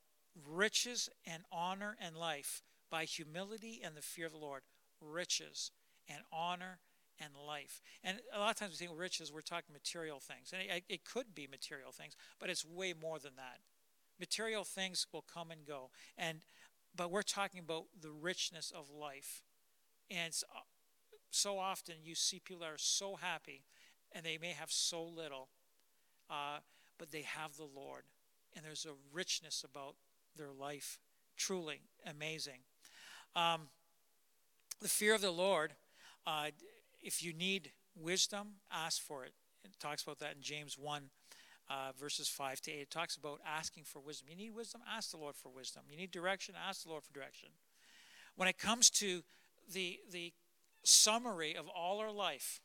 riches 0.48 1.10
and 1.26 1.44
honor 1.52 1.96
and 2.02 2.18
life 2.18 2.62
by 2.90 3.06
humility 3.06 3.82
and 3.84 3.96
the 3.96 4.02
fear 4.02 4.26
of 4.26 4.32
the 4.32 4.38
Lord. 4.38 4.64
Riches 5.02 5.72
and 6.10 6.20
honor 6.32 6.80
and 7.20 7.32
life. 7.48 7.82
And 8.04 8.20
a 8.34 8.40
lot 8.40 8.52
of 8.52 8.58
times 8.58 8.72
we 8.80 8.88
think 8.88 9.00
riches, 9.00 9.32
we're 9.32 9.42
talking 9.42 9.74
material 9.74 10.20
things. 10.20 10.52
And 10.54 10.62
it, 10.62 10.84
it 10.90 11.06
could 11.06 11.34
be 11.34 11.48
material 11.48 11.92
things, 11.92 12.16
but 12.40 12.50
it's 12.50 12.66
way 12.66 12.94
more 13.00 13.20
than 13.20 13.36
that. 13.38 13.60
Material 14.20 14.64
things 14.64 15.08
will 15.14 15.24
come 15.34 15.52
and 15.52 15.66
go. 15.66 15.90
And 16.18 16.40
but 16.96 17.12
we're 17.12 17.24
talking 17.24 17.60
about 17.60 17.86
the 18.00 18.12
richness 18.12 18.72
of 18.74 18.90
life. 18.90 19.44
And 20.10 20.34
so 21.32 21.60
often 21.60 21.96
you 22.04 22.16
see 22.16 22.40
people 22.40 22.62
that 22.62 22.72
are 22.72 22.78
so 22.78 23.16
happy 23.16 23.64
and 24.12 24.26
they 24.26 24.38
may 24.38 24.52
have 24.52 24.72
so 24.72 25.04
little, 25.04 25.50
uh, 26.30 26.60
but 26.98 27.12
they 27.12 27.24
have 27.24 27.58
the 27.58 27.68
Lord. 27.76 28.04
And 28.56 28.64
there's 28.64 28.86
a 28.86 28.94
richness 29.14 29.66
about 29.70 29.96
their 30.38 30.52
life. 30.52 31.00
Truly 31.36 31.82
amazing. 32.06 32.60
Um, 33.36 33.68
the 34.82 34.88
fear 34.88 35.14
of 35.14 35.22
the 35.22 35.32
Lord, 35.32 35.74
uh, 36.26 36.52
if 37.02 37.22
you 37.22 37.34
need 37.34 37.72
wisdom, 37.96 38.48
ask 38.72 39.02
for 39.02 39.26
it. 39.26 39.34
It 39.66 39.72
talks 39.80 40.04
about 40.04 40.20
that 40.20 40.36
in 40.36 40.42
James 40.42 40.78
1, 40.78 41.10
uh, 41.70 41.74
verses 42.00 42.30
5 42.30 42.62
to 42.62 42.72
8. 42.72 42.80
It 42.80 42.92
talks 42.92 43.18
about 43.18 43.42
asking 43.46 43.84
for 43.84 44.00
wisdom. 44.00 44.28
You 44.30 44.38
need 44.38 44.56
wisdom? 44.56 44.82
Ask 44.90 45.12
the 45.12 45.18
Lord 45.18 45.36
for 45.36 45.50
wisdom. 45.50 45.84
You 45.90 45.98
need 45.98 46.12
direction? 46.12 46.56
Ask 46.68 46.84
the 46.84 46.90
Lord 46.90 47.04
for 47.04 47.12
direction. 47.12 47.50
When 48.36 48.48
it 48.48 48.58
comes 48.58 48.90
to 48.92 49.24
the, 49.72 50.00
the 50.12 50.34
summary 50.84 51.56
of 51.56 51.68
all 51.68 52.00
our 52.00 52.12
life, 52.12 52.62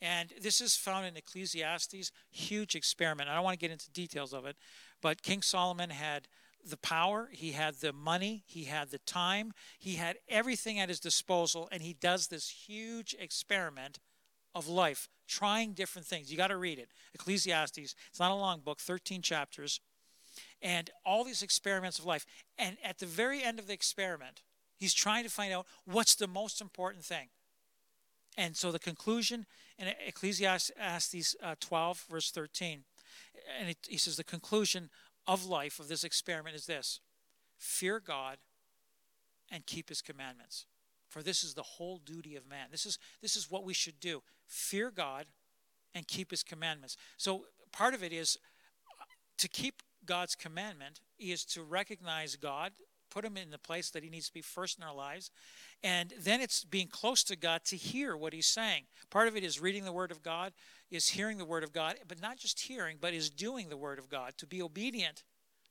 and 0.00 0.32
this 0.40 0.60
is 0.60 0.74
found 0.74 1.06
in 1.06 1.16
Ecclesiastes, 1.16 2.10
huge 2.30 2.74
experiment. 2.74 3.28
I 3.28 3.36
don't 3.36 3.44
want 3.44 3.54
to 3.54 3.64
get 3.64 3.70
into 3.70 3.88
details 3.90 4.32
of 4.32 4.46
it, 4.46 4.56
but 5.00 5.22
King 5.22 5.42
Solomon 5.42 5.90
had 5.90 6.26
the 6.64 6.76
power, 6.76 7.28
he 7.32 7.52
had 7.52 7.76
the 7.76 7.92
money, 7.92 8.42
he 8.46 8.64
had 8.64 8.90
the 8.90 8.98
time, 8.98 9.52
he 9.78 9.94
had 9.94 10.16
everything 10.28 10.78
at 10.78 10.88
his 10.88 11.00
disposal, 11.00 11.68
and 11.70 11.82
he 11.82 11.92
does 11.92 12.26
this 12.26 12.48
huge 12.48 13.14
experiment 13.18 14.00
of 14.54 14.68
life, 14.68 15.08
trying 15.28 15.72
different 15.72 16.06
things. 16.06 16.30
You 16.30 16.36
got 16.36 16.48
to 16.48 16.56
read 16.56 16.78
it. 16.78 16.88
Ecclesiastes, 17.14 17.78
it's 17.78 18.20
not 18.20 18.30
a 18.30 18.34
long 18.34 18.60
book, 18.60 18.80
13 18.80 19.22
chapters, 19.22 19.80
and 20.60 20.90
all 21.04 21.24
these 21.24 21.42
experiments 21.42 21.98
of 21.98 22.04
life. 22.04 22.26
And 22.58 22.76
at 22.84 22.98
the 22.98 23.06
very 23.06 23.42
end 23.42 23.58
of 23.58 23.66
the 23.66 23.72
experiment, 23.72 24.42
He's 24.82 24.92
trying 24.92 25.22
to 25.22 25.30
find 25.30 25.52
out 25.52 25.64
what's 25.84 26.16
the 26.16 26.26
most 26.26 26.60
important 26.60 27.04
thing. 27.04 27.28
And 28.36 28.56
so 28.56 28.72
the 28.72 28.80
conclusion 28.80 29.46
in 29.78 29.86
Ecclesiastes 30.04 31.36
uh, 31.40 31.54
12, 31.60 32.06
verse 32.10 32.32
13, 32.32 32.82
and 33.60 33.68
it, 33.68 33.76
he 33.88 33.96
says 33.96 34.16
the 34.16 34.24
conclusion 34.24 34.90
of 35.24 35.44
life, 35.44 35.78
of 35.78 35.86
this 35.86 36.02
experiment, 36.02 36.56
is 36.56 36.66
this 36.66 36.98
fear 37.58 38.00
God 38.00 38.38
and 39.52 39.64
keep 39.66 39.88
his 39.88 40.02
commandments. 40.02 40.66
For 41.08 41.22
this 41.22 41.44
is 41.44 41.54
the 41.54 41.62
whole 41.62 41.98
duty 42.04 42.34
of 42.34 42.48
man. 42.50 42.66
This 42.72 42.84
is, 42.84 42.98
this 43.20 43.36
is 43.36 43.48
what 43.48 43.62
we 43.62 43.74
should 43.74 44.00
do 44.00 44.20
fear 44.48 44.90
God 44.90 45.26
and 45.94 46.08
keep 46.08 46.32
his 46.32 46.42
commandments. 46.42 46.96
So 47.18 47.44
part 47.70 47.94
of 47.94 48.02
it 48.02 48.12
is 48.12 48.36
uh, 49.00 49.04
to 49.38 49.48
keep 49.48 49.80
God's 50.04 50.34
commandment 50.34 50.98
is 51.20 51.44
to 51.44 51.62
recognize 51.62 52.34
God, 52.34 52.72
put 53.12 53.24
him 53.24 53.36
in 53.36 53.50
the 53.50 53.58
place 53.58 53.90
that 53.90 54.02
he 54.02 54.10
needs 54.10 54.28
to 54.28 54.32
be 54.32 54.40
first 54.40 54.78
in 54.78 54.84
our 54.84 54.94
lives, 54.94 55.30
and 55.82 56.14
then 56.18 56.40
it's 56.40 56.64
being 56.64 56.88
close 56.88 57.22
to 57.24 57.36
God 57.36 57.64
to 57.66 57.76
hear 57.76 58.16
what 58.16 58.32
he's 58.32 58.46
saying. 58.46 58.84
Part 59.10 59.28
of 59.28 59.36
it 59.36 59.44
is 59.44 59.60
reading 59.60 59.84
the 59.84 59.92
word 59.92 60.10
of 60.10 60.22
God, 60.22 60.52
is 60.90 61.08
hearing 61.08 61.38
the 61.38 61.44
word 61.44 61.64
of 61.64 61.72
God, 61.72 61.96
but 62.08 62.22
not 62.22 62.38
just 62.38 62.60
hearing, 62.60 62.96
but 63.00 63.12
is 63.12 63.28
doing 63.30 63.68
the 63.68 63.76
word 63.76 63.98
of 63.98 64.08
God, 64.08 64.34
to 64.38 64.46
be 64.46 64.62
obedient 64.62 65.24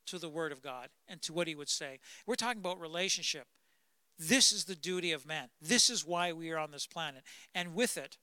to 0.08 0.20
the 0.20 0.30
word 0.30 0.52
of 0.52 0.62
God 0.62 0.90
and 1.08 1.22
to 1.22 1.34
what 1.34 1.48
he 1.48 1.56
would 1.56 1.70
say. 1.70 2.00
We're 2.26 2.36
talking 2.36 2.60
about 2.60 2.80
relationship. 2.80 3.48
This 4.20 4.52
is 4.52 4.66
the 4.66 4.76
duty 4.76 5.12
of 5.12 5.26
man. 5.26 5.50
This 5.62 5.90
is 5.90 6.06
why 6.06 6.34
we 6.34 6.52
are 6.52 6.60
on 6.60 6.72
this 6.72 6.86
planet. 6.86 7.24
And 7.56 7.74
with 7.74 7.98
it, 7.98 8.18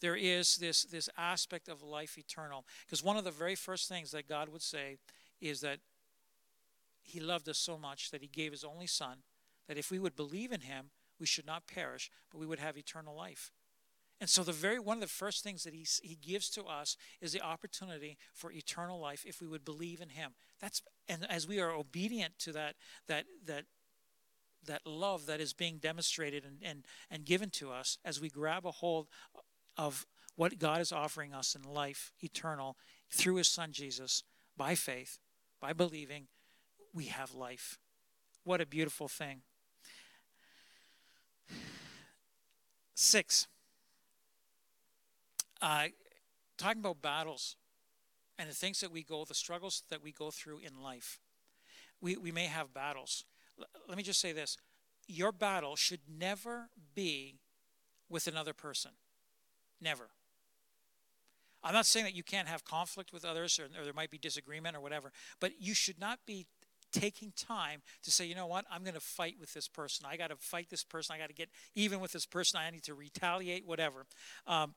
there 0.00 0.16
is 0.16 0.56
this, 0.56 0.82
this 0.82 1.08
aspect 1.16 1.68
of 1.68 1.82
life 1.82 2.18
eternal. 2.18 2.66
Because 2.84 3.04
one 3.04 3.16
of 3.16 3.24
the 3.24 3.30
very 3.30 3.54
first 3.54 3.88
things 3.88 4.10
that 4.10 4.28
God 4.28 4.48
would 4.48 4.62
say 4.62 4.98
is 5.40 5.60
that 5.60 5.78
He 7.02 7.20
loved 7.20 7.48
us 7.48 7.58
so 7.58 7.78
much 7.78 8.10
that 8.10 8.22
He 8.22 8.28
gave 8.28 8.52
His 8.52 8.64
only 8.64 8.86
Son, 8.86 9.18
that 9.68 9.78
if 9.78 9.90
we 9.90 9.98
would 9.98 10.16
believe 10.16 10.52
in 10.52 10.62
Him, 10.62 10.90
we 11.18 11.26
should 11.26 11.46
not 11.46 11.66
perish, 11.66 12.10
but 12.30 12.38
we 12.38 12.46
would 12.46 12.58
have 12.58 12.76
eternal 12.76 13.16
life. 13.16 13.52
And 14.20 14.30
so 14.30 14.44
the 14.44 14.52
very 14.52 14.78
one 14.78 14.98
of 14.98 15.00
the 15.00 15.08
first 15.08 15.42
things 15.42 15.64
that 15.64 15.74
he, 15.74 15.84
he 16.00 16.14
gives 16.14 16.48
to 16.50 16.62
us 16.66 16.96
is 17.20 17.32
the 17.32 17.40
opportunity 17.40 18.16
for 18.32 18.52
eternal 18.52 19.00
life 19.00 19.24
if 19.26 19.40
we 19.40 19.48
would 19.48 19.64
believe 19.64 20.00
in 20.00 20.10
him. 20.10 20.34
That's 20.60 20.80
and 21.08 21.26
as 21.28 21.48
we 21.48 21.58
are 21.58 21.72
obedient 21.72 22.38
to 22.40 22.52
that 22.52 22.76
that 23.08 23.24
that 23.46 23.64
that 24.66 24.86
love 24.86 25.26
that 25.26 25.40
is 25.40 25.52
being 25.52 25.78
demonstrated 25.78 26.44
and, 26.44 26.58
and, 26.62 26.84
and 27.10 27.24
given 27.24 27.50
to 27.50 27.72
us 27.72 27.98
as 28.04 28.20
we 28.20 28.28
grab 28.28 28.64
a 28.64 28.70
hold 28.70 29.08
of 29.76 30.06
what 30.36 30.58
God 30.58 30.80
is 30.80 30.92
offering 30.92 31.34
us 31.34 31.56
in 31.56 31.62
life 31.62 32.12
eternal 32.20 32.76
through 33.10 33.36
his 33.36 33.48
son 33.48 33.72
Jesus 33.72 34.22
by 34.56 34.76
faith, 34.76 35.18
by 35.60 35.72
believing, 35.72 36.28
we 36.92 37.06
have 37.06 37.34
life. 37.34 37.78
What 38.44 38.60
a 38.60 38.66
beautiful 38.66 39.08
thing. 39.08 39.42
Six, 42.94 43.46
uh, 45.60 45.86
talking 46.58 46.80
about 46.80 47.02
battles 47.02 47.56
and 48.38 48.48
the 48.48 48.54
things 48.54 48.80
that 48.80 48.90
we 48.90 49.02
go, 49.02 49.24
the 49.24 49.34
struggles 49.34 49.82
that 49.90 50.02
we 50.02 50.12
go 50.12 50.30
through 50.30 50.58
in 50.58 50.82
life. 50.82 51.20
We, 52.00 52.16
we 52.16 52.32
may 52.32 52.46
have 52.46 52.74
battles. 52.74 53.24
L- 53.58 53.66
let 53.88 53.96
me 53.96 54.02
just 54.02 54.20
say 54.20 54.32
this 54.32 54.56
your 55.08 55.32
battle 55.32 55.76
should 55.76 56.00
never 56.08 56.68
be 56.94 57.38
with 58.08 58.26
another 58.26 58.52
person. 58.52 58.92
Never. 59.80 60.10
I'm 61.64 61.74
not 61.74 61.86
saying 61.86 62.04
that 62.04 62.14
you 62.14 62.22
can't 62.22 62.48
have 62.48 62.64
conflict 62.64 63.12
with 63.12 63.24
others 63.24 63.58
or, 63.58 63.64
or 63.78 63.84
there 63.84 63.92
might 63.92 64.10
be 64.10 64.18
disagreement 64.18 64.76
or 64.76 64.80
whatever, 64.80 65.12
but 65.40 65.52
you 65.60 65.74
should 65.74 66.00
not 66.00 66.20
be 66.26 66.46
taking 66.92 67.32
time 67.36 67.82
to 68.02 68.10
say, 68.10 68.24
you 68.26 68.34
know 68.34 68.46
what, 68.46 68.64
I'm 68.70 68.82
going 68.82 68.94
to 68.94 69.00
fight 69.00 69.36
with 69.40 69.52
this 69.54 69.68
person. 69.68 70.06
I 70.08 70.16
got 70.16 70.28
to 70.28 70.36
fight 70.36 70.68
this 70.70 70.84
person. 70.84 71.14
I 71.14 71.18
got 71.18 71.28
to 71.28 71.34
get 71.34 71.48
even 71.74 72.00
with 72.00 72.12
this 72.12 72.26
person. 72.26 72.60
I 72.60 72.70
need 72.70 72.84
to 72.84 72.94
retaliate, 72.94 73.66
whatever. 73.66 74.06
Um, 74.46 74.74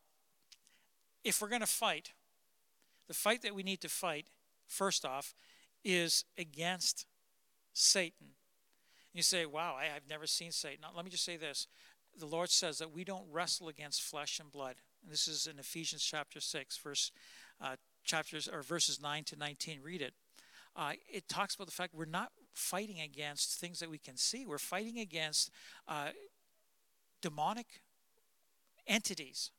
if 1.23 1.41
we're 1.41 1.49
going 1.49 1.61
to 1.61 1.67
fight, 1.67 2.11
the 3.07 3.13
fight 3.13 3.41
that 3.41 3.53
we 3.53 3.63
need 3.63 3.81
to 3.81 3.89
fight, 3.89 4.27
first 4.67 5.05
off, 5.05 5.33
is 5.83 6.25
against 6.37 7.05
Satan. 7.73 8.27
You 9.13 9.21
say, 9.21 9.45
wow, 9.45 9.75
I, 9.77 9.85
have 9.85 10.09
never 10.09 10.27
seen 10.27 10.51
Satan. 10.51 10.79
Now, 10.81 10.89
let 10.95 11.05
me 11.05 11.11
just 11.11 11.23
say 11.23 11.37
this. 11.37 11.67
The 12.17 12.25
Lord 12.25 12.49
says 12.49 12.79
that 12.79 12.91
we 12.93 13.03
don't 13.03 13.25
wrestle 13.31 13.67
against 13.67 14.01
flesh 14.01 14.39
and 14.39 14.51
blood. 14.51 14.75
And 15.03 15.11
this 15.11 15.27
is 15.27 15.47
in 15.47 15.59
Ephesians 15.59 16.03
chapter 16.03 16.39
6, 16.39 16.77
verse 16.77 17.11
uh, 17.61 17.75
chapters 18.03 18.47
or 18.47 18.61
verses 18.61 19.01
9 19.01 19.23
to 19.25 19.35
19. 19.37 19.79
Read 19.83 20.01
it. 20.01 20.13
Uh, 20.75 20.93
it 21.11 21.29
talks 21.29 21.55
about 21.55 21.67
the 21.67 21.73
fact 21.73 21.93
we're 21.93 22.05
not 22.05 22.31
fighting 22.53 22.99
against 22.99 23.59
things 23.59 23.79
that 23.79 23.89
we 23.89 23.97
can 23.97 24.17
see. 24.17 24.45
We're 24.45 24.57
fighting 24.57 24.99
against 24.99 25.49
uh, 25.87 26.09
demonic 27.21 27.81
entities. 28.87 29.51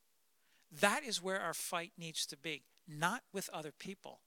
That 0.81 1.05
is 1.05 1.23
where 1.23 1.41
our 1.41 1.55
fight 1.55 1.93
needs 1.97 2.27
to 2.27 2.37
be, 2.37 2.65
not 2.87 3.23
with 3.33 3.49
other 3.53 3.73
people. 3.73 4.21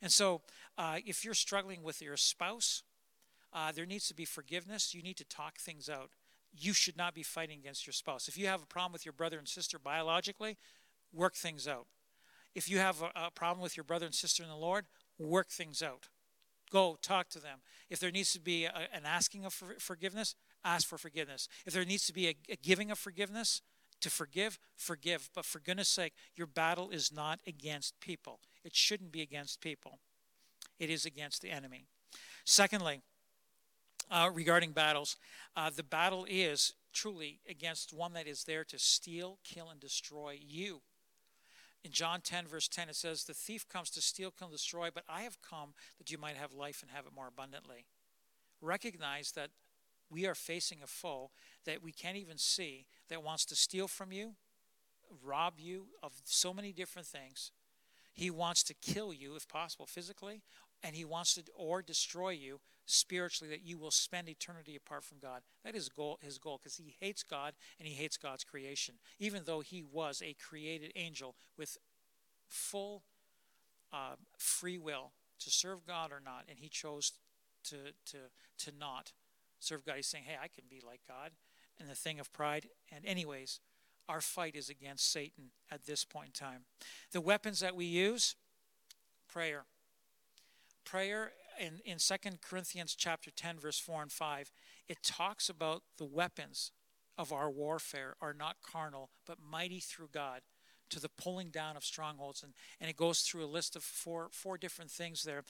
And 0.00 0.12
so, 0.12 0.42
uh, 0.76 0.98
if 1.04 1.24
you're 1.24 1.34
struggling 1.34 1.82
with 1.82 2.00
your 2.00 2.16
spouse, 2.16 2.84
uh, 3.52 3.72
there 3.72 3.86
needs 3.86 4.06
to 4.08 4.14
be 4.14 4.24
forgiveness. 4.24 4.94
You 4.94 5.02
need 5.02 5.16
to 5.16 5.24
talk 5.24 5.58
things 5.58 5.88
out. 5.88 6.10
You 6.56 6.72
should 6.72 6.96
not 6.96 7.14
be 7.14 7.22
fighting 7.22 7.58
against 7.58 7.86
your 7.86 7.92
spouse. 7.92 8.28
If 8.28 8.38
you 8.38 8.46
have 8.46 8.62
a 8.62 8.66
problem 8.66 8.92
with 8.92 9.04
your 9.04 9.12
brother 9.12 9.38
and 9.38 9.48
sister 9.48 9.78
biologically, 9.78 10.56
work 11.12 11.34
things 11.34 11.66
out. 11.66 11.86
If 12.54 12.70
you 12.70 12.78
have 12.78 13.02
a, 13.02 13.26
a 13.26 13.30
problem 13.30 13.62
with 13.62 13.76
your 13.76 13.84
brother 13.84 14.06
and 14.06 14.14
sister 14.14 14.42
in 14.42 14.48
the 14.48 14.56
Lord, 14.56 14.86
work 15.18 15.48
things 15.48 15.82
out. 15.82 16.08
Go 16.70 16.98
talk 17.00 17.28
to 17.30 17.40
them. 17.40 17.60
If 17.88 17.98
there 18.00 18.10
needs 18.10 18.32
to 18.32 18.40
be 18.40 18.64
a, 18.64 18.88
an 18.92 19.04
asking 19.04 19.44
of 19.44 19.54
for, 19.54 19.76
forgiveness, 19.78 20.34
ask 20.64 20.86
for 20.86 20.98
forgiveness. 20.98 21.48
If 21.66 21.72
there 21.72 21.84
needs 21.84 22.06
to 22.06 22.12
be 22.12 22.28
a, 22.28 22.34
a 22.50 22.56
giving 22.56 22.90
of 22.90 22.98
forgiveness, 22.98 23.62
to 24.00 24.10
forgive, 24.10 24.58
forgive. 24.76 25.30
But 25.34 25.44
for 25.44 25.60
goodness 25.60 25.88
sake, 25.88 26.12
your 26.36 26.46
battle 26.46 26.90
is 26.90 27.12
not 27.12 27.40
against 27.46 28.00
people. 28.00 28.40
It 28.64 28.74
shouldn't 28.74 29.12
be 29.12 29.22
against 29.22 29.60
people, 29.60 29.98
it 30.78 30.90
is 30.90 31.04
against 31.04 31.42
the 31.42 31.50
enemy. 31.50 31.86
Secondly, 32.44 33.00
uh, 34.10 34.30
regarding 34.32 34.72
battles, 34.72 35.16
uh, 35.56 35.70
the 35.74 35.82
battle 35.82 36.26
is 36.28 36.72
truly 36.92 37.40
against 37.48 37.92
one 37.92 38.14
that 38.14 38.26
is 38.26 38.44
there 38.44 38.64
to 38.64 38.78
steal, 38.78 39.38
kill, 39.44 39.68
and 39.68 39.80
destroy 39.80 40.38
you. 40.40 40.80
In 41.88 41.92
John 41.92 42.20
10, 42.20 42.46
verse 42.46 42.68
10, 42.68 42.90
it 42.90 42.96
says, 42.96 43.24
The 43.24 43.32
thief 43.32 43.66
comes 43.66 43.88
to 43.92 44.02
steal, 44.02 44.30
kill, 44.30 44.48
and 44.48 44.54
destroy, 44.54 44.90
but 44.94 45.04
I 45.08 45.22
have 45.22 45.40
come 45.40 45.72
that 45.96 46.10
you 46.10 46.18
might 46.18 46.36
have 46.36 46.52
life 46.52 46.82
and 46.82 46.90
have 46.90 47.06
it 47.06 47.14
more 47.16 47.28
abundantly. 47.28 47.86
Recognize 48.60 49.32
that 49.32 49.48
we 50.10 50.26
are 50.26 50.34
facing 50.34 50.82
a 50.82 50.86
foe 50.86 51.30
that 51.64 51.82
we 51.82 51.92
can't 51.92 52.18
even 52.18 52.36
see 52.36 52.84
that 53.08 53.22
wants 53.22 53.46
to 53.46 53.56
steal 53.56 53.88
from 53.88 54.12
you, 54.12 54.34
rob 55.24 55.54
you 55.56 55.86
of 56.02 56.12
so 56.24 56.52
many 56.52 56.72
different 56.72 57.08
things. 57.08 57.52
He 58.12 58.28
wants 58.28 58.62
to 58.64 58.74
kill 58.74 59.14
you, 59.14 59.34
if 59.34 59.48
possible, 59.48 59.86
physically, 59.86 60.42
and 60.82 60.94
he 60.94 61.06
wants 61.06 61.36
to 61.36 61.44
or 61.54 61.80
destroy 61.80 62.30
you 62.32 62.60
spiritually 62.90 63.50
that 63.50 63.66
you 63.66 63.76
will 63.76 63.90
spend 63.90 64.28
eternity 64.28 64.74
apart 64.74 65.04
from 65.04 65.18
God. 65.18 65.42
That 65.62 65.74
is 65.74 65.90
goal, 65.90 66.18
his 66.22 66.38
goal 66.38 66.58
because 66.58 66.76
he 66.76 66.96
hates 67.00 67.22
God 67.22 67.52
and 67.78 67.86
he 67.86 67.94
hates 67.94 68.16
God's 68.16 68.44
creation, 68.44 68.94
even 69.18 69.42
though 69.44 69.60
he 69.60 69.82
was 69.82 70.22
a 70.24 70.34
created 70.34 70.92
angel 70.96 71.36
with 71.56 71.76
full 72.48 73.02
uh, 73.92 74.14
free 74.38 74.78
will 74.78 75.12
to 75.40 75.50
serve 75.50 75.86
God 75.86 76.12
or 76.12 76.20
not, 76.24 76.44
and 76.48 76.58
he 76.58 76.68
chose 76.68 77.12
to 77.64 77.76
to 78.06 78.18
to 78.58 78.72
not 78.78 79.12
serve 79.60 79.84
God. 79.84 79.96
He's 79.96 80.06
saying, 80.06 80.24
"Hey, 80.24 80.36
I 80.42 80.48
can 80.48 80.64
be 80.68 80.80
like 80.84 81.00
God," 81.06 81.32
and 81.78 81.88
the 81.88 81.94
thing 81.94 82.18
of 82.18 82.32
pride. 82.32 82.68
And 82.90 83.04
anyways, 83.04 83.60
our 84.08 84.22
fight 84.22 84.56
is 84.56 84.70
against 84.70 85.12
Satan 85.12 85.50
at 85.70 85.84
this 85.84 86.04
point 86.04 86.28
in 86.28 86.32
time. 86.32 86.64
The 87.12 87.20
weapons 87.20 87.60
that 87.60 87.76
we 87.76 87.84
use, 87.84 88.34
prayer. 89.28 89.64
Prayer 90.84 91.32
in, 91.58 91.80
in 91.84 91.98
2 91.98 92.14
Corinthians 92.40 92.94
chapter 92.94 93.30
10, 93.30 93.58
verse 93.58 93.78
4 93.78 94.02
and 94.02 94.12
5, 94.12 94.50
it 94.88 95.02
talks 95.02 95.48
about 95.48 95.82
the 95.96 96.04
weapons 96.04 96.72
of 97.16 97.32
our 97.32 97.50
warfare 97.50 98.14
are 98.20 98.32
not 98.32 98.56
carnal, 98.62 99.10
but 99.26 99.38
mighty 99.40 99.80
through 99.80 100.08
God 100.12 100.42
to 100.90 101.00
the 101.00 101.08
pulling 101.08 101.50
down 101.50 101.76
of 101.76 101.84
strongholds. 101.84 102.42
And, 102.42 102.54
and 102.80 102.88
it 102.88 102.96
goes 102.96 103.20
through 103.20 103.44
a 103.44 103.46
list 103.46 103.76
of 103.76 103.82
four, 103.82 104.28
four 104.30 104.56
different 104.56 104.90
things 104.90 105.22
there. 105.22 105.42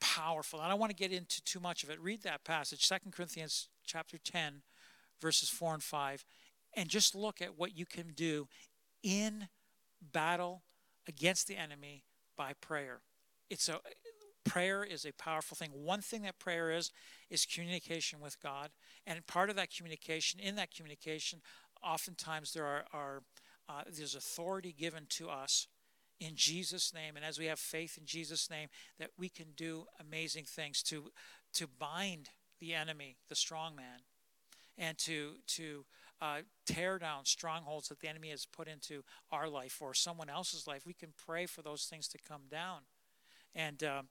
Powerful. 0.00 0.60
I 0.60 0.68
don't 0.68 0.80
want 0.80 0.90
to 0.90 0.96
get 0.96 1.12
into 1.12 1.42
too 1.42 1.60
much 1.60 1.84
of 1.84 1.90
it. 1.90 2.00
Read 2.00 2.22
that 2.22 2.44
passage, 2.44 2.88
2 2.88 3.10
Corinthians 3.10 3.68
chapter 3.86 4.18
10, 4.18 4.62
verses 5.20 5.48
4 5.48 5.74
and 5.74 5.82
5, 5.82 6.24
and 6.74 6.88
just 6.88 7.14
look 7.14 7.40
at 7.40 7.58
what 7.58 7.76
you 7.76 7.86
can 7.86 8.12
do 8.14 8.48
in 9.02 9.48
battle 10.00 10.62
against 11.08 11.46
the 11.46 11.56
enemy 11.56 12.04
by 12.36 12.52
prayer. 12.60 13.00
It's 13.48 13.68
a 13.68 13.80
prayer 14.44 14.84
is 14.84 15.04
a 15.04 15.12
powerful 15.12 15.56
thing. 15.56 15.70
One 15.72 16.00
thing 16.00 16.22
that 16.22 16.38
prayer 16.38 16.70
is 16.70 16.90
is 17.30 17.46
communication 17.46 18.20
with 18.20 18.40
God, 18.42 18.70
and 19.06 19.26
part 19.26 19.50
of 19.50 19.56
that 19.56 19.74
communication, 19.74 20.40
in 20.40 20.56
that 20.56 20.74
communication, 20.74 21.40
oftentimes 21.82 22.52
there 22.52 22.66
are, 22.66 22.84
are 22.92 23.22
uh, 23.68 23.82
there's 23.86 24.14
authority 24.14 24.74
given 24.76 25.06
to 25.10 25.30
us 25.30 25.66
in 26.20 26.32
Jesus' 26.34 26.94
name, 26.94 27.16
and 27.16 27.24
as 27.24 27.38
we 27.38 27.46
have 27.46 27.58
faith 27.58 27.98
in 27.98 28.06
Jesus' 28.06 28.48
name, 28.48 28.68
that 28.98 29.10
we 29.18 29.28
can 29.28 29.46
do 29.56 29.86
amazing 30.00 30.44
things 30.44 30.82
to 30.84 31.10
to 31.54 31.66
bind 31.66 32.30
the 32.60 32.74
enemy, 32.74 33.16
the 33.28 33.34
strong 33.34 33.74
man, 33.74 34.00
and 34.78 34.96
to 34.98 35.34
to 35.48 35.84
uh, 36.20 36.42
tear 36.64 36.98
down 36.98 37.24
strongholds 37.24 37.88
that 37.88 37.98
the 37.98 38.08
enemy 38.08 38.30
has 38.30 38.46
put 38.46 38.68
into 38.68 39.02
our 39.32 39.48
life 39.48 39.78
or 39.82 39.92
someone 39.92 40.30
else's 40.30 40.68
life. 40.68 40.86
We 40.86 40.94
can 40.94 41.12
pray 41.26 41.46
for 41.46 41.62
those 41.62 41.84
things 41.84 42.06
to 42.08 42.18
come 42.18 42.42
down, 42.48 42.82
and 43.54 43.82
uh, 43.82 44.02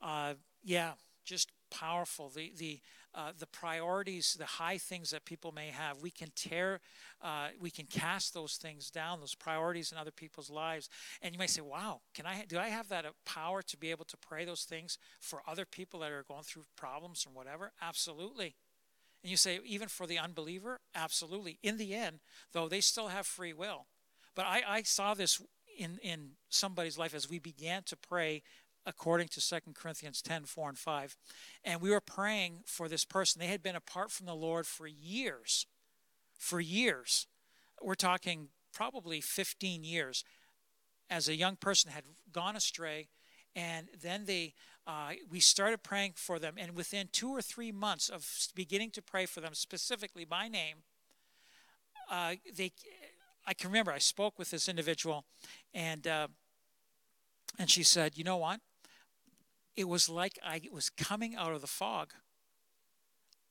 uh, 0.00 0.34
yeah, 0.62 0.92
just 1.24 1.50
powerful. 1.70 2.28
The 2.28 2.52
the 2.56 2.80
uh, 3.14 3.32
the 3.38 3.46
priorities, 3.46 4.36
the 4.38 4.46
high 4.46 4.78
things 4.78 5.10
that 5.10 5.26
people 5.26 5.52
may 5.52 5.68
have, 5.68 6.00
we 6.00 6.10
can 6.10 6.30
tear, 6.34 6.80
uh, 7.20 7.48
we 7.60 7.70
can 7.70 7.84
cast 7.84 8.32
those 8.32 8.54
things 8.54 8.90
down, 8.90 9.20
those 9.20 9.34
priorities 9.34 9.92
in 9.92 9.98
other 9.98 10.10
people's 10.10 10.48
lives. 10.48 10.88
And 11.20 11.34
you 11.34 11.38
may 11.38 11.46
say, 11.46 11.60
"Wow, 11.60 12.00
can 12.14 12.26
I? 12.26 12.44
Do 12.48 12.58
I 12.58 12.68
have 12.68 12.88
that 12.88 13.04
uh, 13.04 13.10
power 13.24 13.62
to 13.62 13.76
be 13.76 13.90
able 13.90 14.06
to 14.06 14.16
pray 14.16 14.44
those 14.44 14.64
things 14.64 14.98
for 15.20 15.42
other 15.46 15.64
people 15.64 16.00
that 16.00 16.10
are 16.10 16.24
going 16.24 16.42
through 16.44 16.64
problems 16.76 17.24
and 17.26 17.34
whatever?" 17.34 17.72
Absolutely. 17.80 18.56
And 19.22 19.30
you 19.30 19.36
say, 19.36 19.60
even 19.64 19.88
for 19.88 20.06
the 20.06 20.18
unbeliever, 20.18 20.80
absolutely. 20.94 21.58
In 21.62 21.76
the 21.76 21.94
end, 21.94 22.20
though, 22.52 22.68
they 22.68 22.80
still 22.80 23.08
have 23.08 23.26
free 23.26 23.52
will. 23.52 23.86
But 24.34 24.46
I, 24.46 24.62
I 24.66 24.82
saw 24.82 25.14
this 25.14 25.40
in 25.78 25.98
in 26.02 26.32
somebody's 26.48 26.98
life 26.98 27.14
as 27.14 27.28
we 27.28 27.38
began 27.38 27.82
to 27.84 27.96
pray 27.96 28.42
according 28.84 29.28
to 29.28 29.40
2 29.40 29.56
Corinthians 29.74 30.22
10 30.22 30.44
4 30.44 30.68
and 30.70 30.78
5. 30.78 31.16
And 31.64 31.80
we 31.80 31.90
were 31.90 32.00
praying 32.00 32.60
for 32.66 32.88
this 32.88 33.04
person. 33.04 33.40
They 33.40 33.46
had 33.46 33.62
been 33.62 33.76
apart 33.76 34.10
from 34.10 34.26
the 34.26 34.34
Lord 34.34 34.66
for 34.66 34.86
years. 34.86 35.66
For 36.36 36.60
years. 36.60 37.26
We're 37.80 37.94
talking 37.94 38.48
probably 38.72 39.20
15 39.20 39.84
years. 39.84 40.24
As 41.10 41.28
a 41.28 41.36
young 41.36 41.56
person 41.56 41.90
had 41.90 42.04
gone 42.32 42.56
astray, 42.56 43.08
and 43.54 43.88
then 44.00 44.24
they 44.24 44.54
uh, 44.86 45.10
we 45.30 45.38
started 45.38 45.82
praying 45.82 46.12
for 46.16 46.38
them 46.38 46.54
and 46.56 46.74
within 46.74 47.08
two 47.12 47.30
or 47.30 47.40
three 47.40 47.70
months 47.70 48.08
of 48.08 48.26
beginning 48.54 48.90
to 48.90 49.02
pray 49.02 49.26
for 49.26 49.40
them 49.40 49.54
specifically 49.54 50.24
by 50.24 50.48
name 50.48 50.78
uh, 52.10 52.34
they 52.56 52.72
i 53.46 53.54
can 53.54 53.70
remember 53.70 53.92
i 53.92 53.98
spoke 53.98 54.38
with 54.38 54.50
this 54.50 54.68
individual 54.68 55.24
and 55.72 56.06
uh, 56.06 56.26
and 57.58 57.70
she 57.70 57.82
said 57.82 58.16
you 58.16 58.24
know 58.24 58.38
what 58.38 58.60
it 59.76 59.88
was 59.88 60.08
like 60.08 60.38
I 60.44 60.60
was 60.72 60.90
coming 60.90 61.34
out 61.34 61.52
of 61.52 61.60
the 61.60 61.66
fog. 61.66 62.12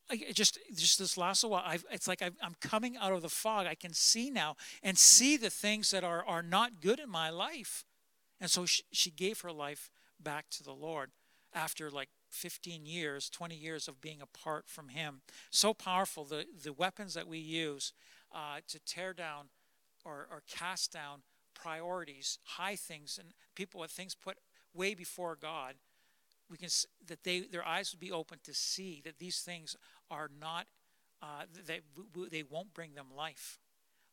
I, 0.09 0.17
just, 0.33 0.59
just 0.75 0.99
this 0.99 1.17
last 1.17 1.43
while, 1.43 1.63
I've, 1.65 1.85
it's 1.89 2.07
like 2.07 2.21
i 2.21 2.31
am 2.43 2.55
coming 2.59 2.97
out 2.97 3.13
of 3.13 3.21
the 3.21 3.29
fog. 3.29 3.65
I 3.65 3.75
can 3.75 3.93
see 3.93 4.29
now 4.29 4.57
and 4.83 4.97
see 4.97 5.37
the 5.37 5.49
things 5.49 5.91
that 5.91 6.03
are, 6.03 6.25
are 6.25 6.43
not 6.43 6.81
good 6.81 6.99
in 6.99 7.09
my 7.09 7.29
life. 7.29 7.85
And 8.39 8.49
so 8.49 8.65
she, 8.65 8.83
she 8.91 9.09
gave 9.09 9.41
her 9.41 9.51
life 9.51 9.89
back 10.19 10.49
to 10.51 10.63
the 10.63 10.73
Lord 10.73 11.11
after 11.53 11.89
like 11.89 12.09
15 12.29 12.85
years, 12.85 13.29
20 13.29 13.55
years 13.55 13.87
of 13.87 14.01
being 14.01 14.21
apart 14.21 14.65
from 14.67 14.89
Him. 14.89 15.21
So 15.49 15.73
powerful, 15.73 16.25
the, 16.25 16.45
the 16.61 16.73
weapons 16.73 17.13
that 17.13 17.27
we 17.27 17.37
use 17.37 17.93
uh, 18.33 18.59
to 18.67 18.79
tear 18.79 19.13
down 19.13 19.47
or, 20.03 20.27
or 20.29 20.43
cast 20.47 20.91
down 20.91 21.21
priorities, 21.53 22.37
high 22.43 22.75
things, 22.75 23.19
and 23.21 23.33
people 23.55 23.79
with 23.79 23.91
things 23.91 24.15
put 24.15 24.37
way 24.73 24.93
before 24.93 25.37
God 25.39 25.75
we 26.51 26.57
can 26.57 26.69
that 27.07 27.23
they 27.23 27.39
their 27.39 27.65
eyes 27.65 27.91
would 27.91 27.99
be 27.99 28.11
open 28.11 28.39
to 28.43 28.53
see 28.53 29.01
that 29.05 29.17
these 29.17 29.39
things 29.39 29.75
are 30.11 30.29
not 30.39 30.67
uh, 31.23 31.45
they 31.65 31.79
they 32.29 32.43
won't 32.43 32.73
bring 32.73 32.93
them 32.93 33.07
life. 33.15 33.59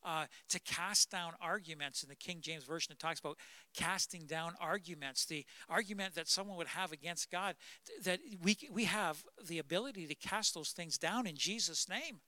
Uh, 0.04 0.26
to 0.48 0.60
cast 0.60 1.10
down 1.10 1.32
arguments 1.40 2.04
in 2.04 2.08
the 2.08 2.14
King 2.14 2.40
James 2.40 2.62
version, 2.62 2.92
it 2.92 3.00
talks 3.00 3.18
about 3.18 3.36
casting 3.74 4.26
down 4.26 4.54
arguments. 4.60 5.24
The 5.24 5.44
argument 5.68 6.14
that 6.14 6.28
someone 6.28 6.56
would 6.56 6.68
have 6.68 6.92
against 6.92 7.32
God, 7.32 7.56
that 8.04 8.20
we 8.40 8.56
we 8.70 8.84
have 8.84 9.24
the 9.44 9.58
ability 9.58 10.06
to 10.06 10.14
cast 10.14 10.54
those 10.54 10.70
things 10.70 10.98
down 10.98 11.26
in 11.26 11.34
Jesus' 11.36 11.88
name 11.88 12.20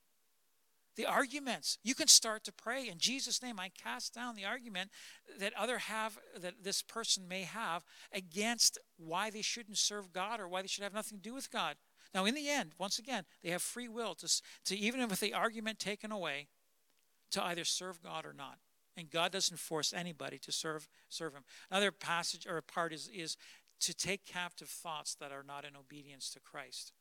the 0.97 1.07
arguments. 1.07 1.78
You 1.82 1.95
can 1.95 2.09
start 2.09 2.45
to 2.45 2.53
pray. 2.53 2.88
In 2.88 2.99
jesus 2.99 3.43
name 3.43 3.59
i 3.59 3.68
cast 3.68 4.14
down 4.14 4.34
the 4.34 4.45
argument 4.45 4.91
that 5.38 5.53
other 5.57 5.78
have 5.78 6.18
that 6.38 6.62
this 6.62 6.82
person 6.82 7.28
may 7.28 7.43
have 7.43 7.84
against 8.12 8.78
why 8.97 9.30
they 9.30 9.43
shouldn't 9.43 9.78
serve 9.78 10.12
god 10.12 10.41
or 10.41 10.49
why 10.49 10.62
they 10.62 10.68
should 10.68 10.84
have 10.84 10.95
nothing 10.95 11.18
to 11.18 11.22
do 11.22 11.34
with 11.34 11.51
god. 11.51 11.76
Now 12.14 12.24
in 12.24 12.34
the 12.34 12.49
end 12.49 12.72
once 12.78 12.99
again 12.99 13.24
they 13.43 13.51
have 13.51 13.62
free 13.62 13.88
will 13.88 14.14
to, 14.16 14.43
to 14.66 14.76
even 14.76 15.07
with 15.09 15.20
the 15.20 15.34
argument 15.34 15.78
taken 15.78 16.12
away 16.12 16.49
to 17.30 17.45
either 17.45 17.64
serve 17.64 18.03
god 18.03 18.26
or 18.26 18.32
not. 18.32 18.59
And 18.97 19.11
god 19.11 19.32
doesn't 19.32 19.59
force 19.59 19.93
anybody 19.93 20.38
to 20.38 20.53
serve 20.53 20.88
serve 21.09 21.34
him. 21.34 21.45
Another 21.70 21.93
passage 21.93 22.47
or 22.47 22.61
part 22.61 22.93
is 22.93 23.09
is 23.09 23.36
to 23.80 23.95
take 23.95 24.26
captive 24.26 24.68
thoughts 24.68 25.14
that 25.14 25.32
are 25.32 25.45
not 25.47 25.64
in 25.64 25.76
obedience 25.76 26.30
to 26.30 26.41
christ. 26.41 26.93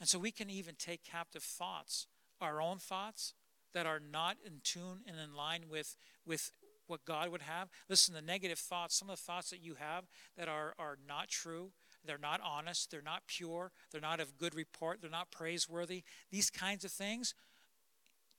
And 0.00 0.08
so 0.08 0.18
we 0.18 0.30
can 0.30 0.48
even 0.48 0.74
take 0.76 1.04
captive 1.04 1.42
thoughts 1.42 2.06
our 2.40 2.60
own 2.60 2.78
thoughts 2.78 3.34
that 3.72 3.86
are 3.86 4.00
not 4.00 4.36
in 4.44 4.60
tune 4.64 5.00
and 5.06 5.16
in 5.18 5.34
line 5.34 5.64
with, 5.70 5.96
with 6.26 6.52
what 6.86 7.04
God 7.04 7.30
would 7.30 7.42
have. 7.42 7.68
Listen, 7.88 8.14
the 8.14 8.22
negative 8.22 8.58
thoughts, 8.58 8.96
some 8.96 9.08
of 9.08 9.16
the 9.16 9.22
thoughts 9.22 9.50
that 9.50 9.62
you 9.62 9.76
have 9.76 10.04
that 10.36 10.48
are, 10.48 10.74
are 10.78 10.98
not 11.06 11.28
true, 11.28 11.70
they're 12.04 12.18
not 12.18 12.40
honest, 12.44 12.90
they're 12.90 13.02
not 13.02 13.22
pure, 13.26 13.70
they're 13.92 14.00
not 14.00 14.20
of 14.20 14.36
good 14.36 14.54
report, 14.54 15.00
they're 15.00 15.10
not 15.10 15.30
praiseworthy, 15.30 16.02
these 16.30 16.50
kinds 16.50 16.84
of 16.84 16.90
things, 16.90 17.34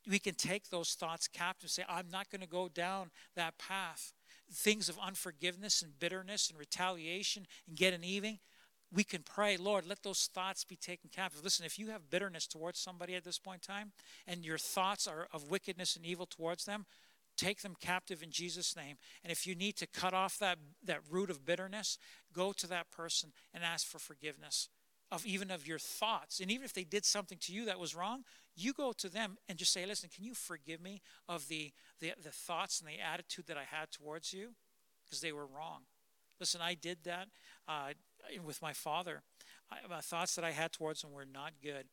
we 0.09 0.19
can 0.19 0.35
take 0.35 0.69
those 0.69 0.93
thoughts 0.93 1.27
captive 1.27 1.65
and 1.65 1.71
say, 1.71 1.83
I'm 1.87 2.09
not 2.11 2.29
going 2.29 2.41
to 2.41 2.47
go 2.47 2.67
down 2.67 3.11
that 3.35 3.57
path. 3.57 4.13
Things 4.51 4.89
of 4.89 4.97
unforgiveness 4.99 5.81
and 5.81 5.97
bitterness 5.99 6.49
and 6.49 6.59
retaliation 6.59 7.45
and 7.67 7.77
getting 7.77 8.03
even, 8.03 8.39
we 8.93 9.03
can 9.03 9.23
pray, 9.23 9.57
Lord, 9.57 9.85
let 9.87 10.03
those 10.03 10.29
thoughts 10.33 10.63
be 10.63 10.75
taken 10.75 11.09
captive. 11.13 11.43
Listen, 11.43 11.65
if 11.65 11.79
you 11.79 11.87
have 11.87 12.09
bitterness 12.09 12.45
towards 12.45 12.79
somebody 12.79 13.15
at 13.15 13.23
this 13.23 13.39
point 13.39 13.65
in 13.67 13.73
time 13.73 13.91
and 14.27 14.45
your 14.45 14.57
thoughts 14.57 15.07
are 15.07 15.27
of 15.31 15.49
wickedness 15.49 15.95
and 15.95 16.05
evil 16.05 16.25
towards 16.25 16.65
them, 16.65 16.85
take 17.37 17.61
them 17.61 17.75
captive 17.79 18.21
in 18.21 18.31
Jesus' 18.31 18.75
name. 18.75 18.97
And 19.23 19.31
if 19.31 19.47
you 19.47 19.55
need 19.55 19.77
to 19.77 19.87
cut 19.87 20.13
off 20.13 20.37
that, 20.39 20.57
that 20.83 20.99
root 21.09 21.29
of 21.29 21.45
bitterness, 21.45 21.97
go 22.33 22.51
to 22.53 22.67
that 22.67 22.91
person 22.91 23.31
and 23.53 23.63
ask 23.63 23.87
for 23.87 23.99
forgiveness 23.99 24.67
of 25.11 25.25
even 25.25 25.51
of 25.51 25.67
your 25.67 25.79
thoughts. 25.79 26.39
And 26.39 26.49
even 26.49 26.65
if 26.65 26.73
they 26.73 26.83
did 26.83 27.05
something 27.05 27.37
to 27.41 27.53
you 27.53 27.65
that 27.65 27.79
was 27.79 27.95
wrong, 27.95 28.23
you 28.55 28.73
go 28.73 28.93
to 28.93 29.09
them 29.09 29.37
and 29.49 29.57
just 29.57 29.73
say, 29.73 29.85
listen, 29.85 30.09
can 30.13 30.23
you 30.23 30.33
forgive 30.33 30.81
me 30.81 31.01
of 31.27 31.47
the, 31.47 31.71
the, 31.99 32.13
the 32.21 32.31
thoughts 32.31 32.79
and 32.79 32.89
the 32.89 33.01
attitude 33.01 33.47
that 33.47 33.57
I 33.57 33.63
had 33.63 33.91
towards 33.91 34.33
you? 34.33 34.49
Because 35.05 35.21
they 35.21 35.31
were 35.31 35.45
wrong. 35.45 35.81
Listen, 36.39 36.61
I 36.61 36.73
did 36.73 36.99
that. 37.03 37.27
Uh, 37.67 37.91
with 38.43 38.61
my 38.61 38.73
father, 38.73 39.23
I, 39.71 40.01
thoughts 40.01 40.35
that 40.35 40.45
I 40.45 40.51
had 40.51 40.71
towards 40.71 41.03
him 41.03 41.11
were 41.11 41.25
not 41.25 41.53
good. 41.61 41.85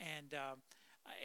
And 0.00 0.34
um, 0.34 0.58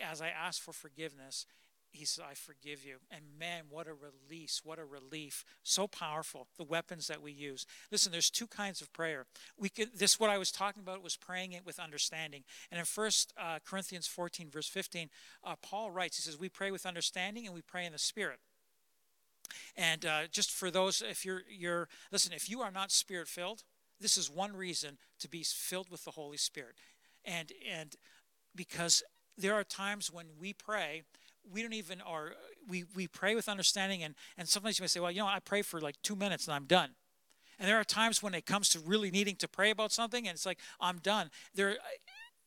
as 0.10 0.22
I 0.22 0.30
asked 0.30 0.62
for 0.62 0.74
forgiveness, 0.74 1.46
he 1.92 2.06
said, 2.06 2.26
I 2.30 2.34
forgive 2.34 2.86
you. 2.86 2.98
And 3.10 3.22
man, 3.40 3.64
what 3.70 3.88
a 3.88 3.94
release, 3.94 4.62
what 4.64 4.80
a 4.80 4.86
relief. 4.86 5.44
So 5.64 5.88
powerful, 5.88 6.48
the 6.58 6.64
weapons 6.64 7.08
that 7.08 7.22
we 7.22 7.32
use. 7.32 7.66
Listen, 7.92 8.12
there's 8.12 8.30
two 8.30 8.48
kinds 8.48 8.82
of 8.82 8.94
prayer. 8.94 9.26
We 9.58 9.70
could 9.70 9.98
this 9.98 10.20
what 10.20 10.30
I 10.30 10.38
was 10.38 10.52
talking 10.52 10.82
about 10.82 11.04
was 11.04 11.16
praying 11.16 11.54
it 11.54 11.66
with 11.66 11.80
understanding. 11.80 12.44
And 12.70 12.80
in 12.80 12.86
First 12.86 13.34
uh, 13.38 13.60
Corinthians 13.66 14.08
14, 14.08 14.50
verse 14.50 14.68
15, 14.68 15.10
uh, 15.44 15.56
Paul 15.62 15.92
writes, 15.92 16.18
he 16.18 16.22
says, 16.22 16.40
We 16.40 16.50
pray 16.50 16.70
with 16.72 16.86
understanding 16.86 17.46
and 17.46 17.56
we 17.56 17.62
pray 17.62 17.86
in 17.86 17.92
the 17.92 18.00
spirit. 18.00 18.40
And 19.76 20.06
uh, 20.06 20.22
just 20.32 20.52
for 20.52 20.70
those, 20.70 21.02
if 21.02 21.26
you're 21.26 21.42
you're 21.50 21.88
listen, 22.12 22.34
if 22.34 22.50
you 22.50 22.62
are 22.62 22.72
not 22.72 22.92
spirit 22.92 23.28
filled, 23.28 23.64
this 24.00 24.18
is 24.18 24.30
one 24.30 24.56
reason 24.56 24.98
to 25.20 25.30
be 25.30 25.44
filled 25.44 25.90
with 25.90 26.06
the 26.06 26.12
Holy 26.12 26.38
Spirit. 26.38 26.76
And 27.26 27.52
and 27.70 27.96
because 28.56 29.04
there 29.38 29.54
are 29.54 29.64
times 29.64 30.12
when 30.12 30.28
we 30.40 30.54
pray, 30.54 31.04
we 31.52 31.62
don't 31.62 31.74
even 31.74 32.02
or 32.02 32.34
we, 32.68 32.84
we 32.96 33.08
pray 33.08 33.36
with 33.36 33.50
understanding 33.50 34.04
and, 34.04 34.16
and 34.38 34.48
sometimes 34.48 34.78
you 34.78 34.84
may 34.84 34.88
say, 34.88 35.00
Well, 35.00 35.12
you 35.12 35.20
know, 35.20 35.28
I 35.28 35.40
pray 35.40 35.62
for 35.62 35.80
like 35.80 35.96
two 36.04 36.16
minutes 36.16 36.48
and 36.48 36.56
I'm 36.56 36.66
done. 36.66 36.92
And 37.58 37.68
there 37.68 37.78
are 37.78 37.84
times 37.84 38.24
when 38.24 38.34
it 38.34 38.46
comes 38.46 38.70
to 38.70 38.80
really 38.80 39.12
needing 39.12 39.36
to 39.38 39.48
pray 39.48 39.70
about 39.70 39.92
something 39.92 40.28
and 40.28 40.36
it's 40.36 40.46
like, 40.46 40.60
I'm 40.80 40.98
done. 41.00 41.30
There 41.54 41.78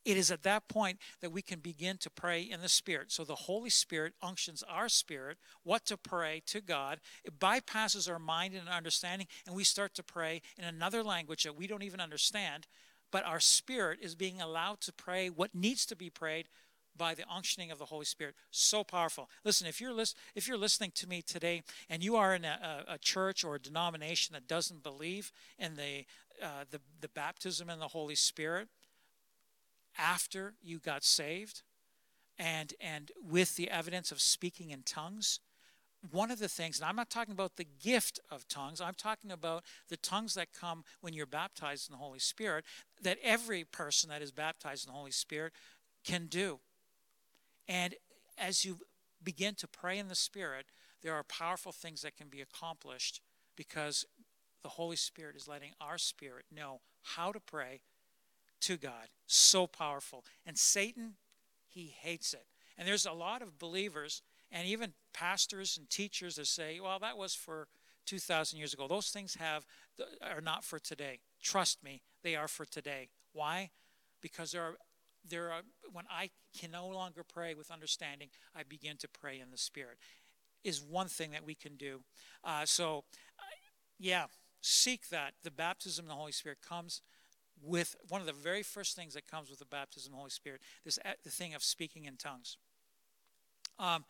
it 0.05 0.17
is 0.17 0.31
at 0.31 0.43
that 0.43 0.69
point 0.69 0.99
that 1.21 1.33
we 1.33 1.43
can 1.43 1.61
begin 1.61 1.97
to 1.99 2.11
pray 2.11 2.43
in 2.43 2.61
the 2.61 2.69
Spirit. 2.69 3.13
So 3.13 3.25
the 3.25 3.35
Holy 3.35 3.71
Spirit 3.71 4.15
unctions 4.23 4.65
our 4.69 4.89
spirit 4.89 5.39
what 5.63 5.85
to 5.87 5.97
pray 5.97 6.43
to 6.47 6.61
God. 6.61 7.01
It 7.25 7.39
bypasses 7.39 8.11
our 8.11 8.19
mind 8.19 8.55
and 8.55 8.69
understanding, 8.69 9.29
and 9.47 9.55
we 9.55 9.65
start 9.65 9.95
to 9.95 10.03
pray 10.03 10.43
in 10.59 10.65
another 10.65 11.03
language 11.03 11.45
that 11.45 11.57
we 11.57 11.67
don't 11.67 11.83
even 11.83 12.01
understand. 12.01 12.67
But 13.11 13.25
our 13.27 13.41
spirit 13.41 13.99
is 14.01 14.15
being 14.15 14.41
allowed 14.41 14.81
to 14.83 14.93
pray 14.93 15.29
what 15.29 15.55
needs 15.55 15.85
to 15.87 15.97
be 15.97 16.11
prayed 16.11 16.49
by 16.97 17.15
the 17.15 17.25
unctioning 17.31 17.71
of 17.71 17.79
the 17.79 17.87
Holy 17.87 18.05
Spirit. 18.05 18.35
So 18.51 18.85
powerful. 18.85 19.29
Listen, 19.45 19.67
if 19.67 19.81
you're 19.81 19.93
lis- 19.93 20.15
if 20.35 20.49
you're 20.49 20.59
listening 20.59 20.93
to 20.97 21.09
me 21.09 21.23
today 21.23 21.63
and 21.89 22.03
you 22.03 22.17
are 22.17 22.35
in 22.35 22.45
a, 22.45 22.85
a 22.89 22.99
church 22.99 23.45
or 23.45 23.55
a 23.55 23.61
denomination 23.61 24.35
that 24.35 24.47
doesn't 24.47 24.83
believe 24.83 25.33
in 25.59 25.75
the, 25.75 26.05
uh, 26.43 26.65
the 26.71 26.81
the 27.01 27.09
baptism 27.09 27.71
in 27.71 27.79
the 27.79 27.89
Holy 27.89 28.15
Spirit, 28.15 28.69
after 29.99 30.55
you 30.63 30.79
got 30.79 31.05
saved 31.05 31.63
and 32.39 32.75
and 32.81 33.11
with 33.23 33.57
the 33.57 33.71
evidence 33.71 34.11
of 34.11 34.21
speaking 34.21 34.71
in 34.71 34.83
tongues 34.83 35.41
one 36.11 36.31
of 36.31 36.39
the 36.39 36.49
things 36.49 36.81
and 36.81 36.89
i'm 36.89 36.97
not 36.97 37.11
talking 37.11 37.33
about 37.33 37.57
the 37.57 37.67
gift 37.83 38.19
of 38.31 38.49
tongues 38.49 38.81
i'm 38.81 38.95
talking 38.95 39.31
about 39.31 39.63
the 39.89 39.97
tongues 39.97 40.35
that 40.35 40.49
come 40.59 40.83
when 41.01 41.13
you're 41.13 41.27
baptized 41.27 41.89
in 41.89 41.93
the 41.93 42.03
holy 42.03 42.19
spirit 42.19 42.65
that 43.03 43.19
every 43.23 43.65
person 43.65 44.09
that 44.09 44.23
is 44.23 44.33
baptized 44.33 44.87
in 44.87 44.93
the 44.93 44.97
holy 44.97 45.11
spirit 45.11 45.53
can 46.05 46.27
do. 46.27 46.61
And 47.69 47.95
as 48.39 48.65
you 48.65 48.79
begin 49.23 49.55
to 49.57 49.69
pray 49.69 49.99
in 49.99 50.09
the 50.09 50.15
Spirit, 50.15 50.67
there 51.03 51.15
are 51.15 51.23
powerful 51.23 51.73
things 51.73 52.03
that 52.03 52.17
can 52.17 52.29
be 52.29 52.41
accomplished 52.41 53.21
because 53.57 54.05
the 54.63 54.71
Holy 54.71 54.97
Spirit 54.97 55.37
is 55.37 55.49
letting 55.49 55.73
our 55.81 55.99
spirit 55.99 56.47
know 56.55 56.81
how 57.03 57.33
to 57.33 57.41
pray 57.41 57.81
to 58.63 58.77
God. 58.77 59.09
So 59.27 59.67
powerful. 59.67 60.25
And 60.47 60.59
Satan, 60.59 61.15
he 61.69 61.95
hates 62.01 62.35
it. 62.35 62.47
And 62.79 62.89
there's 62.89 63.07
a 63.07 63.13
lot 63.13 63.43
of 63.43 63.59
believers 63.59 64.23
and 64.51 64.67
even 64.67 64.93
pastors 65.15 65.77
and 65.77 65.89
teachers 65.89 66.37
that 66.37 66.47
say, 66.47 66.81
well, 66.81 66.99
that 66.99 67.17
was 67.17 67.35
for 67.35 67.69
2,000 68.07 68.59
years 68.59 68.75
ago. 68.75 68.89
Those 68.89 69.11
things 69.11 69.37
have 69.37 69.67
are 70.23 70.41
not 70.41 70.65
for 70.65 70.79
today. 70.79 71.21
Trust 71.43 71.83
me, 71.85 72.03
they 72.23 72.35
are 72.37 72.49
for 72.49 72.65
today. 72.65 73.09
Why? 73.33 73.71
Because 74.21 74.53
there 74.53 74.63
are 74.63 74.75
there 75.25 75.53
are 75.53 75.63
when 75.93 76.05
I 76.11 76.31
can 76.59 76.73
no 76.73 76.89
longer 76.89 77.23
pray 77.23 77.55
with 77.55 77.71
understanding, 77.71 78.29
I 78.57 78.65
begin 78.65 78.97
to 78.99 79.09
pray 79.09 79.39
in 79.39 79.51
the 79.51 79.59
Spirit. 79.59 79.99
Is 80.65 80.83
one 80.83 81.09
thing 81.09 81.33
that 81.33 81.45
we 81.45 81.55
can 81.55 81.77
do. 81.77 82.03
Uh, 82.45 82.65
so, 82.65 83.05
uh, 83.39 83.43
yeah, 83.99 84.27
seek 84.61 85.09
that. 85.09 85.35
The 85.43 85.51
baptism 85.51 86.05
of 86.05 86.09
the 86.09 86.15
Holy 86.15 86.33
Spirit 86.33 86.59
comes 86.67 87.03
with 87.63 87.97
one 88.09 88.21
of 88.21 88.27
the 88.27 88.33
very 88.33 88.63
first 88.63 88.97
things 88.97 89.15
that 89.15 89.27
comes 89.27 89.49
with 89.49 89.59
the 89.59 89.65
baptism 89.65 90.13
of 90.13 90.17
the 90.17 90.19
Holy 90.19 90.31
Spirit. 90.31 90.61
This 90.85 90.99
uh, 91.05 91.13
the 91.23 91.31
thing 91.31 91.55
of 91.55 91.63
speaking 91.63 92.05
in 92.05 92.17
tongues. 92.17 92.57
Um, 93.79 94.05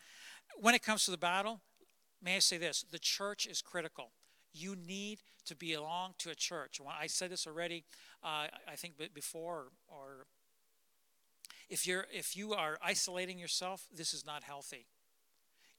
when 0.56 0.74
it 0.74 0.82
comes 0.82 1.04
to 1.04 1.10
the 1.10 1.18
battle, 1.18 1.60
may 2.22 2.36
I 2.36 2.40
say 2.40 2.58
this: 2.58 2.84
the 2.90 2.98
church 2.98 3.46
is 3.46 3.62
critical. 3.62 4.12
You 4.54 4.76
need 4.76 5.20
to 5.46 5.56
belong 5.56 6.14
to 6.18 6.30
a 6.30 6.34
church. 6.34 6.80
I 6.86 7.06
said 7.06 7.30
this 7.30 7.46
already, 7.46 7.84
uh, 8.22 8.46
I 8.68 8.76
think 8.76 8.94
before, 9.14 9.68
or 9.88 10.26
if 11.68 11.86
you're 11.86 12.06
if 12.12 12.36
you 12.36 12.52
are 12.52 12.78
isolating 12.82 13.38
yourself, 13.38 13.88
this 13.94 14.12
is 14.12 14.26
not 14.26 14.44
healthy. 14.44 14.86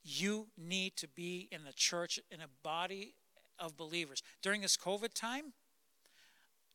You 0.03 0.47
need 0.57 0.97
to 0.97 1.07
be 1.07 1.47
in 1.51 1.63
the 1.63 1.71
church 1.71 2.19
in 2.30 2.41
a 2.41 2.47
body 2.61 3.13
of 3.59 3.78
believers 3.78 4.21
during 4.41 4.61
this 4.61 4.76
COVID 4.76 5.13
time. 5.13 5.53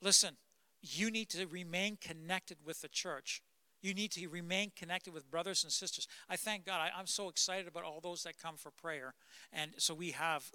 Listen, 0.00 0.36
you 0.82 1.10
need 1.10 1.28
to 1.30 1.46
remain 1.46 1.98
connected 2.00 2.58
with 2.64 2.80
the 2.80 2.88
church. 2.88 3.42
You 3.80 3.94
need 3.94 4.10
to 4.12 4.26
remain 4.28 4.72
connected 4.76 5.14
with 5.14 5.30
brothers 5.30 5.62
and 5.62 5.72
sisters. 5.72 6.08
I 6.28 6.36
thank 6.36 6.64
God. 6.64 6.80
I, 6.80 6.98
am 6.98 7.06
so 7.06 7.28
excited 7.28 7.68
about 7.68 7.84
all 7.84 8.00
those 8.00 8.24
that 8.24 8.38
come 8.40 8.56
for 8.56 8.70
prayer. 8.70 9.14
And 9.52 9.72
so 9.78 9.94
we 9.94 10.10
have 10.10 10.50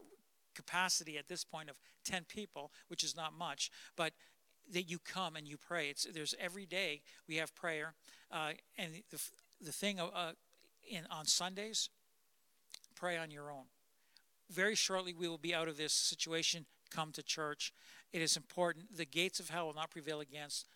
capacity 0.55 1.17
at 1.17 1.27
this 1.27 1.43
point 1.43 1.69
of 1.69 1.77
10 2.05 2.25
people, 2.27 2.71
which 2.87 3.03
is 3.03 3.15
not 3.15 3.33
much, 3.33 3.71
but 3.95 4.13
that 4.71 4.83
you 4.83 4.99
come 4.99 5.35
and 5.35 5.47
you 5.47 5.57
pray. 5.57 5.89
It's, 5.89 6.05
there's 6.13 6.35
every 6.39 6.65
day 6.65 7.01
we 7.27 7.37
have 7.37 7.55
prayer. 7.55 7.93
Uh, 8.31 8.51
and 8.77 9.03
the, 9.09 9.21
the 9.61 9.71
thing 9.71 9.99
uh, 9.99 10.33
in, 10.89 11.05
on 11.09 11.25
Sundays, 11.25 11.89
pray 12.95 13.17
on 13.17 13.31
your 13.31 13.51
own. 13.51 13.65
Very 14.49 14.75
shortly, 14.75 15.13
we 15.13 15.27
will 15.27 15.37
be 15.37 15.53
out 15.53 15.67
of 15.67 15.77
this 15.77 15.93
situation. 15.93 16.65
Come 16.91 17.11
to 17.13 17.23
church. 17.23 17.73
It 18.13 18.21
is 18.21 18.37
important. 18.37 18.95
The 18.95 19.05
gates 19.05 19.39
of 19.39 19.49
hell 19.49 19.65
will 19.65 19.73
not 19.73 19.89
prevail 19.89 20.21
against 20.21 20.67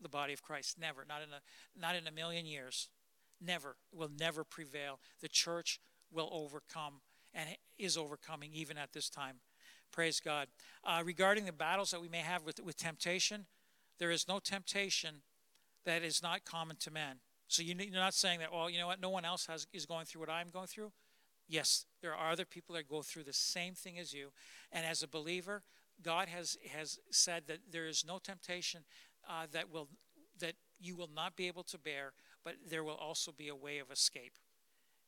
the 0.00 0.08
body 0.08 0.32
of 0.32 0.42
Christ. 0.42 0.78
Never. 0.80 1.04
Not 1.06 1.22
in 1.22 1.28
a 1.30 1.40
not 1.78 1.96
in 1.96 2.06
a 2.06 2.12
million 2.12 2.46
years. 2.46 2.88
Never. 3.44 3.76
will 3.92 4.10
never 4.18 4.44
prevail. 4.44 5.00
The 5.20 5.28
church 5.28 5.80
will 6.10 6.30
overcome 6.32 7.00
and 7.34 7.50
is 7.78 7.96
overcoming 7.96 8.50
even 8.54 8.78
at 8.78 8.92
this 8.92 9.10
time. 9.10 9.36
Praise 9.92 10.20
God. 10.20 10.48
Uh, 10.84 11.02
regarding 11.04 11.44
the 11.44 11.52
battles 11.52 11.90
that 11.90 12.00
we 12.00 12.08
may 12.08 12.18
have 12.18 12.44
with, 12.44 12.60
with 12.62 12.76
temptation, 12.76 13.46
there 13.98 14.10
is 14.10 14.28
no 14.28 14.38
temptation 14.38 15.22
that 15.84 16.02
is 16.02 16.22
not 16.22 16.44
common 16.44 16.76
to 16.76 16.90
man. 16.90 17.16
So 17.48 17.62
you're 17.62 17.76
not 17.92 18.14
saying 18.14 18.40
that, 18.40 18.52
well, 18.52 18.68
you 18.68 18.78
know 18.78 18.86
what, 18.86 19.00
no 19.00 19.08
one 19.08 19.24
else 19.24 19.46
has, 19.46 19.66
is 19.72 19.86
going 19.86 20.04
through 20.04 20.20
what 20.20 20.30
I'm 20.30 20.50
going 20.50 20.66
through. 20.66 20.92
Yes, 21.48 21.86
there 22.02 22.14
are 22.14 22.30
other 22.30 22.44
people 22.44 22.74
that 22.74 22.88
go 22.88 23.00
through 23.00 23.24
the 23.24 23.32
same 23.32 23.74
thing 23.74 23.98
as 23.98 24.12
you. 24.12 24.28
And 24.70 24.84
as 24.84 25.02
a 25.02 25.08
believer, 25.08 25.62
God 26.02 26.28
has, 26.28 26.56
has 26.74 26.98
said 27.10 27.44
that 27.48 27.58
there 27.70 27.86
is 27.86 28.04
no 28.06 28.18
temptation 28.18 28.84
uh, 29.28 29.46
that 29.52 29.70
will 29.70 29.88
that 30.40 30.54
you 30.78 30.94
will 30.94 31.10
not 31.12 31.36
be 31.36 31.48
able 31.48 31.64
to 31.64 31.78
bear, 31.78 32.12
but 32.44 32.54
there 32.70 32.84
will 32.84 32.94
also 32.94 33.32
be 33.32 33.48
a 33.48 33.56
way 33.56 33.78
of 33.78 33.90
escape. 33.90 34.34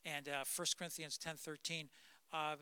And 0.05 0.29
uh, 0.29 0.45
1 0.57 0.67
Corinthians 0.77 1.19
10:13 1.19 1.89
uh, 2.33 2.57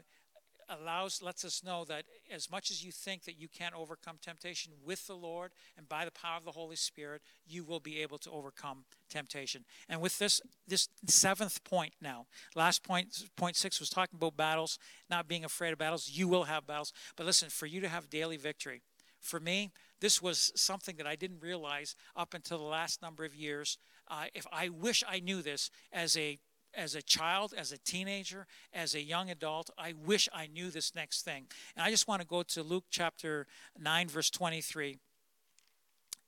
allows 0.68 1.22
lets 1.22 1.44
us 1.44 1.62
know 1.64 1.84
that 1.84 2.04
as 2.32 2.50
much 2.50 2.70
as 2.70 2.84
you 2.84 2.92
think 2.92 3.24
that 3.24 3.38
you 3.38 3.48
can't 3.48 3.74
overcome 3.74 4.16
temptation 4.20 4.72
with 4.84 5.06
the 5.06 5.14
Lord 5.14 5.52
and 5.76 5.88
by 5.88 6.04
the 6.04 6.10
power 6.10 6.36
of 6.36 6.44
the 6.44 6.52
Holy 6.52 6.76
Spirit, 6.76 7.22
you 7.46 7.64
will 7.64 7.80
be 7.80 8.00
able 8.00 8.18
to 8.18 8.30
overcome 8.30 8.84
temptation. 9.08 9.64
And 9.88 10.00
with 10.00 10.18
this 10.18 10.40
this 10.66 10.88
seventh 11.06 11.64
point 11.64 11.94
now, 12.00 12.26
last 12.54 12.82
point 12.82 13.24
point 13.36 13.56
six 13.56 13.80
was 13.80 13.90
talking 13.90 14.16
about 14.16 14.36
battles, 14.36 14.78
not 15.10 15.28
being 15.28 15.44
afraid 15.44 15.72
of 15.72 15.78
battles. 15.78 16.10
You 16.12 16.28
will 16.28 16.44
have 16.44 16.66
battles, 16.66 16.92
but 17.16 17.26
listen, 17.26 17.48
for 17.48 17.66
you 17.66 17.80
to 17.80 17.88
have 17.88 18.10
daily 18.10 18.36
victory, 18.36 18.82
for 19.20 19.40
me, 19.40 19.70
this 20.00 20.22
was 20.22 20.52
something 20.54 20.96
that 20.96 21.06
I 21.06 21.16
didn't 21.16 21.40
realize 21.40 21.96
up 22.14 22.34
until 22.34 22.58
the 22.58 22.64
last 22.64 23.02
number 23.02 23.24
of 23.24 23.34
years. 23.34 23.78
Uh, 24.06 24.24
if 24.34 24.46
I 24.52 24.68
wish 24.68 25.04
I 25.06 25.20
knew 25.20 25.42
this 25.42 25.70
as 25.92 26.16
a 26.16 26.38
as 26.78 26.94
a 26.94 27.02
child, 27.02 27.52
as 27.56 27.72
a 27.72 27.78
teenager, 27.78 28.46
as 28.72 28.94
a 28.94 29.02
young 29.02 29.30
adult, 29.30 29.68
I 29.76 29.92
wish 29.92 30.28
I 30.32 30.46
knew 30.46 30.70
this 30.70 30.94
next 30.94 31.22
thing. 31.22 31.46
And 31.76 31.84
I 31.84 31.90
just 31.90 32.06
want 32.06 32.22
to 32.22 32.26
go 32.26 32.42
to 32.44 32.62
Luke 32.62 32.84
chapter 32.88 33.46
9, 33.78 34.08
verse 34.08 34.30
23. 34.30 34.98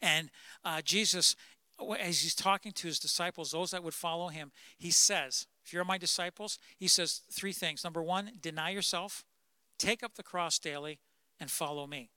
And 0.02 0.30
uh, 0.64 0.82
Jesus, 0.82 1.36
as 1.98 2.22
he's 2.22 2.34
talking 2.34 2.72
to 2.72 2.88
his 2.88 2.98
disciples, 2.98 3.52
those 3.52 3.70
that 3.70 3.84
would 3.84 3.94
follow 3.94 4.28
him, 4.28 4.50
he 4.76 4.90
says, 4.90 5.46
If 5.64 5.72
you're 5.72 5.84
my 5.84 5.98
disciples, 5.98 6.58
he 6.76 6.88
says 6.88 7.22
three 7.30 7.52
things. 7.52 7.84
Number 7.84 8.02
one, 8.02 8.32
deny 8.40 8.70
yourself, 8.70 9.24
take 9.78 10.02
up 10.02 10.16
the 10.16 10.22
cross 10.22 10.58
daily, 10.58 10.98
and 11.38 11.50
follow 11.50 11.86
me 11.86 12.10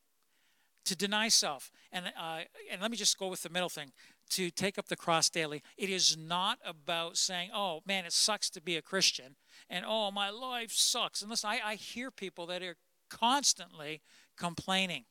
to 0.86 0.95
deny 0.95 1.29
self. 1.29 1.71
And, 1.91 2.07
uh, 2.19 2.39
and 2.71 2.81
let 2.81 2.91
me 2.91 2.97
just 2.97 3.17
go 3.17 3.27
with 3.27 3.43
the 3.43 3.49
middle 3.49 3.69
thing 3.69 3.91
to 4.32 4.49
take 4.49 4.78
up 4.78 4.88
the 4.88 4.95
cross 4.95 5.30
daily. 5.30 5.61
It 5.78 5.89
is 5.89 6.17
not 6.17 6.59
about 6.65 7.17
saying, 7.17 7.51
oh 7.53 7.82
man, 7.86 8.05
it 8.05 8.13
sucks 8.13 8.49
to 8.51 8.61
be 8.61 8.76
a 8.76 8.82
Christian, 8.82 9.36
and 9.69 9.86
oh, 9.88 10.11
my 10.11 10.30
life 10.30 10.71
sucks. 10.71 11.21
And 11.21 11.30
listen, 11.30 11.49
I, 11.49 11.59
I 11.63 11.76
hear 11.76 12.11
people 12.11 12.45
that 12.47 12.63
are 12.63 12.76
constantly 13.09 14.01
complaining. 14.38 15.05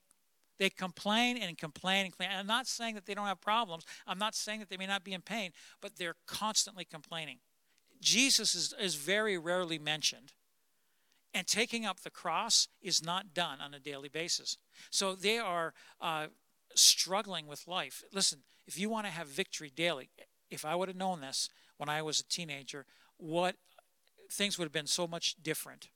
They 0.59 0.71
complain 0.71 1.37
and 1.37 1.57
complain 1.59 2.05
and 2.05 2.13
complain. 2.13 2.31
I'm 2.39 2.47
not 2.47 2.67
saying 2.67 2.95
that 2.95 3.07
they 3.07 3.15
don't 3.15 3.27
have 3.27 3.41
problems. 3.41 3.85
I'm 4.07 4.19
not 4.19 4.35
saying 4.35 4.61
that 4.61 4.69
they 4.69 4.77
may 4.77 4.87
not 4.87 5.05
be 5.05 5.13
in 5.13 5.23
pain, 5.23 5.51
but 5.81 5.97
they're 5.97 6.17
constantly 6.27 6.85
complaining. 6.85 7.39
Jesus 8.01 8.55
is, 8.55 8.75
is 8.79 8.95
very 8.95 9.39
rarely 9.39 9.79
mentioned. 9.79 10.33
And 11.35 11.47
taking 11.47 11.87
up 11.87 12.01
the 12.01 12.11
cross 12.11 12.69
is 12.83 13.03
not 13.03 13.33
done 13.33 13.61
on 13.61 13.73
a 13.73 13.81
daily 13.81 14.09
basis. 14.09 14.59
So 14.91 15.15
they 15.15 15.39
are 15.39 15.73
uh, 16.01 16.27
struggling 16.75 17.47
with 17.47 17.67
life. 17.67 18.05
Listen, 18.13 18.41
if 18.67 18.79
you 18.79 18.89
want 18.89 19.07
to 19.07 19.13
have 19.13 19.27
victory 19.27 19.71
daily, 19.75 20.11
if 20.51 20.65
I 20.65 20.75
would 20.75 20.89
have 20.89 20.97
known 20.97 21.21
this 21.21 21.49
when 21.77 21.89
I 21.89 22.03
was 22.03 22.21
a 22.21 22.25
teenager, 22.25 22.87
what 23.17 23.57
things 24.31 24.59
would 24.59 24.65
have 24.65 24.73
been 24.73 24.87
so 24.87 25.07
much 25.07 25.37
different 25.43 25.89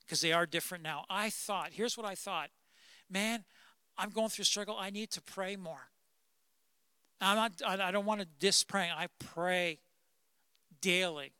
because 0.00 0.20
they 0.20 0.32
are 0.32 0.46
different 0.46 0.84
now. 0.84 1.04
I 1.10 1.30
thought, 1.30 1.70
here's 1.72 1.96
what 1.96 2.06
I 2.06 2.14
thought 2.14 2.50
man, 3.08 3.44
I'm 3.96 4.10
going 4.10 4.28
through 4.28 4.44
struggle. 4.44 4.76
I 4.78 4.90
need 4.90 5.10
to 5.12 5.22
pray 5.22 5.56
more. 5.56 5.90
I'm 7.20 7.36
not, 7.36 7.80
I 7.80 7.90
don't 7.90 8.04
want 8.04 8.20
to 8.20 8.26
dis 8.38 8.62
praying. 8.64 8.92
I 8.94 9.06
pray 9.18 9.78
daily 10.80 11.32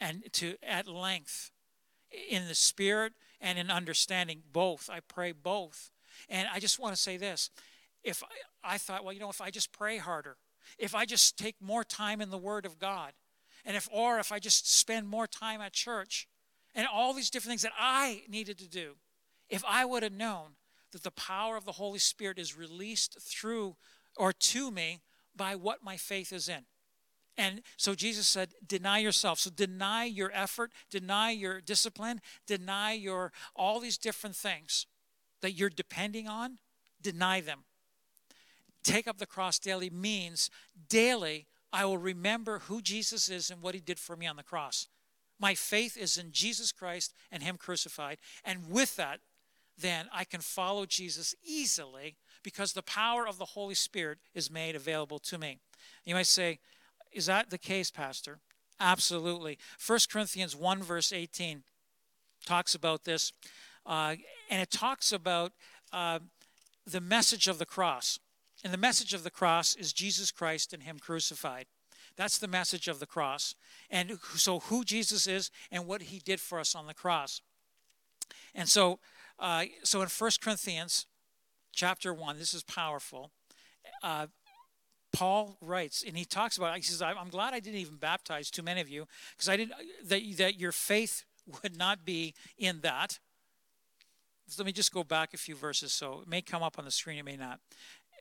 and 0.00 0.22
to 0.34 0.54
at 0.62 0.88
length 0.88 1.50
in 2.30 2.48
the 2.48 2.54
spirit 2.54 3.12
and 3.40 3.58
in 3.58 3.70
understanding 3.70 4.42
both. 4.52 4.88
I 4.90 5.00
pray 5.00 5.32
both. 5.32 5.90
And 6.28 6.48
I 6.52 6.60
just 6.60 6.78
want 6.78 6.94
to 6.94 7.00
say 7.00 7.16
this. 7.16 7.50
If 8.02 8.22
I, 8.68 8.78
thought, 8.78 9.04
well, 9.04 9.12
you 9.12 9.20
know, 9.20 9.30
if 9.30 9.40
I 9.40 9.50
just 9.50 9.72
pray 9.72 9.98
harder, 9.98 10.36
if 10.78 10.94
I 10.94 11.04
just 11.04 11.38
take 11.38 11.56
more 11.60 11.84
time 11.84 12.20
in 12.20 12.30
the 12.30 12.38
Word 12.38 12.66
of 12.66 12.78
God, 12.78 13.12
and 13.64 13.76
if, 13.76 13.88
or 13.92 14.18
if 14.18 14.30
I 14.30 14.38
just 14.38 14.70
spend 14.72 15.08
more 15.08 15.26
time 15.26 15.60
at 15.60 15.72
church, 15.72 16.28
and 16.74 16.86
all 16.86 17.12
these 17.12 17.30
different 17.30 17.52
things 17.52 17.62
that 17.62 17.72
I 17.78 18.22
needed 18.28 18.58
to 18.58 18.68
do, 18.68 18.96
if 19.48 19.64
I 19.66 19.84
would 19.84 20.02
have 20.02 20.12
known 20.12 20.56
that 20.92 21.02
the 21.02 21.10
power 21.10 21.56
of 21.56 21.64
the 21.64 21.72
Holy 21.72 21.98
Spirit 21.98 22.38
is 22.38 22.56
released 22.56 23.18
through 23.20 23.76
or 24.16 24.32
to 24.32 24.70
me 24.70 25.00
by 25.34 25.54
what 25.54 25.82
my 25.82 25.96
faith 25.96 26.32
is 26.32 26.48
in. 26.48 26.64
And 27.36 27.62
so 27.76 27.94
Jesus 27.94 28.26
said, 28.26 28.54
deny 28.66 28.98
yourself. 28.98 29.38
So 29.38 29.50
deny 29.50 30.04
your 30.04 30.30
effort, 30.34 30.72
deny 30.90 31.30
your 31.30 31.60
discipline, 31.60 32.20
deny 32.46 32.92
your 32.92 33.32
all 33.54 33.78
these 33.78 33.96
different 33.96 34.34
things 34.34 34.86
that 35.40 35.52
you're 35.52 35.70
depending 35.70 36.26
on, 36.26 36.58
deny 37.00 37.40
them. 37.40 37.60
Take 38.88 39.06
up 39.06 39.18
the 39.18 39.26
cross 39.26 39.58
daily 39.58 39.90
means 39.90 40.48
daily 40.88 41.46
I 41.74 41.84
will 41.84 41.98
remember 41.98 42.60
who 42.60 42.80
Jesus 42.80 43.28
is 43.28 43.50
and 43.50 43.60
what 43.60 43.74
he 43.74 43.82
did 43.82 43.98
for 43.98 44.16
me 44.16 44.26
on 44.26 44.36
the 44.36 44.42
cross. 44.42 44.86
My 45.38 45.54
faith 45.54 45.94
is 45.94 46.16
in 46.16 46.32
Jesus 46.32 46.72
Christ 46.72 47.12
and 47.30 47.42
him 47.42 47.58
crucified. 47.58 48.16
And 48.42 48.70
with 48.70 48.96
that, 48.96 49.20
then 49.76 50.06
I 50.10 50.24
can 50.24 50.40
follow 50.40 50.86
Jesus 50.86 51.34
easily 51.44 52.16
because 52.42 52.72
the 52.72 52.80
power 52.80 53.28
of 53.28 53.36
the 53.36 53.44
Holy 53.44 53.74
Spirit 53.74 54.20
is 54.34 54.50
made 54.50 54.74
available 54.74 55.18
to 55.18 55.36
me. 55.36 55.58
You 56.06 56.14
might 56.14 56.26
say, 56.26 56.58
is 57.12 57.26
that 57.26 57.50
the 57.50 57.58
case, 57.58 57.90
Pastor? 57.90 58.38
Absolutely. 58.80 59.58
1 59.86 59.98
Corinthians 60.10 60.56
1, 60.56 60.82
verse 60.82 61.12
18 61.12 61.62
talks 62.46 62.74
about 62.74 63.04
this, 63.04 63.34
uh, 63.84 64.14
and 64.48 64.62
it 64.62 64.70
talks 64.70 65.12
about 65.12 65.52
uh, 65.92 66.20
the 66.86 67.02
message 67.02 67.48
of 67.48 67.58
the 67.58 67.66
cross. 67.66 68.18
And 68.64 68.72
the 68.72 68.78
message 68.78 69.14
of 69.14 69.22
the 69.22 69.30
cross 69.30 69.76
is 69.76 69.92
Jesus 69.92 70.30
Christ 70.30 70.72
and 70.72 70.82
Him 70.82 70.98
crucified. 70.98 71.66
That's 72.16 72.38
the 72.38 72.48
message 72.48 72.88
of 72.88 72.98
the 72.98 73.06
cross. 73.06 73.54
And 73.88 74.18
so, 74.34 74.60
who 74.60 74.84
Jesus 74.84 75.26
is 75.26 75.50
and 75.70 75.86
what 75.86 76.02
He 76.02 76.18
did 76.18 76.40
for 76.40 76.58
us 76.58 76.74
on 76.74 76.86
the 76.86 76.94
cross. 76.94 77.40
And 78.54 78.68
so, 78.68 78.98
uh, 79.38 79.66
so 79.84 80.02
in 80.02 80.08
1 80.08 80.30
Corinthians 80.40 81.06
chapter 81.72 82.12
1, 82.12 82.38
this 82.38 82.54
is 82.54 82.64
powerful. 82.64 83.30
Uh, 84.02 84.26
Paul 85.12 85.56
writes, 85.60 86.04
and 86.06 86.16
he 86.16 86.24
talks 86.24 86.58
about. 86.58 86.76
He 86.76 86.82
says, 86.82 87.00
"I'm 87.00 87.30
glad 87.30 87.54
I 87.54 87.60
didn't 87.60 87.80
even 87.80 87.96
baptize 87.96 88.50
too 88.50 88.62
many 88.62 88.80
of 88.80 88.88
you, 88.88 89.06
because 89.34 89.48
I 89.48 89.56
didn't 89.56 89.72
that 90.04 90.22
that 90.36 90.60
your 90.60 90.72
faith 90.72 91.24
would 91.62 91.76
not 91.76 92.04
be 92.04 92.34
in 92.58 92.80
that." 92.80 93.18
So 94.48 94.62
let 94.62 94.66
me 94.66 94.72
just 94.72 94.92
go 94.92 95.04
back 95.04 95.34
a 95.34 95.36
few 95.36 95.54
verses. 95.54 95.92
So 95.92 96.20
it 96.22 96.28
may 96.28 96.40
come 96.40 96.62
up 96.62 96.78
on 96.78 96.84
the 96.84 96.90
screen, 96.90 97.18
it 97.18 97.24
may 97.24 97.36
not. 97.36 97.60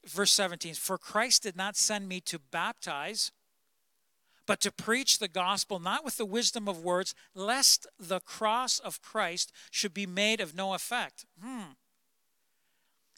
Verse 0.08 0.32
17: 0.32 0.74
For 0.76 0.98
Christ 0.98 1.44
did 1.44 1.56
not 1.56 1.76
send 1.76 2.08
me 2.08 2.20
to 2.22 2.40
baptize, 2.40 3.32
but 4.46 4.62
to 4.62 4.72
preach 4.72 5.20
the 5.20 5.28
gospel, 5.28 5.80
not 5.80 6.06
with 6.06 6.18
the 6.18 6.26
wisdom 6.26 6.68
of 6.68 6.84
words, 6.84 7.14
lest 7.36 7.86
the 8.00 8.20
cross 8.20 8.80
of 8.80 9.02
Christ 9.02 9.52
should 9.70 9.94
be 9.94 10.06
made 10.06 10.40
of 10.40 10.56
no 10.56 10.74
effect. 10.74 11.26
Hmm. 11.44 11.74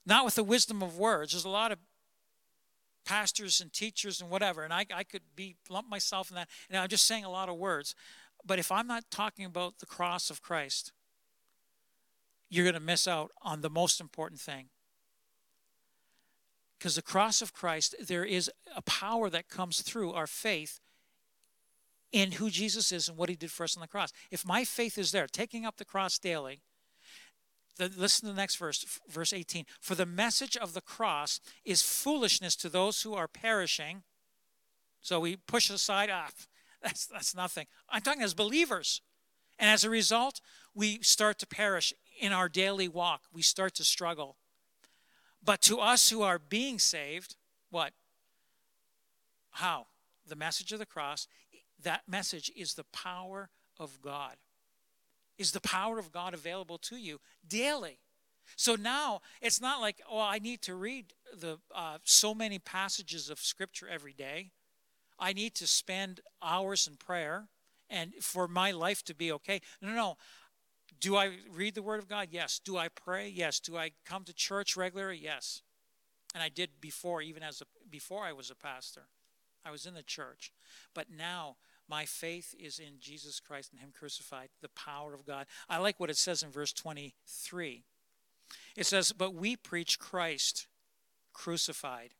Not 0.05 0.25
with 0.25 0.35
the 0.35 0.43
wisdom 0.43 0.81
of 0.81 0.97
words. 0.97 1.33
There's 1.33 1.45
a 1.45 1.49
lot 1.49 1.71
of 1.71 1.77
pastors 3.05 3.61
and 3.61 3.71
teachers 3.71 4.19
and 4.19 4.29
whatever, 4.29 4.63
and 4.63 4.73
I, 4.73 4.85
I 4.93 5.03
could 5.03 5.21
be 5.35 5.55
lump 5.69 5.87
myself 5.87 6.29
in 6.29 6.35
that. 6.35 6.49
And 6.69 6.79
I'm 6.79 6.89
just 6.89 7.05
saying 7.05 7.23
a 7.23 7.29
lot 7.29 7.49
of 7.49 7.57
words. 7.57 7.93
But 8.45 8.57
if 8.57 8.71
I'm 8.71 8.87
not 8.87 9.03
talking 9.11 9.45
about 9.45 9.79
the 9.79 9.85
cross 9.85 10.29
of 10.29 10.41
Christ, 10.41 10.91
you're 12.49 12.65
going 12.65 12.73
to 12.73 12.79
miss 12.79 13.07
out 13.07 13.31
on 13.43 13.61
the 13.61 13.69
most 13.69 14.01
important 14.01 14.41
thing. 14.41 14.69
Because 16.79 16.95
the 16.95 17.01
cross 17.01 17.41
of 17.41 17.51
Christ, 17.53 17.93
there 17.99 18.23
is 18.23 18.49
a 18.73 18.81
power 18.81 19.29
that 19.29 19.49
comes 19.49 19.81
through 19.81 20.13
our 20.13 20.27
faith 20.27 20.79
in 22.13 22.33
who 22.33 22.49
Jesus 22.49 22.93
is 22.93 23.09
and 23.09 23.17
what 23.17 23.27
he 23.27 23.35
did 23.35 23.51
for 23.51 23.65
us 23.65 23.75
on 23.75 23.81
the 23.81 23.87
cross. 23.87 24.13
If 24.31 24.45
my 24.45 24.63
faith 24.63 24.97
is 24.97 25.11
there, 25.11 25.27
taking 25.27 25.65
up 25.65 25.75
the 25.75 25.83
cross 25.83 26.17
daily, 26.17 26.61
the, 27.77 27.91
listen 27.97 28.27
to 28.27 28.33
the 28.33 28.39
next 28.39 28.55
verse, 28.55 28.85
verse 29.09 29.33
18. 29.33 29.65
For 29.81 29.93
the 29.93 30.05
message 30.05 30.55
of 30.55 30.73
the 30.73 30.81
cross 30.81 31.41
is 31.65 31.81
foolishness 31.81 32.55
to 32.57 32.69
those 32.69 33.01
who 33.01 33.13
are 33.13 33.27
perishing. 33.27 34.03
So 35.01 35.19
we 35.19 35.35
push 35.35 35.69
aside, 35.69 36.09
ah, 36.09 36.29
that's, 36.81 37.05
that's 37.05 37.35
nothing. 37.35 37.67
I'm 37.89 38.01
talking 38.01 38.23
as 38.23 38.33
believers. 38.33 39.01
And 39.57 39.69
as 39.69 39.83
a 39.83 39.89
result, 39.89 40.39
we 40.73 40.99
start 41.01 41.39
to 41.39 41.47
perish 41.47 41.93
in 42.21 42.31
our 42.31 42.47
daily 42.47 42.87
walk. 42.87 43.23
We 43.33 43.41
start 43.41 43.75
to 43.75 43.83
struggle. 43.83 44.37
But 45.43 45.61
to 45.63 45.79
us 45.79 46.09
who 46.09 46.21
are 46.21 46.39
being 46.39 46.79
saved, 46.79 47.35
what? 47.69 47.93
How? 49.51 49.87
The 50.27 50.35
message 50.35 50.71
of 50.71 50.79
the 50.79 50.85
cross, 50.85 51.27
that 51.81 52.03
message 52.07 52.51
is 52.55 52.73
the 52.73 52.83
power 52.85 53.49
of 53.79 54.01
God 54.01 54.35
is 55.39 55.53
the 55.53 55.61
power 55.61 55.97
of 55.97 56.11
God 56.11 56.35
available 56.35 56.77
to 56.77 56.97
you 56.97 57.19
daily. 57.47 57.97
So 58.55 58.75
now 58.75 59.21
it's 59.41 59.61
not 59.61 59.79
like, 59.79 60.01
oh, 60.11 60.19
I 60.19 60.37
need 60.37 60.61
to 60.63 60.75
read 60.75 61.13
the 61.35 61.59
uh, 61.73 61.99
so 62.03 62.35
many 62.35 62.59
passages 62.59 63.29
of 63.29 63.39
Scripture 63.39 63.87
every 63.87 64.13
day. 64.13 64.51
I 65.17 65.33
need 65.33 65.55
to 65.55 65.67
spend 65.67 66.19
hours 66.43 66.87
in 66.87 66.97
prayer 66.97 67.47
and 67.89 68.13
for 68.21 68.47
my 68.47 68.71
life 68.71 69.03
to 69.05 69.15
be 69.15 69.31
okay. 69.31 69.61
No, 69.81 69.89
no. 69.93 70.17
Do 70.99 71.15
I 71.15 71.31
read 71.53 71.75
the 71.75 71.81
Word 71.81 71.99
of 71.99 72.07
God? 72.07 72.29
Yes. 72.31 72.59
Do 72.63 72.77
I 72.77 72.89
pray? 72.89 73.27
Yes. 73.29 73.59
Do 73.59 73.77
I 73.77 73.91
come 74.05 74.23
to 74.25 74.33
church 74.33 74.75
regularly? 74.75 75.19
Yes. 75.21 75.61
And 76.33 76.43
I 76.43 76.49
did 76.49 76.69
before, 76.81 77.21
even 77.21 77.41
as 77.41 77.61
a, 77.61 77.65
before 77.89 78.23
I 78.23 78.33
was 78.33 78.51
a 78.51 78.55
pastor. 78.55 79.03
I 79.65 79.71
was 79.71 79.85
in 79.85 79.93
the 79.93 80.03
church. 80.03 80.51
But 80.93 81.07
now 81.09 81.55
my 81.87 82.05
faith 82.05 82.53
is 82.59 82.79
in 82.79 82.99
Jesus 82.99 83.39
Christ 83.39 83.71
and 83.71 83.81
Him 83.81 83.91
crucified, 83.97 84.49
the 84.61 84.69
power 84.69 85.13
of 85.13 85.25
God. 85.25 85.47
I 85.69 85.77
like 85.77 85.99
what 85.99 86.09
it 86.09 86.17
says 86.17 86.43
in 86.43 86.49
verse 86.49 86.73
23. 86.73 87.83
It 88.75 88.85
says, 88.85 89.11
But 89.11 89.33
we 89.33 89.55
preach 89.55 89.99
Christ 89.99 90.67
crucified. 91.33 92.13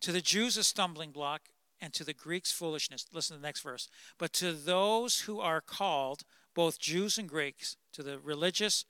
To 0.00 0.12
the 0.12 0.20
Jews, 0.20 0.56
a 0.56 0.64
stumbling 0.64 1.10
block, 1.10 1.42
and 1.80 1.92
to 1.94 2.04
the 2.04 2.14
Greeks, 2.14 2.52
foolishness. 2.52 3.06
Listen 3.12 3.36
to 3.36 3.40
the 3.40 3.46
next 3.46 3.62
verse. 3.62 3.88
But 4.18 4.32
to 4.34 4.52
those 4.52 5.20
who 5.20 5.40
are 5.40 5.60
called, 5.60 6.22
both 6.56 6.80
Jews 6.80 7.18
and 7.18 7.28
Greeks, 7.28 7.76
to 7.92 8.02
the 8.02 8.18
religious 8.18 8.86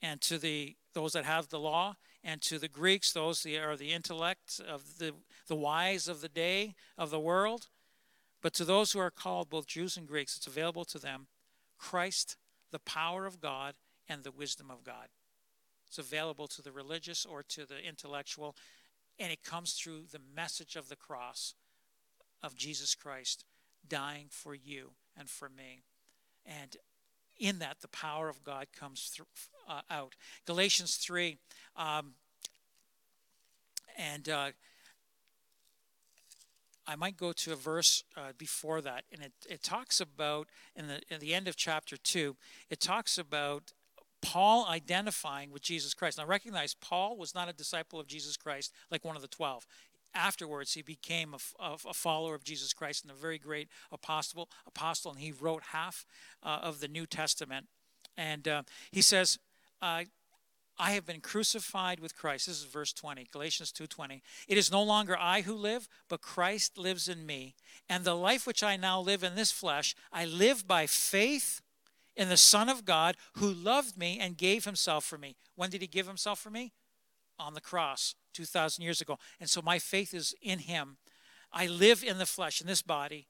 and 0.00 0.20
to 0.22 0.38
the 0.38 0.76
those 0.94 1.12
that 1.14 1.24
have 1.24 1.48
the 1.48 1.58
law, 1.58 1.96
and 2.22 2.40
to 2.42 2.56
the 2.56 2.68
Greeks, 2.68 3.12
those 3.12 3.42
that 3.42 3.60
are 3.60 3.76
the 3.76 3.92
intellect 3.92 4.60
of 4.66 4.98
the, 4.98 5.12
the 5.48 5.56
wise 5.56 6.06
of 6.06 6.20
the 6.20 6.28
day 6.28 6.76
of 6.96 7.10
the 7.10 7.18
world, 7.18 7.66
but 8.40 8.54
to 8.54 8.64
those 8.64 8.92
who 8.92 9.00
are 9.00 9.10
called, 9.10 9.50
both 9.50 9.66
Jews 9.66 9.96
and 9.96 10.06
Greeks, 10.06 10.36
it's 10.36 10.46
available 10.46 10.84
to 10.84 11.00
them 11.00 11.26
Christ, 11.78 12.36
the 12.70 12.78
power 12.78 13.26
of 13.26 13.40
God, 13.40 13.74
and 14.08 14.22
the 14.22 14.30
wisdom 14.30 14.70
of 14.70 14.84
God. 14.84 15.08
It's 15.88 15.98
available 15.98 16.46
to 16.46 16.62
the 16.62 16.70
religious 16.70 17.26
or 17.26 17.42
to 17.42 17.66
the 17.66 17.84
intellectual, 17.84 18.54
and 19.18 19.32
it 19.32 19.42
comes 19.42 19.72
through 19.72 20.04
the 20.12 20.20
message 20.34 20.76
of 20.76 20.88
the 20.88 20.96
cross 20.96 21.54
of 22.40 22.54
Jesus 22.54 22.94
Christ 22.94 23.44
dying 23.86 24.26
for 24.30 24.54
you 24.54 24.90
and 25.18 25.28
for 25.28 25.48
me. 25.48 25.82
And 26.46 26.76
in 27.38 27.58
that, 27.58 27.80
the 27.80 27.88
power 27.88 28.28
of 28.28 28.44
God 28.44 28.66
comes 28.78 29.10
through, 29.14 29.26
uh, 29.68 29.80
out. 29.90 30.14
Galatians 30.46 30.96
3, 30.96 31.38
um, 31.76 32.14
and 33.96 34.28
uh, 34.28 34.50
I 36.86 36.96
might 36.96 37.16
go 37.16 37.32
to 37.32 37.52
a 37.52 37.56
verse 37.56 38.04
uh, 38.16 38.32
before 38.36 38.80
that, 38.82 39.04
and 39.12 39.22
it, 39.22 39.32
it 39.48 39.62
talks 39.62 40.00
about, 40.00 40.48
in 40.76 40.88
the, 40.88 41.00
in 41.08 41.20
the 41.20 41.34
end 41.34 41.48
of 41.48 41.56
chapter 41.56 41.96
2, 41.96 42.36
it 42.70 42.80
talks 42.80 43.18
about 43.18 43.72
Paul 44.24 44.66
identifying 44.66 45.50
with 45.50 45.62
Jesus 45.62 45.92
Christ. 45.92 46.18
Now, 46.18 46.26
recognize 46.26 46.74
Paul 46.74 47.16
was 47.16 47.34
not 47.34 47.48
a 47.48 47.52
disciple 47.52 48.00
of 48.00 48.06
Jesus 48.06 48.36
Christ 48.36 48.72
like 48.90 49.04
one 49.04 49.16
of 49.16 49.22
the 49.22 49.28
12. 49.28 49.66
Afterwards, 50.14 50.74
he 50.74 50.82
became 50.82 51.34
a, 51.34 51.76
a 51.88 51.94
follower 51.94 52.34
of 52.34 52.44
Jesus 52.44 52.72
Christ 52.72 53.02
and 53.02 53.10
a 53.10 53.14
very 53.14 53.38
great 53.38 53.68
apostle, 53.90 54.48
apostle 54.66 55.10
and 55.10 55.20
he 55.20 55.32
wrote 55.32 55.62
half 55.72 56.06
uh, 56.42 56.60
of 56.62 56.80
the 56.80 56.88
New 56.88 57.04
Testament. 57.04 57.66
And 58.16 58.46
uh, 58.46 58.62
he 58.92 59.02
says, 59.02 59.38
uh, 59.82 60.04
I 60.78 60.92
have 60.92 61.06
been 61.06 61.20
crucified 61.20 62.00
with 62.00 62.16
Christ. 62.16 62.46
This 62.46 62.58
is 62.58 62.64
verse 62.64 62.92
20, 62.92 63.28
Galatians 63.32 63.72
2:20. 63.72 64.22
It 64.48 64.58
is 64.58 64.72
no 64.72 64.82
longer 64.82 65.16
I 65.16 65.42
who 65.42 65.54
live, 65.54 65.88
but 66.08 66.20
Christ 66.20 66.76
lives 66.76 67.08
in 67.08 67.26
me. 67.26 67.54
And 67.88 68.04
the 68.04 68.16
life 68.16 68.46
which 68.46 68.62
I 68.62 68.76
now 68.76 69.00
live 69.00 69.22
in 69.22 69.36
this 69.36 69.52
flesh, 69.52 69.94
I 70.12 70.24
live 70.24 70.66
by 70.66 70.86
faith 70.86 71.60
in 72.16 72.28
the 72.28 72.36
Son 72.36 72.68
of 72.68 72.84
God 72.84 73.16
who 73.34 73.52
loved 73.52 73.96
me 73.96 74.18
and 74.20 74.36
gave 74.36 74.64
himself 74.64 75.04
for 75.04 75.18
me. 75.18 75.36
When 75.54 75.70
did 75.70 75.80
he 75.80 75.86
give 75.86 76.06
himself 76.06 76.40
for 76.40 76.50
me? 76.50 76.72
On 77.38 77.54
the 77.54 77.60
cross 77.60 78.14
2000 78.34 78.84
years 78.84 79.00
ago. 79.00 79.18
And 79.40 79.48
so 79.48 79.62
my 79.62 79.78
faith 79.78 80.12
is 80.12 80.34
in 80.42 80.60
him. 80.60 80.98
I 81.52 81.66
live 81.66 82.04
in 82.04 82.18
the 82.18 82.26
flesh 82.26 82.60
in 82.60 82.66
this 82.66 82.82
body 82.82 83.28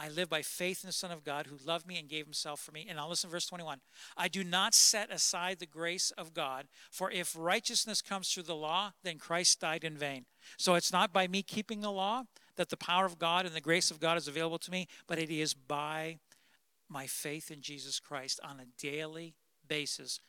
I 0.00 0.08
live 0.08 0.30
by 0.30 0.42
faith 0.42 0.84
in 0.84 0.88
the 0.88 0.92
Son 0.92 1.10
of 1.10 1.24
God 1.24 1.48
who 1.48 1.56
loved 1.66 1.84
me 1.84 1.98
and 1.98 2.08
gave 2.08 2.24
himself 2.24 2.60
for 2.60 2.70
me. 2.70 2.86
And 2.88 2.98
now 2.98 3.08
listen 3.08 3.28
to 3.28 3.32
verse 3.32 3.46
21. 3.46 3.80
I 4.16 4.28
do 4.28 4.44
not 4.44 4.72
set 4.72 5.12
aside 5.12 5.58
the 5.58 5.66
grace 5.66 6.12
of 6.12 6.32
God, 6.32 6.68
for 6.88 7.10
if 7.10 7.34
righteousness 7.36 8.00
comes 8.00 8.32
through 8.32 8.44
the 8.44 8.54
law, 8.54 8.92
then 9.02 9.18
Christ 9.18 9.58
died 9.58 9.82
in 9.82 9.96
vain. 9.96 10.26
So 10.56 10.76
it's 10.76 10.92
not 10.92 11.12
by 11.12 11.26
me 11.26 11.42
keeping 11.42 11.80
the 11.80 11.90
law 11.90 12.24
that 12.54 12.68
the 12.68 12.76
power 12.76 13.06
of 13.06 13.18
God 13.18 13.44
and 13.44 13.56
the 13.56 13.60
grace 13.60 13.90
of 13.90 13.98
God 13.98 14.16
is 14.16 14.28
available 14.28 14.58
to 14.58 14.70
me, 14.70 14.86
but 15.08 15.18
it 15.18 15.30
is 15.30 15.52
by 15.52 16.18
my 16.88 17.08
faith 17.08 17.50
in 17.50 17.60
Jesus 17.60 17.98
Christ 17.98 18.38
on 18.44 18.60
a 18.60 18.80
daily 18.80 19.34
basis. 19.66 20.20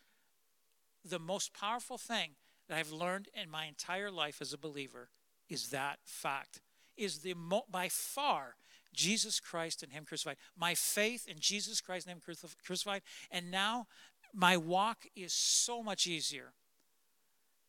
The 1.07 1.19
most 1.19 1.53
powerful 1.53 1.99
thing 1.99 2.31
that 2.69 2.77
I've 2.77 2.91
learned 2.91 3.27
in 3.33 3.49
my 3.49 3.65
entire 3.65 4.09
life 4.09 4.41
as 4.41 4.53
a 4.53 4.57
believer 4.57 5.09
is 5.49 5.69
that 5.69 5.99
fact. 6.05 6.61
Is 6.95 7.19
the 7.19 7.33
by 7.71 7.89
far 7.89 8.55
Jesus 8.93 9.39
Christ 9.39 9.83
and 9.83 9.91
Him 9.91 10.05
crucified. 10.05 10.37
My 10.57 10.75
faith 10.75 11.27
in 11.27 11.37
Jesus 11.39 11.81
Christ 11.81 12.07
and 12.07 12.15
Him 12.15 12.21
crucified. 12.65 13.01
And 13.31 13.51
now 13.51 13.87
my 14.33 14.57
walk 14.57 15.05
is 15.15 15.33
so 15.33 15.81
much 15.81 16.07
easier 16.07 16.53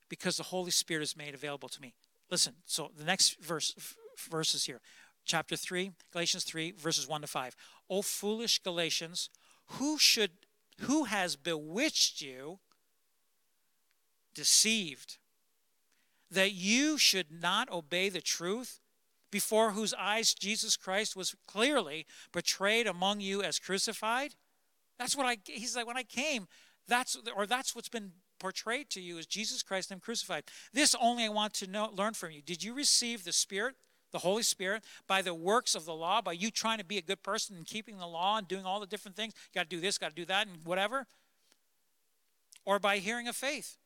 because 0.09 0.36
the 0.36 0.44
Holy 0.44 0.70
Spirit 0.70 1.03
is 1.03 1.16
made 1.16 1.34
available 1.34 1.68
to 1.68 1.80
me. 1.80 1.94
Listen, 2.30 2.55
so 2.66 2.90
the 2.96 3.05
next 3.05 3.40
verse 3.40 3.74
verses 4.28 4.64
here. 4.64 4.80
Chapter 5.24 5.55
3, 5.55 5.92
Galatians 6.12 6.44
3, 6.44 6.72
verses 6.72 7.07
1 7.07 7.20
to 7.20 7.26
5. 7.26 7.57
O 7.88 8.03
foolish 8.03 8.59
Galatians, 8.62 9.30
who 9.72 9.98
should 9.98 10.30
who 10.80 11.05
has 11.05 11.36
bewitched 11.36 12.20
you, 12.22 12.59
deceived, 14.41 15.18
that 16.30 16.53
you 16.53 16.97
should 16.97 17.30
not 17.30 17.70
obey 17.70 18.09
the 18.09 18.22
truth, 18.22 18.80
before 19.30 19.72
whose 19.72 19.93
eyes 19.95 20.32
Jesus 20.32 20.78
Christ 20.78 21.14
was 21.14 21.36
clearly 21.47 22.07
portrayed 22.32 22.86
among 22.86 23.20
you 23.20 23.43
as 23.43 23.59
crucified? 23.59 24.34
That's 24.99 25.14
what 25.14 25.26
I, 25.26 25.36
he's 25.45 25.76
like, 25.76 25.86
when 25.86 25.99
I 25.99 26.03
came, 26.03 26.49
that's, 26.88 27.18
or 27.36 27.45
that's 27.47 27.74
what's 27.74 27.91
been 27.91 28.12
portrayed 28.38 28.88
to 28.91 29.01
you 29.03 29.18
as 29.18 29.26
Jesus 29.26 29.62
Christ 29.62 29.91
and 29.91 30.01
crucified. 30.01 30.45
This 30.72 30.97
only 30.99 31.26
I 31.26 31.28
want 31.28 31.53
to 31.55 31.66
know, 31.66 31.91
learn 31.95 32.14
from 32.14 32.30
you. 32.30 32.41
Did 32.41 32.64
you 32.64 32.72
receive 32.72 33.24
the 33.24 33.32
Spirit, 33.32 33.74
the 34.11 34.20
Holy 34.20 34.43
Spirit, 34.43 34.82
by 35.07 35.20
the 35.20 35.34
works 35.34 35.74
of 35.74 35.84
the 35.84 35.95
law, 35.95 36.22
by 36.22 36.32
you 36.32 36.51
trying 36.51 36.78
to 36.78 36.84
be 36.84 36.97
a 36.97 37.03
good 37.03 37.22
person 37.22 37.57
and 37.57 37.66
keeping 37.66 37.99
the 37.99 38.07
law 38.07 38.38
and 38.38 38.49
doing 38.49 38.64
all 38.64 38.80
the 38.80 38.86
different 38.86 39.16
things? 39.16 39.34
You 39.36 39.61
Got 39.61 39.68
to 39.68 39.76
do 39.76 39.80
this, 39.80 39.99
got 39.99 40.09
to 40.09 40.16
do 40.16 40.24
that, 40.24 40.47
and 40.47 40.64
whatever? 40.64 41.07
Or 42.64 42.78
by 42.78 42.99
hearing 42.99 43.28
of 43.28 43.36
faith, 43.36 43.76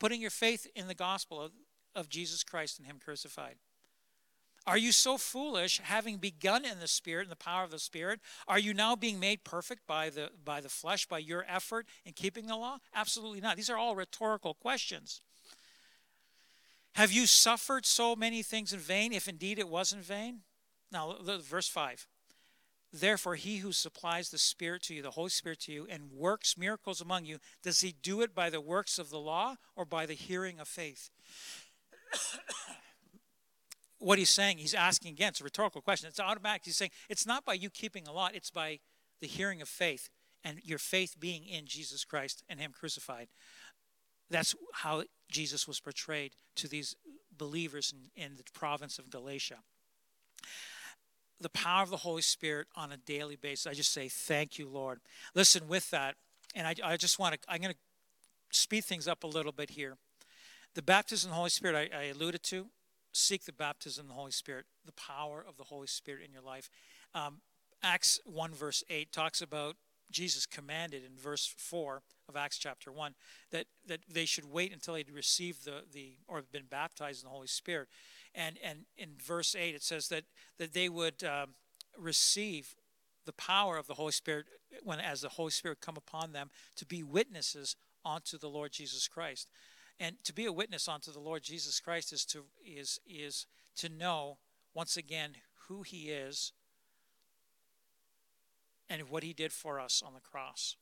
putting 0.00 0.20
your 0.20 0.30
faith 0.30 0.66
in 0.74 0.88
the 0.88 0.94
gospel 0.94 1.40
of, 1.40 1.52
of 1.94 2.08
Jesus 2.08 2.42
Christ 2.42 2.78
and 2.78 2.86
Him 2.86 2.98
crucified? 3.02 3.56
Are 4.66 4.76
you 4.76 4.92
so 4.92 5.16
foolish, 5.16 5.80
having 5.82 6.18
begun 6.18 6.64
in 6.64 6.80
the 6.80 6.88
Spirit, 6.88 7.24
in 7.24 7.30
the 7.30 7.36
power 7.36 7.64
of 7.64 7.70
the 7.70 7.78
Spirit? 7.78 8.20
Are 8.46 8.58
you 8.58 8.74
now 8.74 8.94
being 8.94 9.18
made 9.18 9.44
perfect 9.44 9.86
by 9.86 10.10
the, 10.10 10.30
by 10.44 10.60
the 10.60 10.68
flesh, 10.68 11.06
by 11.06 11.18
your 11.18 11.46
effort 11.48 11.86
in 12.04 12.12
keeping 12.12 12.46
the 12.46 12.56
law? 12.56 12.78
Absolutely 12.94 13.40
not. 13.40 13.56
These 13.56 13.70
are 13.70 13.78
all 13.78 13.94
rhetorical 13.94 14.54
questions. 14.54 15.22
Have 16.94 17.12
you 17.12 17.26
suffered 17.26 17.86
so 17.86 18.14
many 18.14 18.42
things 18.42 18.72
in 18.72 18.80
vain, 18.80 19.12
if 19.12 19.28
indeed 19.28 19.58
it 19.58 19.68
was 19.68 19.92
in 19.92 20.02
vain? 20.02 20.40
Now, 20.92 21.16
verse 21.22 21.68
5. 21.68 22.06
Therefore, 22.92 23.36
he 23.36 23.58
who 23.58 23.72
supplies 23.72 24.30
the 24.30 24.38
Spirit 24.38 24.82
to 24.84 24.94
you, 24.94 25.02
the 25.02 25.12
Holy 25.12 25.30
Spirit 25.30 25.60
to 25.60 25.72
you, 25.72 25.86
and 25.88 26.10
works 26.12 26.58
miracles 26.58 27.00
among 27.00 27.24
you, 27.24 27.38
does 27.62 27.80
he 27.80 27.94
do 28.02 28.20
it 28.20 28.34
by 28.34 28.50
the 28.50 28.60
works 28.60 28.98
of 28.98 29.10
the 29.10 29.18
law 29.18 29.56
or 29.76 29.84
by 29.84 30.06
the 30.06 30.14
hearing 30.14 30.58
of 30.58 30.66
faith? 30.66 31.10
what 33.98 34.18
he's 34.18 34.30
saying, 34.30 34.58
he's 34.58 34.74
asking 34.74 35.12
again, 35.12 35.28
it's 35.28 35.40
a 35.40 35.44
rhetorical 35.44 35.80
question. 35.80 36.08
It's 36.08 36.18
automatic. 36.18 36.62
He's 36.64 36.76
saying 36.76 36.90
it's 37.08 37.26
not 37.26 37.44
by 37.44 37.54
you 37.54 37.70
keeping 37.70 38.08
a 38.08 38.12
law, 38.12 38.28
it's 38.32 38.50
by 38.50 38.80
the 39.20 39.28
hearing 39.28 39.62
of 39.62 39.68
faith 39.68 40.08
and 40.42 40.58
your 40.64 40.78
faith 40.78 41.16
being 41.20 41.46
in 41.46 41.66
Jesus 41.66 42.04
Christ 42.04 42.42
and 42.48 42.58
Him 42.58 42.72
crucified. 42.72 43.28
That's 44.30 44.54
how 44.72 45.04
Jesus 45.30 45.68
was 45.68 45.80
portrayed 45.80 46.32
to 46.56 46.68
these 46.68 46.96
believers 47.36 47.92
in, 48.16 48.22
in 48.22 48.36
the 48.36 48.44
province 48.52 48.98
of 48.98 49.10
Galatia. 49.10 49.58
The 51.40 51.48
power 51.48 51.82
of 51.82 51.90
the 51.90 51.98
Holy 51.98 52.22
Spirit 52.22 52.66
on 52.76 52.92
a 52.92 52.96
daily 52.96 53.36
basis. 53.36 53.66
I 53.66 53.74
just 53.74 53.92
say, 53.92 54.08
Thank 54.08 54.58
you, 54.58 54.68
Lord. 54.68 55.00
Listen, 55.34 55.68
with 55.68 55.90
that, 55.90 56.16
and 56.54 56.66
I, 56.66 56.74
I 56.84 56.96
just 56.96 57.18
want 57.18 57.34
to, 57.34 57.40
I'm 57.48 57.60
going 57.60 57.72
to 57.72 57.78
speed 58.50 58.84
things 58.84 59.08
up 59.08 59.24
a 59.24 59.26
little 59.26 59.52
bit 59.52 59.70
here. 59.70 59.96
The 60.74 60.82
baptism 60.82 61.30
of 61.30 61.32
the 61.32 61.36
Holy 61.36 61.50
Spirit 61.50 61.90
I, 61.92 61.98
I 61.98 62.02
alluded 62.04 62.42
to 62.44 62.66
seek 63.12 63.44
the 63.44 63.52
baptism 63.52 64.04
of 64.04 64.08
the 64.08 64.14
Holy 64.14 64.30
Spirit, 64.30 64.66
the 64.84 64.92
power 64.92 65.44
of 65.46 65.56
the 65.56 65.64
Holy 65.64 65.86
Spirit 65.86 66.24
in 66.24 66.32
your 66.32 66.42
life. 66.42 66.70
Um, 67.14 67.40
Acts 67.82 68.20
1, 68.24 68.52
verse 68.52 68.84
8 68.88 69.12
talks 69.12 69.40
about 69.40 69.76
Jesus 70.10 70.46
commanded 70.46 71.02
in 71.04 71.16
verse 71.16 71.52
4 71.56 72.02
of 72.28 72.36
Acts 72.36 72.58
chapter 72.58 72.92
1 72.92 73.14
that, 73.52 73.66
that 73.86 74.00
they 74.08 74.24
should 74.24 74.44
wait 74.44 74.72
until 74.72 74.94
they'd 74.94 75.10
received 75.10 75.64
the, 75.64 75.82
the 75.92 76.16
or 76.28 76.36
have 76.36 76.52
been 76.52 76.66
baptized 76.68 77.22
in 77.22 77.28
the 77.28 77.34
Holy 77.34 77.46
Spirit. 77.46 77.88
And, 78.34 78.58
and 78.62 78.80
in 78.96 79.10
verse 79.22 79.54
8, 79.54 79.74
it 79.74 79.82
says 79.82 80.08
that, 80.08 80.24
that 80.58 80.72
they 80.72 80.88
would 80.88 81.24
um, 81.24 81.54
receive 81.98 82.74
the 83.26 83.32
power 83.32 83.76
of 83.76 83.86
the 83.86 83.94
Holy 83.94 84.12
Spirit 84.12 84.46
when 84.82 85.00
as 85.00 85.20
the 85.20 85.28
Holy 85.28 85.50
Spirit 85.50 85.80
come 85.80 85.96
upon 85.96 86.32
them 86.32 86.50
to 86.76 86.86
be 86.86 87.02
witnesses 87.02 87.76
unto 88.04 88.38
the 88.38 88.48
Lord 88.48 88.72
Jesus 88.72 89.08
Christ. 89.08 89.48
And 89.98 90.16
to 90.24 90.32
be 90.32 90.46
a 90.46 90.52
witness 90.52 90.88
unto 90.88 91.12
the 91.12 91.20
Lord 91.20 91.42
Jesus 91.42 91.78
Christ 91.80 92.12
is 92.12 92.24
to 92.26 92.44
is 92.64 92.98
is 93.06 93.46
to 93.76 93.88
know 93.88 94.38
once 94.74 94.96
again 94.96 95.32
who 95.68 95.82
he 95.82 96.08
is 96.08 96.52
and 98.88 99.10
what 99.10 99.22
he 99.22 99.32
did 99.32 99.52
for 99.52 99.78
us 99.78 100.02
on 100.04 100.14
the 100.14 100.20
cross. 100.20 100.76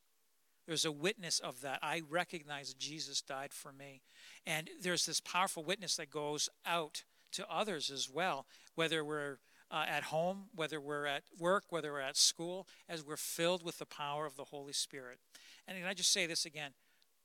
There's 0.66 0.84
a 0.84 0.92
witness 0.92 1.38
of 1.38 1.62
that. 1.62 1.78
I 1.82 2.02
recognize 2.08 2.74
Jesus 2.74 3.22
died 3.22 3.52
for 3.52 3.72
me. 3.72 4.02
And 4.46 4.68
there's 4.80 5.06
this 5.06 5.20
powerful 5.20 5.64
witness 5.64 5.96
that 5.96 6.10
goes 6.10 6.48
out 6.66 7.04
to 7.32 7.46
others 7.50 7.90
as 7.90 8.08
well, 8.08 8.46
whether 8.74 9.04
we're 9.04 9.38
uh, 9.70 9.84
at 9.86 10.04
home, 10.04 10.44
whether 10.54 10.80
we're 10.80 11.06
at 11.06 11.24
work, 11.38 11.64
whether 11.70 11.92
we're 11.92 12.00
at 12.00 12.16
school, 12.16 12.66
as 12.88 13.04
we're 13.04 13.16
filled 13.16 13.62
with 13.62 13.78
the 13.78 13.86
power 13.86 14.26
of 14.26 14.36
the 14.36 14.44
Holy 14.44 14.72
Spirit. 14.72 15.18
And 15.66 15.76
can 15.76 15.86
I 15.86 15.94
just 15.94 16.12
say 16.12 16.26
this 16.26 16.44
again? 16.44 16.72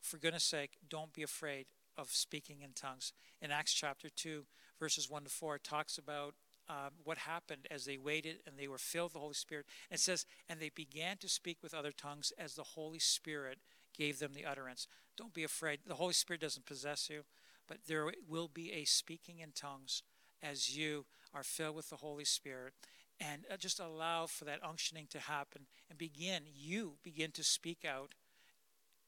For 0.02 0.18
goodness 0.18 0.44
sake, 0.44 0.72
don't 0.90 1.14
be 1.14 1.24
afraid 1.24 1.68
of 1.98 2.10
speaking 2.10 2.62
in 2.62 2.74
tongues. 2.74 3.14
In 3.42 3.52
Acts 3.52 3.74
chapter 3.74 4.10
2, 4.10 4.46
verses 4.80 5.10
1 5.10 5.24
to 5.24 5.30
4, 5.30 5.56
it 5.56 5.64
talks 5.64 5.98
about 5.98 6.34
um, 6.70 6.92
what 7.04 7.20
happened 7.20 7.68
as 7.70 7.86
they 7.86 7.98
waited 7.98 8.38
and 8.48 8.58
they 8.58 8.68
were 8.68 8.78
filled 8.78 9.08
with 9.08 9.14
the 9.14 9.20
Holy 9.20 9.34
Spirit. 9.34 9.66
It 9.92 10.00
says, 10.00 10.26
and 10.50 10.60
they 10.60 10.70
began 10.70 11.18
to 11.18 11.30
speak 11.30 11.58
with 11.62 11.74
other 11.74 11.92
tongues 11.92 12.32
as 12.38 12.56
the 12.56 12.64
Holy 12.64 13.00
Spirit 13.00 13.60
gave 13.98 14.20
them 14.20 14.34
the 14.34 14.46
utterance. 14.46 14.88
Don't 15.18 15.34
be 15.34 15.44
afraid. 15.44 15.80
The 15.86 15.96
Holy 15.96 16.14
Spirit 16.14 16.42
doesn't 16.42 16.66
possess 16.66 17.10
you, 17.10 17.24
but 17.68 17.78
there 17.88 18.12
will 18.28 18.48
be 18.48 18.72
a 18.72 18.86
speaking 18.86 19.40
in 19.40 19.52
tongues 19.52 20.04
as 20.42 20.76
you 20.76 21.06
are 21.34 21.44
filled 21.44 21.76
with 21.76 21.90
the 21.90 21.98
Holy 21.98 22.26
Spirit. 22.26 22.74
And 23.20 23.46
uh, 23.52 23.58
just 23.58 23.80
allow 23.80 24.26
for 24.26 24.46
that 24.46 24.62
unctioning 24.62 25.08
to 25.10 25.20
happen 25.20 25.68
and 25.90 25.98
begin, 25.98 26.44
you 26.54 26.94
begin 27.04 27.32
to 27.32 27.44
speak 27.44 27.86
out 27.86 28.14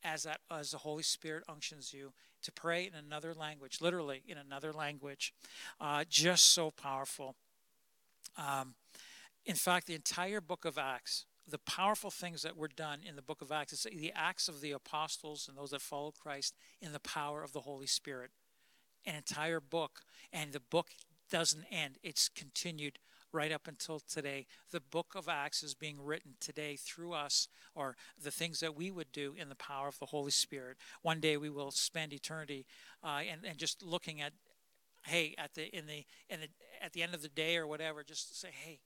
as 0.04 0.24
that 0.24 0.40
as 0.52 0.72
the 0.72 0.78
Holy 0.78 1.04
Spirit 1.04 1.44
unctions 1.50 1.92
you 1.94 2.14
to 2.44 2.52
pray 2.52 2.86
in 2.86 2.94
another 2.94 3.34
language, 3.34 3.80
literally 3.82 4.22
in 4.28 4.38
another 4.38 4.72
language. 4.72 5.34
Uh, 5.82 6.04
just 6.08 6.54
so 6.54 6.70
powerful. 6.70 7.36
Um, 8.38 8.76
in 9.46 9.56
fact, 9.56 9.88
the 9.88 9.96
entire 9.96 10.42
book 10.42 10.64
of 10.66 10.78
Acts, 10.78 11.26
the 11.48 11.58
powerful 11.60 12.12
things 12.12 12.44
that 12.44 12.56
were 12.56 12.68
done 12.68 13.00
in 13.08 13.16
the 13.16 13.22
book 13.22 13.42
of 13.42 13.52
Acts, 13.52 13.84
the 13.84 14.14
acts 14.16 14.48
of 14.48 14.62
the 14.62 14.72
apostles 14.72 15.48
and 15.48 15.58
those 15.58 15.72
that 15.72 15.82
followed 15.82 16.16
Christ 16.16 16.56
in 16.82 16.92
the 16.92 17.00
power 17.00 17.44
of 17.44 17.52
the 17.52 17.62
Holy 17.62 17.88
Spirit. 17.88 18.32
An 19.06 19.16
entire 19.16 19.60
book, 19.60 20.02
and 20.34 20.52
the 20.52 20.60
book 20.60 20.88
doesn't 21.30 21.66
end, 21.72 21.98
it's 22.04 22.30
continued 22.30 23.00
right 23.32 23.52
up 23.52 23.68
until 23.68 24.00
today. 24.00 24.48
The 24.72 24.80
book 24.80 25.14
of 25.16 25.28
Acts 25.28 25.62
is 25.62 25.76
being 25.76 25.98
written 26.02 26.36
today 26.40 26.78
through 26.78 27.14
us, 27.14 27.48
or 27.76 27.96
the 28.22 28.32
things 28.32 28.62
that 28.62 28.76
we 28.76 28.90
would 28.90 29.12
do 29.12 29.36
in 29.38 29.50
the 29.50 29.56
power 29.56 29.88
of 29.88 30.00
the 30.00 30.08
Holy 30.08 30.32
Spirit. 30.32 30.78
One 31.02 31.20
day 31.20 31.36
we 31.38 31.50
will 31.50 31.72
spend 31.72 32.14
eternity 32.14 32.66
uh, 33.04 33.22
and, 33.30 33.46
and 33.46 33.58
just 33.58 33.84
looking 33.84 34.22
at, 34.22 34.34
hey, 35.06 35.36
at 35.38 35.54
the 35.54 35.68
in 35.76 35.86
the 35.86 36.06
in 36.30 36.40
the 36.40 36.48
at 36.82 36.94
the 36.94 37.04
end 37.04 37.14
of 37.14 37.22
the 37.22 37.30
day 37.30 37.58
or 37.58 37.68
whatever, 37.68 38.04
just 38.04 38.40
say, 38.40 38.50
hey, 38.52 38.80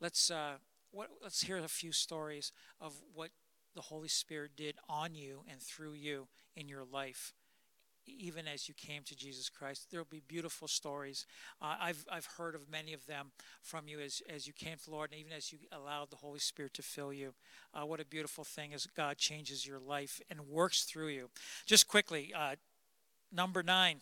let's 0.00 0.30
uh, 0.30 0.54
what 0.92 1.08
let's 1.22 1.42
hear 1.42 1.58
a 1.58 1.68
few 1.68 1.92
stories 1.92 2.52
of 2.80 2.94
what 3.12 3.30
the 3.74 3.82
Holy 3.82 4.08
Spirit 4.08 4.52
did 4.56 4.76
on 4.88 5.14
you 5.14 5.42
and 5.50 5.60
through 5.60 5.92
you 5.92 6.28
in 6.54 6.68
your 6.68 6.84
life 6.84 7.34
even 8.06 8.46
as 8.46 8.68
you 8.68 8.74
came 8.74 9.02
to 9.04 9.16
Jesus 9.16 9.48
Christ. 9.48 9.90
There 9.90 10.00
will 10.00 10.06
be 10.10 10.22
beautiful 10.26 10.68
stories. 10.68 11.26
Uh, 11.60 11.76
I've, 11.80 12.04
I've 12.10 12.26
heard 12.38 12.54
of 12.54 12.70
many 12.70 12.92
of 12.92 13.06
them 13.06 13.32
from 13.62 13.88
you 13.88 14.00
as, 14.00 14.22
as 14.28 14.46
you 14.46 14.52
came 14.52 14.76
to 14.78 14.84
the 14.84 14.90
Lord 14.90 15.10
and 15.10 15.20
even 15.20 15.32
as 15.32 15.52
you 15.52 15.58
allowed 15.72 16.10
the 16.10 16.16
Holy 16.16 16.38
Spirit 16.38 16.74
to 16.74 16.82
fill 16.82 17.12
you. 17.12 17.34
Uh, 17.74 17.86
what 17.86 18.00
a 18.00 18.04
beautiful 18.04 18.44
thing 18.44 18.72
as 18.74 18.86
God 18.86 19.18
changes 19.18 19.66
your 19.66 19.78
life 19.78 20.20
and 20.30 20.48
works 20.48 20.84
through 20.84 21.08
you. 21.08 21.30
Just 21.66 21.88
quickly, 21.88 22.32
uh, 22.34 22.56
number 23.32 23.62
nine, 23.62 24.00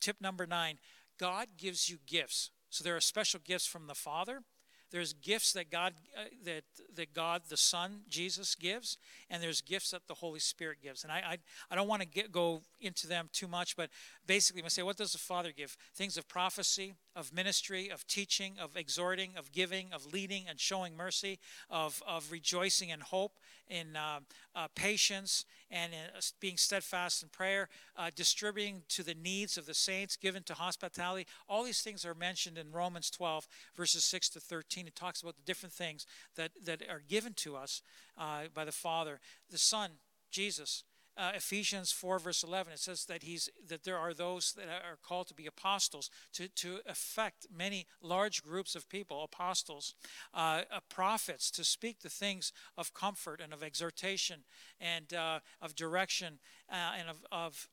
tip 0.00 0.16
number 0.20 0.46
nine 0.46 0.78
God 1.18 1.48
gives 1.56 1.90
you 1.90 1.98
gifts. 2.06 2.50
So 2.70 2.84
there 2.84 2.96
are 2.96 3.00
special 3.00 3.40
gifts 3.44 3.66
from 3.66 3.86
the 3.86 3.94
Father 3.94 4.42
there's 4.90 5.12
gifts 5.12 5.52
that 5.52 5.70
God 5.70 5.94
uh, 6.16 6.24
that 6.44 6.64
that 6.96 7.14
God 7.14 7.42
the 7.48 7.56
Son 7.56 8.00
Jesus 8.08 8.54
gives, 8.54 8.96
and 9.28 9.42
there's 9.42 9.60
gifts 9.60 9.90
that 9.90 10.06
the 10.06 10.14
Holy 10.14 10.40
Spirit 10.40 10.78
gives. 10.82 11.04
And 11.04 11.12
I 11.12 11.18
I, 11.18 11.38
I 11.70 11.74
don't 11.74 11.88
want 11.88 12.02
to 12.02 12.08
get, 12.08 12.32
go 12.32 12.62
into 12.80 13.06
them 13.06 13.28
too 13.32 13.48
much, 13.48 13.76
but 13.76 13.90
basically, 14.26 14.62
to 14.62 14.70
say, 14.70 14.82
what 14.82 14.96
does 14.96 15.12
the 15.12 15.18
Father 15.18 15.52
give? 15.56 15.76
Things 15.94 16.16
of 16.16 16.28
prophecy, 16.28 16.94
of 17.14 17.32
ministry, 17.32 17.90
of 17.90 18.06
teaching, 18.06 18.54
of 18.60 18.76
exhorting, 18.76 19.32
of 19.36 19.52
giving, 19.52 19.92
of 19.92 20.12
leading 20.12 20.48
and 20.48 20.58
showing 20.58 20.96
mercy, 20.96 21.38
of 21.70 22.02
of 22.06 22.30
rejoicing 22.32 22.90
and 22.90 23.02
hope, 23.02 23.38
in 23.68 23.96
uh, 23.96 24.20
uh, 24.58 24.66
patience, 24.74 25.44
and 25.70 25.92
uh, 25.92 26.20
being 26.40 26.56
steadfast 26.56 27.22
in 27.22 27.28
prayer, 27.28 27.68
uh, 27.96 28.10
distributing 28.14 28.82
to 28.88 29.04
the 29.04 29.14
needs 29.14 29.56
of 29.56 29.66
the 29.66 29.74
saints, 29.74 30.16
given 30.16 30.42
to 30.42 30.54
hospitality. 30.54 31.26
All 31.48 31.62
these 31.62 31.80
things 31.80 32.04
are 32.04 32.14
mentioned 32.14 32.58
in 32.58 32.72
Romans 32.72 33.08
12, 33.08 33.46
verses 33.76 34.04
6 34.04 34.30
to 34.30 34.40
13. 34.40 34.88
It 34.88 34.96
talks 34.96 35.22
about 35.22 35.36
the 35.36 35.42
different 35.42 35.72
things 35.72 36.06
that, 36.34 36.50
that 36.64 36.82
are 36.90 37.02
given 37.06 37.34
to 37.34 37.54
us 37.54 37.82
uh, 38.18 38.44
by 38.52 38.64
the 38.64 38.72
Father. 38.72 39.20
The 39.48 39.58
Son, 39.58 39.92
Jesus, 40.32 40.82
uh, 41.18 41.32
Ephesians 41.34 41.92
4 41.92 42.18
verse 42.18 42.42
11 42.42 42.72
it 42.72 42.78
says 42.78 43.04
that 43.06 43.22
he's 43.22 43.50
that 43.66 43.84
there 43.84 43.98
are 43.98 44.14
those 44.14 44.52
that 44.52 44.68
are 44.68 44.98
called 45.02 45.26
to 45.28 45.34
be 45.34 45.46
apostles 45.46 46.10
to 46.32 46.48
to 46.48 46.78
affect 46.86 47.46
many 47.54 47.86
large 48.00 48.42
groups 48.42 48.74
of 48.74 48.88
people 48.88 49.24
apostles 49.24 49.94
uh, 50.32 50.62
uh, 50.70 50.80
prophets 50.88 51.50
to 51.50 51.64
speak 51.64 52.00
the 52.00 52.08
things 52.08 52.52
of 52.76 52.94
comfort 52.94 53.40
and 53.42 53.52
of 53.52 53.62
exhortation 53.62 54.44
and 54.80 55.12
uh, 55.12 55.40
of 55.60 55.74
direction 55.74 56.38
uh, 56.70 56.92
and 56.98 57.08
of, 57.08 57.26
of 57.32 57.68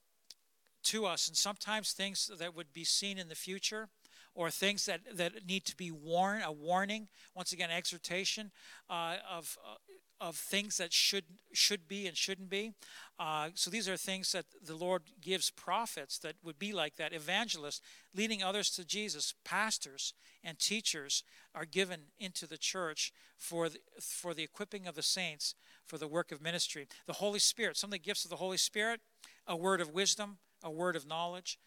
to 0.85 1.05
us. 1.05 1.27
And 1.27 1.35
sometimes 1.35 1.91
things 1.91 2.31
that 2.39 2.55
would 2.55 2.71
be 2.71 2.83
seen 2.83 3.17
in 3.17 3.27
the 3.27 3.35
future 3.35 3.89
or 4.33 4.51
things 4.51 4.85
that, 4.85 5.01
that 5.13 5.45
need 5.47 5.65
to 5.65 5.75
be 5.75 5.91
warned, 5.91 6.43
a 6.45 6.51
warning, 6.51 7.07
once 7.33 7.53
again, 7.53 7.71
exhortation 7.71 8.51
uh, 8.89 9.15
of, 9.31 9.57
uh, 9.65 9.75
of 10.22 10.36
things 10.36 10.78
that 10.78 10.93
should, 10.93 11.26
should 11.53 11.88
be 11.88 12.07
and 12.07 12.16
shouldn't 12.16 12.49
be. 12.49 12.74
Uh, 13.20 13.49
so 13.53 13.70
these 13.70 13.89
are 13.89 13.97
things 13.97 14.32
that 14.32 14.45
the 14.63 14.76
Lord 14.76 15.03
gives 15.22 15.49
prophets 15.49 16.18
that 16.20 16.36
would 16.43 16.57
be 16.57 16.74
like 16.74 16.95
that. 16.95 17.13
Evangelists, 17.13 17.82
leading 18.16 18.41
others 18.41 18.70
to 18.72 18.86
Jesus, 18.86 19.34
pastors 19.43 20.13
and 20.43 20.57
teachers 20.59 21.24
are 21.53 21.66
given 21.66 22.01
into 22.20 22.47
the 22.47 22.57
church 22.57 23.11
for 23.38 23.70
the, 23.70 23.80
for 23.99 24.34
the 24.34 24.43
equipping 24.43 24.88
of 24.88 24.95
the 24.95 25.03
saints 25.03 25.55
for 25.86 25.97
the 25.97 26.07
work 26.07 26.32
of 26.32 26.41
ministry. 26.41 26.88
The 27.05 27.13
Holy 27.13 27.39
Spirit, 27.39 27.78
some 27.78 27.89
of 27.89 27.93
the 27.93 27.99
gifts 27.99 28.24
of 28.24 28.30
the 28.30 28.38
Holy 28.38 28.57
Spirit, 28.57 29.01
a 29.47 29.55
word 29.55 29.82
of 29.82 29.93
wisdom, 29.93 30.38
a 30.63 30.72
word 30.72 30.95
of 30.95 31.07
knowledge, 31.07 31.59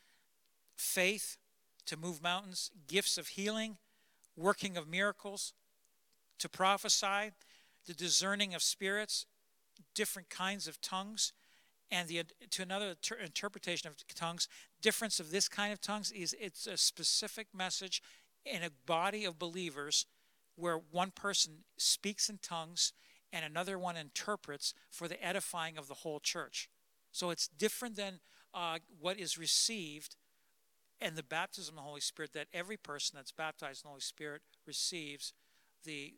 faith 0.77 1.39
to 1.87 1.97
move 1.97 2.23
mountains, 2.23 2.71
gifts 2.87 3.17
of 3.17 3.29
healing, 3.29 3.77
working 4.37 4.77
of 4.77 4.89
miracles, 4.89 5.53
to 6.39 6.49
prophesy, 6.49 7.33
the 7.89 7.95
discerning 7.95 8.55
of 8.55 8.62
spirits, 8.62 9.26
different 9.95 10.28
kinds 10.28 10.68
of 10.68 10.80
tongues, 10.80 11.32
and 11.91 12.07
the 12.07 12.22
to 12.51 12.62
another 12.62 12.95
ter- 13.01 13.16
interpretation 13.16 13.89
of 13.89 13.97
tongues. 14.14 14.47
Difference 14.82 15.18
of 15.18 15.30
this 15.30 15.49
kind 15.49 15.72
of 15.72 15.80
tongues 15.80 16.12
is 16.12 16.36
it's 16.39 16.66
a 16.66 16.76
specific 16.76 17.49
message 17.55 18.03
in 18.45 18.62
a 18.62 18.70
body 18.86 19.24
of 19.24 19.39
believers 19.39 20.07
where 20.55 20.80
one 20.91 21.11
person 21.11 21.64
speaks 21.78 22.28
in 22.28 22.39
tongues 22.43 22.93
and 23.32 23.45
another 23.45 23.78
one 23.78 23.97
interprets 23.97 24.74
for 24.91 25.09
the 25.09 25.22
edifying 25.24 25.78
of 25.78 25.89
the 25.89 25.95
whole 25.95 26.20
church. 26.20 26.68
So 27.11 27.30
it's 27.30 27.49
different 27.49 27.97
than 27.97 28.20
uh, 28.53 28.78
what 29.01 29.18
is 29.18 29.39
received 29.39 30.16
and 31.01 31.16
the 31.16 31.22
baptism 31.22 31.74
of 31.74 31.84
the 31.84 31.89
Holy 31.89 32.01
Spirit 32.01 32.32
that 32.34 32.49
every 32.53 32.76
person 32.76 33.16
that's 33.16 33.32
baptized 33.32 33.82
in 33.82 33.89
the 33.89 33.91
Holy 33.91 34.01
Spirit 34.01 34.43
receives 34.66 35.32
the 35.84 36.14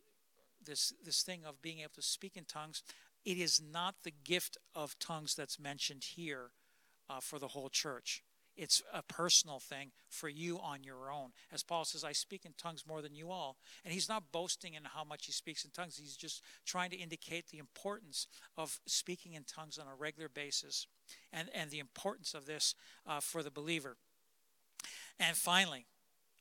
this 0.64 0.92
this 1.04 1.22
thing 1.22 1.44
of 1.44 1.62
being 1.62 1.80
able 1.80 1.94
to 1.96 2.02
speak 2.02 2.36
in 2.36 2.44
tongues. 2.44 2.82
It 3.24 3.38
is 3.38 3.61
not 3.61 3.96
the 4.02 4.12
gift 4.24 4.56
of 4.74 4.98
tongues 4.98 5.34
that's 5.34 5.61
mentioned 5.61 6.04
here 6.04 6.50
uh, 7.08 7.20
for 7.20 7.38
the 7.38 7.48
whole 7.48 7.68
church. 7.68 8.22
It's 8.56 8.82
a 8.92 9.02
personal 9.02 9.58
thing 9.58 9.92
for 10.08 10.28
you 10.28 10.58
on 10.58 10.84
your 10.84 11.11
own. 11.11 11.30
As 11.52 11.62
Paul 11.62 11.84
says, 11.84 12.04
I 12.04 12.12
speak 12.12 12.44
in 12.44 12.52
tongues 12.58 12.84
more 12.86 13.00
than 13.00 13.14
you 13.14 13.30
all. 13.30 13.56
And 13.84 13.94
he's 13.94 14.08
not 14.08 14.32
boasting 14.32 14.74
in 14.74 14.84
how 14.84 15.04
much 15.04 15.26
he 15.26 15.32
speaks 15.32 15.64
in 15.64 15.70
tongues. 15.70 15.96
He's 15.96 16.16
just 16.16 16.42
trying 16.66 16.90
to 16.90 16.96
indicate 16.96 17.48
the 17.48 17.58
importance 17.58 18.26
of 18.58 18.80
speaking 18.86 19.32
in 19.32 19.44
tongues 19.44 19.78
on 19.78 19.86
a 19.86 19.94
regular 19.94 20.28
basis 20.28 20.86
and, 21.32 21.48
and 21.54 21.70
the 21.70 21.78
importance 21.78 22.34
of 22.34 22.46
this 22.46 22.74
uh, 23.06 23.20
for 23.20 23.42
the 23.42 23.50
believer. 23.50 23.96
And 25.18 25.36
finally, 25.36 25.86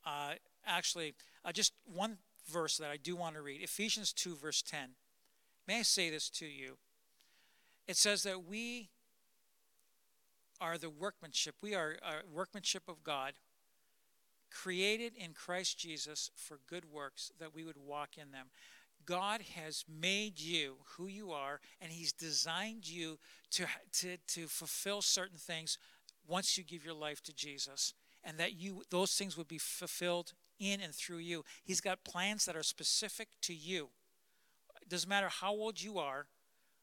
uh, 0.05 0.33
actually, 0.65 1.15
uh, 1.45 1.51
just 1.51 1.73
one 1.85 2.17
verse 2.49 2.77
that 2.77 2.89
I 2.89 2.97
do 2.97 3.15
want 3.15 3.35
to 3.35 3.41
read 3.41 3.61
Ephesians 3.61 4.13
2, 4.13 4.35
verse 4.35 4.61
10. 4.61 4.89
May 5.67 5.79
I 5.79 5.81
say 5.83 6.09
this 6.09 6.29
to 6.31 6.45
you? 6.45 6.77
It 7.87 7.97
says 7.97 8.23
that 8.23 8.45
we 8.45 8.89
are 10.61 10.77
the 10.77 10.89
workmanship, 10.89 11.55
we 11.61 11.73
are 11.73 11.97
a 12.01 12.27
workmanship 12.31 12.83
of 12.87 13.03
God, 13.03 13.33
created 14.51 15.13
in 15.15 15.33
Christ 15.33 15.77
Jesus 15.77 16.31
for 16.35 16.59
good 16.67 16.91
works 16.91 17.31
that 17.39 17.53
we 17.53 17.63
would 17.63 17.77
walk 17.77 18.17
in 18.17 18.31
them. 18.31 18.47
God 19.05 19.41
has 19.55 19.85
made 19.87 20.39
you 20.39 20.75
who 20.97 21.07
you 21.07 21.31
are, 21.31 21.61
and 21.81 21.91
He's 21.91 22.11
designed 22.11 22.87
you 22.87 23.17
to, 23.51 23.65
to, 23.93 24.17
to 24.27 24.47
fulfill 24.47 25.01
certain 25.01 25.37
things 25.37 25.77
once 26.27 26.57
you 26.57 26.63
give 26.63 26.85
your 26.85 26.93
life 26.93 27.23
to 27.23 27.33
Jesus 27.33 27.93
and 28.23 28.37
that 28.37 28.59
you 28.59 28.83
those 28.89 29.15
things 29.15 29.37
would 29.37 29.47
be 29.47 29.57
fulfilled 29.57 30.33
in 30.59 30.81
and 30.81 30.93
through 30.93 31.17
you. 31.17 31.43
He's 31.63 31.81
got 31.81 32.03
plans 32.03 32.45
that 32.45 32.55
are 32.55 32.63
specific 32.63 33.29
to 33.43 33.53
you. 33.53 33.89
It 34.81 34.89
doesn't 34.89 35.09
matter 35.09 35.29
how 35.29 35.51
old 35.51 35.81
you 35.81 35.99
are 35.99 36.27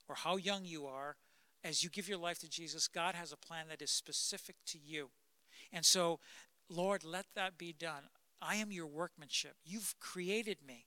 or 0.08 0.14
how 0.14 0.36
young 0.36 0.64
you 0.64 0.86
are, 0.86 1.16
as 1.64 1.82
you 1.82 1.90
give 1.90 2.08
your 2.08 2.18
life 2.18 2.38
to 2.40 2.48
Jesus, 2.48 2.86
God 2.86 3.14
has 3.14 3.32
a 3.32 3.36
plan 3.36 3.66
that 3.68 3.82
is 3.82 3.90
specific 3.90 4.56
to 4.66 4.78
you. 4.78 5.10
And 5.72 5.84
so, 5.84 6.20
Lord, 6.68 7.04
let 7.04 7.26
that 7.34 7.58
be 7.58 7.72
done. 7.72 8.04
I 8.40 8.56
am 8.56 8.70
your 8.70 8.86
workmanship. 8.86 9.56
You've 9.64 9.94
created 9.98 10.58
me. 10.66 10.86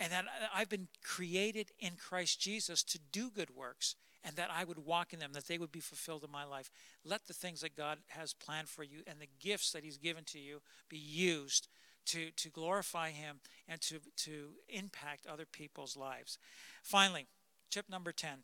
And 0.00 0.12
that 0.12 0.26
I've 0.54 0.68
been 0.68 0.88
created 1.02 1.72
in 1.80 1.94
Christ 1.96 2.40
Jesus 2.40 2.84
to 2.84 3.00
do 3.10 3.30
good 3.30 3.50
works 3.56 3.96
and 4.22 4.36
that 4.36 4.50
I 4.54 4.62
would 4.62 4.78
walk 4.78 5.12
in 5.12 5.18
them, 5.18 5.32
that 5.32 5.48
they 5.48 5.58
would 5.58 5.72
be 5.72 5.80
fulfilled 5.80 6.22
in 6.22 6.30
my 6.30 6.44
life. 6.44 6.70
Let 7.04 7.26
the 7.26 7.32
things 7.32 7.62
that 7.62 7.76
God 7.76 7.98
has 8.08 8.32
planned 8.32 8.68
for 8.68 8.84
you 8.84 9.00
and 9.06 9.18
the 9.18 9.28
gifts 9.40 9.72
that 9.72 9.82
He's 9.82 9.96
given 9.96 10.22
to 10.26 10.38
you 10.38 10.60
be 10.88 10.98
used 10.98 11.66
to, 12.08 12.30
to 12.32 12.48
glorify 12.48 13.10
Him 13.10 13.40
and 13.68 13.80
to, 13.82 14.00
to 14.16 14.50
impact 14.68 15.26
other 15.26 15.46
people's 15.46 15.96
lives. 15.96 16.38
Finally, 16.82 17.26
tip 17.70 17.88
number 17.88 18.12
10 18.12 18.38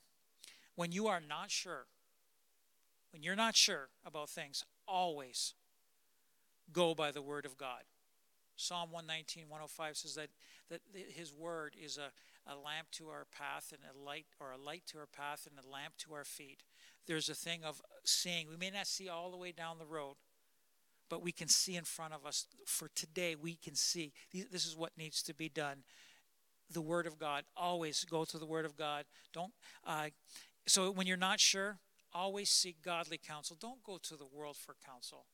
when 0.76 0.90
you 0.90 1.06
are 1.06 1.20
not 1.20 1.50
sure, 1.50 1.86
when 3.12 3.22
you're 3.22 3.36
not 3.36 3.54
sure 3.54 3.88
about 4.04 4.28
things, 4.28 4.64
always 4.88 5.54
go 6.72 6.94
by 6.94 7.12
the 7.12 7.22
Word 7.22 7.46
of 7.46 7.56
God. 7.56 7.82
Psalm 8.56 8.90
119, 8.90 9.44
105 9.48 9.96
says 9.96 10.14
that, 10.16 10.30
that 10.68 10.80
His 11.10 11.32
Word 11.32 11.74
is 11.80 11.96
a 11.96 12.10
a 12.46 12.56
lamp 12.56 12.90
to 12.92 13.08
our 13.08 13.26
path 13.32 13.72
and 13.72 13.80
a 13.84 14.04
light 14.04 14.26
or 14.40 14.52
a 14.52 14.58
light 14.58 14.82
to 14.86 14.98
our 14.98 15.06
path 15.06 15.48
and 15.48 15.58
a 15.58 15.70
lamp 15.70 15.96
to 15.98 16.14
our 16.14 16.24
feet. 16.24 16.62
There's 17.06 17.28
a 17.28 17.34
thing 17.34 17.64
of 17.64 17.82
seeing. 18.04 18.48
We 18.48 18.56
may 18.56 18.70
not 18.70 18.86
see 18.86 19.08
all 19.08 19.30
the 19.30 19.36
way 19.36 19.52
down 19.52 19.78
the 19.78 19.86
road, 19.86 20.16
but 21.14 21.22
we 21.22 21.30
can 21.30 21.46
see 21.46 21.76
in 21.76 21.84
front 21.84 22.12
of 22.12 22.26
us. 22.26 22.48
For 22.66 22.88
today, 22.92 23.36
we 23.36 23.54
can 23.54 23.76
see. 23.76 24.12
This 24.32 24.66
is 24.66 24.76
what 24.76 24.90
needs 24.98 25.22
to 25.22 25.32
be 25.32 25.48
done. 25.48 25.84
The 26.72 26.80
Word 26.80 27.06
of 27.06 27.20
God. 27.20 27.44
Always 27.56 28.04
go 28.04 28.24
to 28.24 28.36
the 28.36 28.46
Word 28.46 28.64
of 28.64 28.76
God. 28.76 29.04
Don't. 29.32 29.52
Uh, 29.86 30.08
so 30.66 30.90
when 30.90 31.06
you're 31.06 31.16
not 31.16 31.38
sure, 31.38 31.78
always 32.12 32.50
seek 32.50 32.82
godly 32.82 33.16
counsel. 33.16 33.56
Don't 33.60 33.80
go 33.84 33.96
to 34.02 34.16
the 34.16 34.26
world 34.26 34.56
for 34.56 34.74
counsel. 34.84 35.26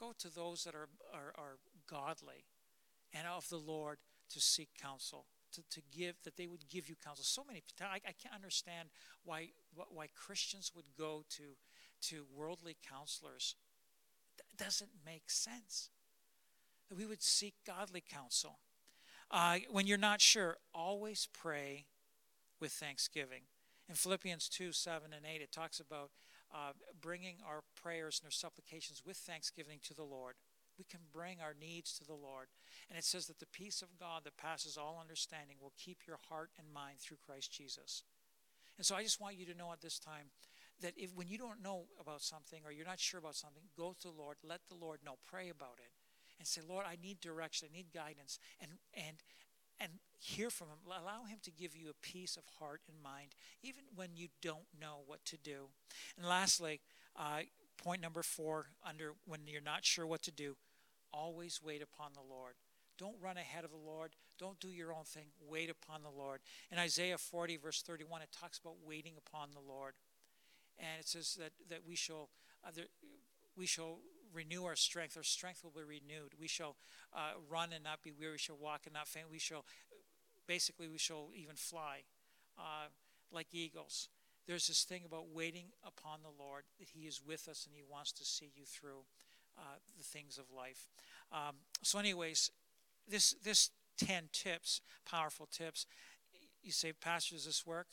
Go 0.00 0.14
to 0.18 0.30
those 0.30 0.64
that 0.64 0.74
are, 0.74 0.88
are, 1.12 1.34
are 1.36 1.58
godly 1.86 2.46
and 3.12 3.26
of 3.26 3.46
the 3.50 3.58
Lord 3.58 3.98
to 4.30 4.40
seek 4.40 4.70
counsel 4.80 5.26
to, 5.52 5.60
to 5.68 5.82
give 5.94 6.16
that 6.24 6.38
they 6.38 6.46
would 6.46 6.66
give 6.70 6.88
you 6.88 6.94
counsel 7.04 7.26
so 7.26 7.44
many 7.46 7.62
I, 7.82 7.96
I 7.96 8.12
can't 8.12 8.34
understand 8.34 8.88
why 9.22 9.48
why 9.74 10.06
christians 10.16 10.72
would 10.74 10.86
go 10.96 11.24
to 11.36 11.42
to 12.08 12.24
worldly 12.34 12.78
counselors 12.88 13.54
doesn't 14.64 14.90
make 15.04 15.28
sense 15.28 15.90
that 16.88 16.98
we 16.98 17.06
would 17.06 17.22
seek 17.22 17.54
godly 17.66 18.02
counsel 18.02 18.58
uh, 19.30 19.58
when 19.70 19.86
you're 19.86 19.98
not 19.98 20.20
sure 20.20 20.56
always 20.74 21.28
pray 21.32 21.86
with 22.60 22.72
thanksgiving 22.72 23.42
in 23.88 23.94
philippians 23.94 24.48
2 24.48 24.72
7 24.72 25.12
and 25.12 25.26
8 25.26 25.40
it 25.40 25.52
talks 25.52 25.80
about 25.80 26.10
uh, 26.54 26.72
bringing 27.00 27.36
our 27.46 27.62
prayers 27.80 28.20
and 28.22 28.26
our 28.28 28.32
supplications 28.32 29.02
with 29.04 29.16
thanksgiving 29.16 29.78
to 29.82 29.94
the 29.94 30.04
lord 30.04 30.34
we 30.78 30.84
can 30.84 31.00
bring 31.12 31.40
our 31.40 31.54
needs 31.58 31.92
to 31.98 32.04
the 32.04 32.14
Lord. 32.14 32.48
And 32.88 32.98
it 32.98 33.04
says 33.04 33.26
that 33.26 33.38
the 33.38 33.46
peace 33.46 33.82
of 33.82 33.98
God 33.98 34.22
that 34.24 34.36
passes 34.36 34.76
all 34.76 34.98
understanding 35.00 35.56
will 35.60 35.72
keep 35.78 35.98
your 36.06 36.18
heart 36.28 36.50
and 36.58 36.72
mind 36.72 36.98
through 36.98 37.18
Christ 37.24 37.52
Jesus. 37.52 38.02
And 38.76 38.86
so 38.86 38.94
I 38.94 39.02
just 39.02 39.20
want 39.20 39.36
you 39.36 39.46
to 39.46 39.54
know 39.54 39.72
at 39.72 39.80
this 39.80 39.98
time 39.98 40.30
that 40.82 40.94
if 40.96 41.14
when 41.14 41.28
you 41.28 41.38
don't 41.38 41.62
know 41.62 41.84
about 42.00 42.22
something 42.22 42.62
or 42.64 42.72
you're 42.72 42.86
not 42.86 43.00
sure 43.00 43.18
about 43.18 43.34
something, 43.34 43.62
go 43.76 43.94
to 44.00 44.08
the 44.08 44.14
Lord, 44.14 44.36
let 44.44 44.60
the 44.68 44.74
Lord 44.74 45.00
know, 45.04 45.16
pray 45.28 45.48
about 45.48 45.78
it, 45.78 45.90
and 46.38 46.46
say, 46.46 46.60
Lord, 46.66 46.84
I 46.88 46.96
need 47.02 47.20
direction, 47.20 47.68
I 47.70 47.76
need 47.76 47.86
guidance, 47.92 48.38
and 48.60 48.72
and 48.94 49.16
and 49.80 49.92
hear 50.18 50.50
from 50.50 50.68
him. 50.68 50.78
Allow 50.86 51.24
him 51.24 51.38
to 51.42 51.50
give 51.50 51.76
you 51.76 51.90
a 51.90 52.06
peace 52.06 52.36
of 52.36 52.44
heart 52.58 52.82
and 52.88 53.02
mind, 53.02 53.34
even 53.62 53.84
when 53.94 54.10
you 54.14 54.28
don't 54.40 54.66
know 54.80 55.00
what 55.06 55.24
to 55.26 55.36
do. 55.36 55.68
And 56.16 56.26
lastly, 56.26 56.80
uh, 57.16 57.40
point 57.82 58.00
number 58.00 58.22
four 58.22 58.66
under 58.86 59.12
when 59.26 59.40
you're 59.46 59.60
not 59.60 59.84
sure 59.84 60.06
what 60.06 60.22
to 60.22 60.30
do 60.30 60.56
always 61.12 61.60
wait 61.62 61.82
upon 61.82 62.12
the 62.14 62.34
lord. 62.34 62.54
Don't 62.98 63.16
run 63.20 63.36
ahead 63.36 63.64
of 63.64 63.70
the 63.70 63.76
lord. 63.76 64.12
Don't 64.38 64.60
do 64.60 64.68
your 64.68 64.92
own 64.92 65.04
thing. 65.04 65.26
Wait 65.48 65.70
upon 65.70 66.02
the 66.02 66.10
lord. 66.10 66.40
In 66.70 66.78
isaiah 66.78 67.18
40 67.18 67.56
verse 67.56 67.82
31 67.82 68.22
it 68.22 68.28
talks 68.32 68.58
about 68.58 68.76
waiting 68.86 69.14
upon 69.18 69.50
the 69.52 69.60
lord 69.60 69.94
and 70.78 71.00
it 71.00 71.08
says 71.08 71.36
that, 71.38 71.52
that 71.68 71.80
we 71.86 71.94
shall 71.94 72.28
uh, 72.66 72.70
there, 72.74 72.86
we 73.56 73.66
shall 73.66 73.98
renew 74.32 74.64
our 74.64 74.76
strength 74.76 75.16
our 75.16 75.22
strength 75.22 75.62
will 75.62 75.70
be 75.70 75.82
renewed 75.82 76.32
we 76.40 76.48
shall 76.48 76.76
uh, 77.14 77.32
run 77.50 77.70
and 77.74 77.84
not 77.84 78.02
be 78.02 78.12
weary 78.12 78.32
we 78.32 78.38
shall 78.38 78.56
walk 78.56 78.82
and 78.86 78.94
not 78.94 79.06
faint 79.06 79.26
we 79.30 79.38
shall 79.38 79.64
basically 80.46 80.88
we 80.88 80.98
shall 80.98 81.28
even 81.34 81.56
fly 81.56 82.00
uh, 82.58 82.88
like 83.30 83.48
eagles 83.52 84.08
there's 84.46 84.66
this 84.66 84.84
thing 84.84 85.02
about 85.04 85.26
waiting 85.32 85.66
upon 85.86 86.20
the 86.22 86.42
Lord, 86.42 86.64
that 86.78 86.88
He 86.88 87.06
is 87.06 87.22
with 87.24 87.48
us 87.48 87.64
and 87.66 87.74
He 87.74 87.82
wants 87.88 88.12
to 88.12 88.24
see 88.24 88.50
you 88.56 88.64
through 88.64 89.04
uh, 89.56 89.78
the 89.96 90.04
things 90.04 90.38
of 90.38 90.46
life. 90.54 90.88
Um, 91.32 91.56
so, 91.82 91.98
anyways, 91.98 92.50
this 93.08 93.34
this 93.44 93.70
ten 93.96 94.24
tips, 94.32 94.80
powerful 95.08 95.46
tips. 95.46 95.86
You 96.62 96.72
say, 96.72 96.92
Pastor, 96.92 97.34
does 97.34 97.46
this 97.46 97.66
work? 97.66 97.88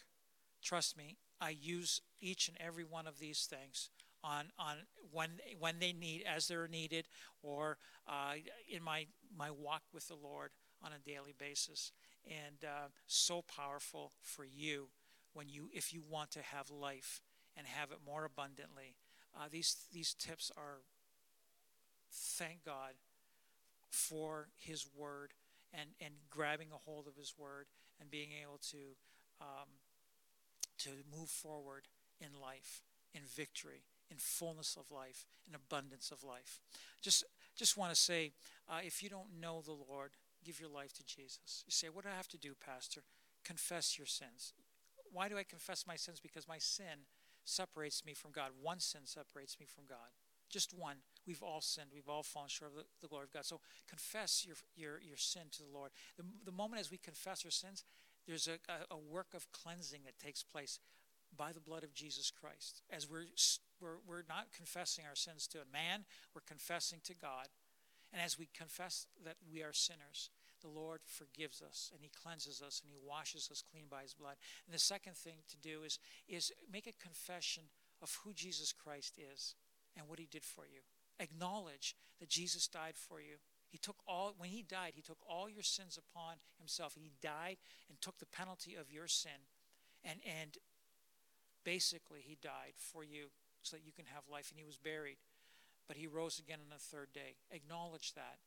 Trust 0.64 0.98
me, 0.98 1.18
I 1.42 1.52
use 1.52 2.02
each 2.22 2.48
and 2.48 2.58
every 2.60 2.84
one 2.84 3.08
of 3.08 3.20
these 3.20 3.46
things 3.46 3.90
on 4.24 4.46
on 4.58 4.78
when 5.12 5.30
when 5.60 5.80
they 5.80 5.94
need 5.94 6.24
as 6.28 6.48
they're 6.48 6.68
needed, 6.68 7.08
or 7.42 7.78
uh, 8.08 8.34
in 8.70 8.84
my 8.84 9.06
my 9.38 9.52
walk 9.52 9.84
with 9.94 10.08
the 10.08 10.16
Lord 10.16 10.52
on 10.84 10.92
a 10.92 11.10
daily 11.10 11.34
basis, 11.38 11.92
and 12.28 12.64
uh, 12.64 12.88
so 13.08 13.42
powerful 13.42 14.14
for 14.22 14.46
you 14.46 14.90
when 15.34 15.50
you 15.50 15.70
if 15.74 15.94
you 15.94 16.02
want 16.10 16.32
to 16.32 16.42
have 16.42 16.70
life 16.70 17.22
and 17.58 17.68
have 17.68 17.92
it 17.92 18.00
more 18.06 18.26
abundantly. 18.26 18.96
Uh, 19.36 19.46
these 19.52 19.76
these 19.94 20.14
tips 20.14 20.52
are 20.58 20.80
thank 22.12 22.66
God 22.66 22.94
for 23.90 24.50
His 24.58 24.86
Word 24.96 25.34
and 25.74 25.90
and 26.02 26.14
grabbing 26.30 26.70
a 26.74 26.78
hold 26.78 27.08
of 27.08 27.16
His 27.16 27.34
Word 27.38 27.68
and 28.00 28.10
being 28.10 28.30
able 28.42 28.60
to 28.72 28.78
um, 29.42 29.68
to 30.80 30.90
move 31.16 31.30
forward 31.30 31.88
in 32.20 32.40
life, 32.42 32.84
in 33.14 33.22
victory, 33.24 33.84
in 34.10 34.18
fullness 34.18 34.78
of 34.78 34.92
life, 34.92 35.26
in 35.48 35.56
abundance 35.56 36.12
of 36.12 36.24
life. 36.24 36.60
Just 37.02 37.24
just 37.56 37.78
want 37.78 37.94
to 37.94 38.00
say, 38.00 38.32
uh, 38.70 38.80
if 38.84 39.04
you 39.04 39.10
don't 39.10 39.40
know 39.40 39.62
the 39.62 39.74
Lord, 39.74 40.12
give 40.46 40.60
your 40.60 40.70
life 40.70 40.94
to 40.94 41.04
Jesus. 41.06 41.64
You 41.66 41.72
say, 41.72 41.88
what 41.88 42.06
do 42.06 42.10
I 42.10 42.16
have 42.16 42.30
to 42.30 42.38
do, 42.38 42.54
Pastor? 42.66 43.02
Confess 43.44 43.98
your 43.98 44.08
sins. 44.08 44.54
Why 45.12 45.28
do 45.28 45.38
I 45.38 45.44
confess 45.44 45.86
my 45.86 45.98
sins? 45.98 46.20
Because 46.22 46.48
my 46.48 46.58
sin 46.58 47.06
separates 47.44 48.06
me 48.06 48.14
from 48.14 48.32
God. 48.32 48.52
One 48.62 48.80
sin 48.80 49.02
separates 49.04 49.58
me 49.60 49.66
from 49.66 49.86
God. 49.90 50.16
Just 50.50 50.74
one. 50.74 50.98
We've 51.28 51.44
all 51.44 51.62
sinned. 51.62 51.90
We've 51.94 52.08
all 52.10 52.24
fallen 52.24 52.50
short 52.50 52.72
of 52.72 52.78
the, 52.78 52.84
the 53.02 53.08
glory 53.08 53.26
of 53.26 53.34
God. 53.34 53.46
So 53.46 53.60
confess 53.88 54.46
your, 54.48 54.56
your, 54.76 55.02
your 55.02 55.18
sin 55.18 55.44
to 55.52 55.64
the 55.64 55.70
Lord. 55.72 55.92
The, 56.18 56.24
the 56.46 56.52
moment 56.52 56.80
as 56.80 56.90
we 56.90 56.98
confess 56.98 57.44
our 57.46 57.52
sins, 57.52 57.84
there's 58.30 58.48
a, 58.48 58.94
a, 58.94 58.98
work 58.98 59.34
of 59.34 59.52
cleansing 59.52 60.02
that 60.06 60.20
takes 60.24 60.44
place 60.44 60.80
by 61.36 61.52
the 61.52 61.60
blood 61.60 61.84
of 61.84 61.96
Jesus 61.96 62.30
Christ. 62.30 62.84
As 62.92 63.10
we're, 63.10 63.26
we're, 63.82 63.98
we're 64.08 64.24
not 64.30 64.54
confessing 64.56 65.06
our 65.10 65.16
sins 65.16 65.48
to 65.48 65.58
a 65.58 65.74
man, 65.74 66.06
we're 66.36 66.46
confessing 66.48 67.00
to 67.06 67.16
God. 67.16 67.48
And 68.14 68.22
as 68.22 68.38
we 68.38 68.48
confess 68.56 69.08
that 69.26 69.38
we 69.52 69.64
are 69.64 69.74
sinners, 69.74 70.30
the 70.62 70.68
Lord 70.68 71.02
forgives 71.06 71.64
us 71.64 71.90
and 71.92 72.04
He 72.04 72.12
cleanses 72.22 72.62
us 72.62 72.82
and 72.82 72.92
He 72.92 72.98
washes 73.04 73.50
us 73.52 73.64
clean 73.64 73.86
by 73.90 74.04
His 74.04 74.14
blood. 74.14 74.36
And 74.68 74.76
the 74.76 74.80
second 74.80 75.18
thing 75.18 75.38
to 75.50 75.58
do 75.58 75.82
is, 75.84 75.98
is 76.28 76.52
make 76.72 76.86
a 76.86 77.04
confession 77.04 77.64
of 78.02 78.16
who 78.24 78.34
Jesus 78.34 78.72
Christ 78.72 79.18
is 79.34 79.56
and 79.98 80.08
what 80.08 80.20
He 80.20 80.28
did 80.30 80.46
for 80.46 80.66
you. 80.66 80.82
Acknowledge 81.20 81.96
that 82.20 82.30
Jesus 82.30 82.68
died 82.68 82.96
for 82.96 83.20
you. 83.20 83.38
He 83.70 83.78
took 83.78 83.98
all, 84.08 84.34
when 84.38 84.50
He 84.50 84.64
died, 84.64 84.94
He 84.96 85.02
took 85.02 85.20
all 85.30 85.50
your 85.50 85.64
sins 85.64 85.98
upon 85.98 86.36
Himself. 86.58 86.96
He 86.96 87.12
died 87.22 87.58
and 87.90 88.02
took 88.02 88.18
the 88.20 88.26
penalty 88.26 88.76
of 88.76 88.92
your 88.92 89.08
sin. 89.08 89.48
And, 90.04 90.20
and 90.26 90.58
basically, 91.64 92.22
He 92.26 92.38
died 92.42 92.74
for 92.76 93.04
you 93.04 93.28
so 93.62 93.78
that 93.78 93.86
you 93.86 93.92
can 93.92 94.06
have 94.14 94.24
life. 94.32 94.50
And 94.50 94.60
He 94.60 94.66
was 94.66 94.78
buried, 94.78 95.18
but 95.88 95.98
He 95.98 96.08
rose 96.08 96.40
again 96.40 96.60
on 96.64 96.70
the 96.70 96.82
third 96.82 97.14
day. 97.14 97.36
Acknowledge 97.52 98.14
that 98.14 98.40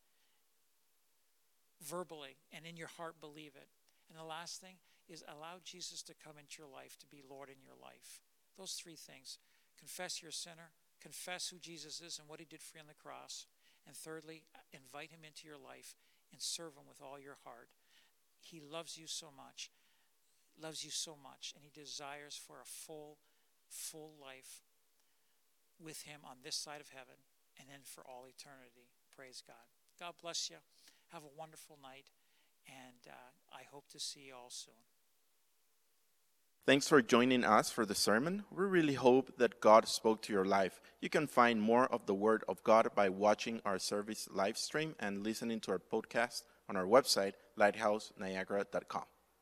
verbally 1.83 2.37
and 2.53 2.65
in 2.65 2.77
your 2.77 2.89
heart 2.89 3.21
believe 3.21 3.53
it. 3.57 3.69
And 4.09 4.19
the 4.19 4.25
last 4.25 4.61
thing 4.61 4.77
is 5.09 5.25
allow 5.27 5.59
Jesus 5.65 6.03
to 6.03 6.15
come 6.15 6.35
into 6.39 6.63
your 6.63 6.71
life, 6.71 6.97
to 6.99 7.07
be 7.07 7.23
Lord 7.29 7.49
in 7.49 7.63
your 7.63 7.75
life. 7.81 8.21
Those 8.57 8.73
three 8.73 8.97
things 8.97 9.39
confess 9.79 10.23
you're 10.23 10.31
a 10.31 10.33
sinner, 10.33 10.71
confess 11.01 11.49
who 11.49 11.59
Jesus 11.59 12.01
is 12.01 12.19
and 12.19 12.29
what 12.29 12.41
he 12.41 12.47
did 12.47 12.61
for 12.61 12.77
you 12.77 12.83
on 12.83 12.87
the 12.87 12.95
cross, 12.95 13.47
and 13.87 13.97
thirdly, 13.97 14.45
invite 14.73 15.11
him 15.11 15.25
into 15.27 15.47
your 15.47 15.59
life 15.59 15.97
and 16.33 16.41
serve 16.41 16.75
him 16.75 16.87
with 16.89 17.03
all 17.03 17.19
your 17.19 17.39
heart. 17.45 17.69
He 18.41 18.61
loves 18.61 18.97
you 18.99 19.07
so 19.07 19.29
much, 19.35 19.71
loves 20.61 20.85
you 20.85 20.91
so 20.91 21.17
much, 21.21 21.53
and 21.55 21.65
he 21.65 21.71
desires 21.71 22.39
for 22.39 22.57
a 22.61 22.67
full, 22.67 23.19
full 23.69 24.13
life 24.21 24.63
with 25.83 26.03
him 26.03 26.21
on 26.25 26.39
this 26.43 26.57
side 26.57 26.81
of 26.81 26.91
heaven 26.91 27.27
and 27.59 27.69
then 27.69 27.81
for 27.85 28.03
all 28.03 28.27
eternity. 28.27 28.91
Praise 29.15 29.43
God. 29.47 29.67
God 29.99 30.15
bless 30.21 30.51
you. 30.51 30.57
Have 31.13 31.23
a 31.23 31.39
wonderful 31.39 31.79
night, 31.83 32.09
and 32.67 33.07
uh, 33.07 33.33
I 33.53 33.63
hope 33.71 33.89
to 33.91 34.01
see 34.01 34.29
you 34.29 34.35
all 34.35 34.51
soon. 34.51 34.92
Thanks 36.65 36.87
for 36.87 37.03
joining 37.03 37.45
us 37.45 37.73
for 37.73 37.85
the 37.85 37.95
sermon. 37.97 38.45
We 38.53 38.65
really 38.65 38.95
hope 38.95 39.37
that 39.37 39.61
God 39.61 39.89
spoke 39.89 40.23
to 40.23 40.33
your 40.33 40.45
life. 40.45 40.81
You 41.01 41.09
can 41.09 41.27
find 41.27 41.61
more 41.61 41.87
of 41.87 42.07
the 42.07 42.15
Word 42.15 42.45
of 42.49 42.63
God 42.63 42.87
by 42.95 43.09
watching 43.09 43.61
our 43.65 43.81
service 43.81 44.29
live 44.31 44.57
stream 44.57 44.95
and 45.01 45.25
listening 45.25 45.59
to 45.63 45.73
our 45.73 45.81
podcast 45.81 46.45
on 46.69 46.77
our 46.77 46.87
website, 46.87 47.33
lighthouseNiagara.com. 47.59 49.03